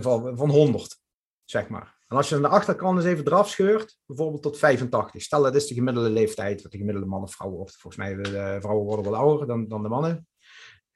Van, 0.00 0.36
van 0.36 0.50
100, 0.50 1.00
zeg 1.44 1.68
maar. 1.68 1.96
En 2.08 2.16
als 2.16 2.28
je 2.28 2.34
aan 2.34 2.42
de 2.42 2.48
achterkant 2.48 2.96
eens 2.96 3.06
even 3.06 3.26
eraf 3.26 3.48
scheurt, 3.48 3.98
bijvoorbeeld 4.06 4.42
tot 4.42 4.58
85. 4.58 5.22
Stel 5.22 5.42
dat 5.42 5.54
is 5.54 5.66
de 5.66 5.74
gemiddelde 5.74 6.10
leeftijd, 6.10 6.62
wat 6.62 6.72
de 6.72 6.78
gemiddelde 6.78 7.08
man 7.08 7.22
of 7.22 7.34
vrouw 7.34 7.50
wordt. 7.50 7.76
Volgens 7.76 7.96
mij, 7.96 8.14
de 8.14 8.38
eh, 8.38 8.60
vrouwen 8.60 8.86
worden 8.86 9.10
wel 9.10 9.20
ouder 9.20 9.46
dan, 9.46 9.68
dan 9.68 9.82
de 9.82 9.88
mannen. 9.88 10.28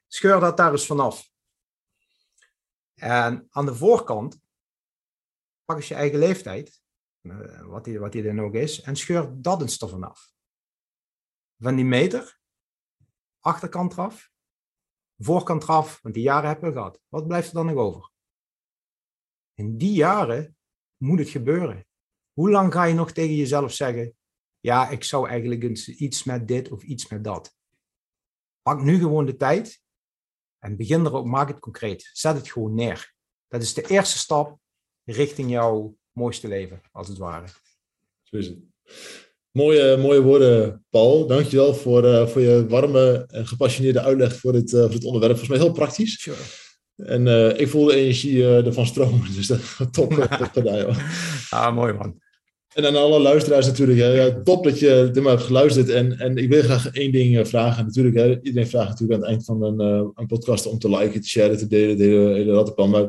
Scheur 0.07 0.39
dat 0.39 0.57
daar 0.57 0.71
eens 0.71 0.85
vanaf. 0.85 1.29
En 2.93 3.47
aan 3.49 3.65
de 3.65 3.75
voorkant, 3.75 4.39
pak 5.65 5.77
eens 5.77 5.87
je 5.87 5.95
eigen 5.95 6.19
leeftijd, 6.19 6.81
eh, 7.21 7.61
wat 7.61 7.83
die, 7.83 7.99
wat 7.99 8.11
die 8.11 8.23
dan 8.23 8.41
ook 8.41 8.53
is, 8.53 8.81
en 8.81 8.95
scheur 8.95 9.41
dat 9.41 9.61
eens 9.61 9.77
ervan 9.77 10.03
af 10.03 10.35
van 11.59 11.75
die 11.75 11.85
meter, 11.85 12.39
achterkant 13.39 13.93
eraf, 13.93 14.31
voorkant 15.17 15.63
eraf, 15.63 16.01
want 16.01 16.15
die 16.15 16.23
jaren 16.23 16.49
hebben 16.49 16.69
we 16.69 16.75
gehad. 16.75 17.01
Wat 17.07 17.27
blijft 17.27 17.47
er 17.47 17.53
dan 17.53 17.65
nog 17.65 17.75
over? 17.75 18.11
In 19.53 19.77
die 19.77 19.93
jaren 19.93 20.57
moet 20.97 21.19
het 21.19 21.29
gebeuren. 21.29 21.87
Hoe 22.33 22.49
lang 22.49 22.73
ga 22.73 22.83
je 22.83 22.93
nog 22.93 23.11
tegen 23.11 23.35
jezelf 23.35 23.73
zeggen, 23.73 24.17
ja, 24.59 24.89
ik 24.89 25.03
zou 25.03 25.27
eigenlijk 25.29 25.63
iets 25.87 26.23
met 26.23 26.47
dit 26.47 26.71
of 26.71 26.83
iets 26.83 27.07
met 27.07 27.23
dat. 27.23 27.55
Pak 28.61 28.81
nu 28.81 28.99
gewoon 28.99 29.25
de 29.25 29.35
tijd 29.35 29.81
en 30.59 30.77
begin 30.77 31.05
erop, 31.05 31.25
maak 31.25 31.47
het 31.47 31.59
concreet. 31.59 32.09
Zet 32.13 32.35
het 32.35 32.51
gewoon 32.51 32.73
neer. 32.73 33.15
Dat 33.47 33.61
is 33.61 33.73
de 33.73 33.87
eerste 33.87 34.17
stap 34.17 34.59
richting 35.03 35.49
jouw 35.49 35.97
mooiste 36.11 36.47
leven, 36.47 36.81
als 36.91 37.07
het 37.07 37.17
ware. 37.17 37.47
Zo 38.23 38.37
is 38.37 38.47
het. 38.47 39.26
Mooie, 39.57 39.97
mooie 39.97 40.21
woorden, 40.21 40.85
Paul. 40.89 41.27
Dankjewel 41.27 41.73
voor, 41.73 42.05
uh, 42.05 42.27
voor 42.27 42.41
je 42.41 42.65
warme 42.67 43.25
en 43.27 43.47
gepassioneerde 43.47 44.01
uitleg 44.01 44.35
voor 44.35 44.51
dit, 44.51 44.71
uh, 44.71 44.81
voor 44.81 44.89
dit 44.89 45.03
onderwerp. 45.03 45.37
Volgens 45.37 45.57
mij 45.57 45.67
heel 45.67 45.75
praktisch. 45.75 46.21
Sure. 46.21 46.37
En 46.95 47.25
uh, 47.25 47.59
ik 47.59 47.67
voel 47.67 47.85
de 47.85 47.95
energie 47.95 48.45
ervan 48.45 48.85
stromen. 48.85 49.21
Dus 49.35 49.47
dat 49.47 49.59
top, 49.91 50.13
top 50.13 50.49
gedaan, 50.53 50.77
joh. 50.77 50.97
Ah, 51.49 51.75
mooi 51.75 51.93
man. 51.93 52.19
En 52.73 52.85
aan 52.85 52.95
alle 52.95 53.19
luisteraars 53.19 53.65
natuurlijk. 53.65 53.99
Hè. 53.99 54.05
Ja, 54.05 54.41
top 54.43 54.63
dat 54.63 54.79
je 54.79 55.09
dit 55.13 55.23
maar 55.23 55.31
hebt 55.31 55.45
geluisterd. 55.45 55.89
En, 55.89 56.19
en 56.19 56.37
ik 56.37 56.49
wil 56.49 56.61
graag 56.61 56.91
één 56.91 57.11
ding 57.11 57.47
vragen. 57.47 57.85
Natuurlijk, 57.85 58.15
hè, 58.15 58.39
iedereen 58.41 58.69
vraagt 58.69 58.89
natuurlijk 58.89 59.19
aan 59.19 59.25
het 59.25 59.29
eind 59.29 59.45
van 59.45 59.63
een, 59.63 59.79
een 60.15 60.27
podcast 60.27 60.65
om 60.65 60.79
te 60.79 60.89
liken, 60.89 61.21
te 61.21 61.27
sharen, 61.27 61.57
te 61.57 61.67
delen, 61.67 61.97
de 61.97 62.03
hele, 62.03 62.33
hele 62.33 62.53
rattenpan. 62.53 62.89
Maar 62.89 63.01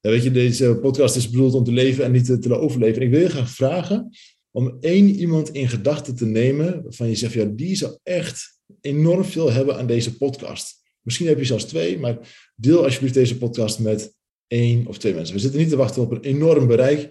ja, 0.00 0.10
weet 0.10 0.22
je, 0.22 0.30
deze 0.30 0.78
podcast 0.82 1.16
is 1.16 1.30
bedoeld 1.30 1.54
om 1.54 1.64
te 1.64 1.72
leven 1.72 2.04
en 2.04 2.12
niet 2.12 2.24
te, 2.24 2.38
te 2.38 2.58
overleven. 2.58 3.00
En 3.00 3.06
ik 3.06 3.12
wil 3.12 3.20
je 3.20 3.28
graag 3.28 3.50
vragen 3.50 4.10
om 4.56 4.76
één 4.80 5.08
iemand 5.08 5.50
in 5.50 5.68
gedachten 5.68 6.16
te 6.16 6.26
nemen 6.26 6.82
waarvan 6.82 7.08
je 7.08 7.14
zegt, 7.14 7.32
ja, 7.32 7.44
die 7.44 7.76
zou 7.76 7.98
echt 8.02 8.60
enorm 8.80 9.24
veel 9.24 9.52
hebben 9.52 9.76
aan 9.76 9.86
deze 9.86 10.16
podcast. 10.16 10.74
Misschien 11.00 11.26
heb 11.26 11.38
je 11.38 11.44
zelfs 11.44 11.64
twee, 11.64 11.98
maar 11.98 12.18
deel 12.54 12.84
alsjeblieft 12.84 13.14
deze 13.14 13.38
podcast 13.38 13.78
met 13.78 14.14
één 14.46 14.86
of 14.86 14.98
twee 14.98 15.14
mensen. 15.14 15.34
We 15.34 15.40
zitten 15.40 15.60
niet 15.60 15.68
te 15.68 15.76
wachten 15.76 16.02
op 16.02 16.10
een 16.10 16.20
enorm 16.20 16.66
bereik, 16.66 17.02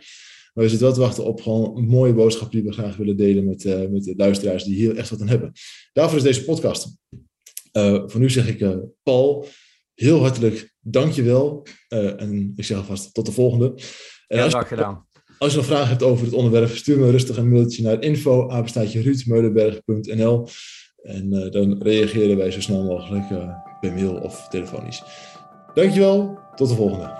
maar 0.53 0.63
we 0.63 0.69
zitten 0.69 0.87
wel 0.87 0.95
te 0.95 1.01
wachten 1.01 1.25
op 1.25 1.41
gewoon 1.41 1.77
een 1.77 1.87
mooie 1.87 2.13
boodschap 2.13 2.51
die 2.51 2.63
we 2.63 2.71
graag 2.71 2.95
willen 2.95 3.17
delen 3.17 3.45
met, 3.45 3.63
uh, 3.63 3.87
met 3.87 4.03
de 4.03 4.13
luisteraars 4.17 4.63
die 4.63 4.75
hier 4.75 4.95
echt 4.95 5.09
wat 5.09 5.21
aan 5.21 5.27
hebben. 5.27 5.51
Daarvoor 5.93 6.17
is 6.17 6.23
deze 6.23 6.43
podcast. 6.43 6.97
Uh, 7.73 8.03
voor 8.05 8.19
nu 8.19 8.29
zeg 8.29 8.47
ik, 8.47 8.59
uh, 8.59 8.77
Paul, 9.03 9.47
heel 9.93 10.19
hartelijk 10.19 10.73
dankjewel. 10.79 11.67
En 11.87 12.53
ik 12.55 12.63
zeg 12.63 12.77
alvast 12.77 13.13
tot 13.13 13.25
de 13.25 13.31
volgende. 13.31 13.73
En 14.27 14.37
ja, 14.37 14.49
graag 14.49 14.67
gedaan. 14.67 15.04
Als 15.37 15.51
je 15.51 15.57
nog 15.57 15.65
vragen 15.65 15.87
hebt 15.87 16.03
over 16.03 16.25
het 16.25 16.33
onderwerp, 16.33 16.69
stuur 16.69 16.99
me 16.99 17.11
rustig 17.11 17.37
een 17.37 17.51
mailtje 17.51 17.83
naar 17.83 18.01
info 18.01 18.49
En 21.03 21.33
uh, 21.33 21.51
dan 21.51 21.81
reageren 21.81 22.37
wij 22.37 22.51
zo 22.51 22.61
snel 22.61 22.83
mogelijk 22.83 23.29
uh, 23.29 23.49
per 23.79 23.93
mail 23.93 24.13
of 24.13 24.47
telefonisch. 24.49 25.03
Dankjewel, 25.73 26.39
tot 26.55 26.69
de 26.69 26.75
volgende. 26.75 27.13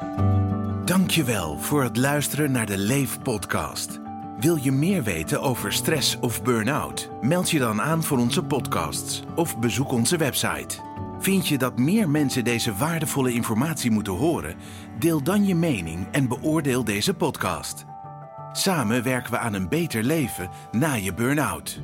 Dankjewel 0.85 1.57
voor 1.57 1.83
het 1.83 1.97
luisteren 1.97 2.51
naar 2.51 2.65
de 2.65 2.77
Leef 2.77 3.21
podcast. 3.21 3.99
Wil 4.39 4.55
je 4.61 4.71
meer 4.71 5.03
weten 5.03 5.41
over 5.41 5.73
stress 5.73 6.17
of 6.21 6.43
burn-out? 6.43 7.09
Meld 7.21 7.49
je 7.49 7.59
dan 7.59 7.81
aan 7.81 8.03
voor 8.03 8.17
onze 8.17 8.43
podcasts 8.43 9.21
of 9.35 9.59
bezoek 9.59 9.91
onze 9.91 10.17
website. 10.17 10.75
Vind 11.19 11.47
je 11.47 11.57
dat 11.57 11.77
meer 11.77 12.09
mensen 12.09 12.43
deze 12.43 12.73
waardevolle 12.73 13.33
informatie 13.33 13.91
moeten 13.91 14.13
horen? 14.13 14.55
Deel 14.99 15.23
dan 15.23 15.45
je 15.45 15.55
mening 15.55 16.07
en 16.11 16.27
beoordeel 16.27 16.83
deze 16.83 17.13
podcast. 17.13 17.85
Samen 18.57 19.03
werken 19.03 19.31
we 19.31 19.37
aan 19.37 19.53
een 19.53 19.69
beter 19.69 20.03
leven 20.03 20.49
na 20.71 20.93
je 20.93 21.13
burn-out. 21.13 21.79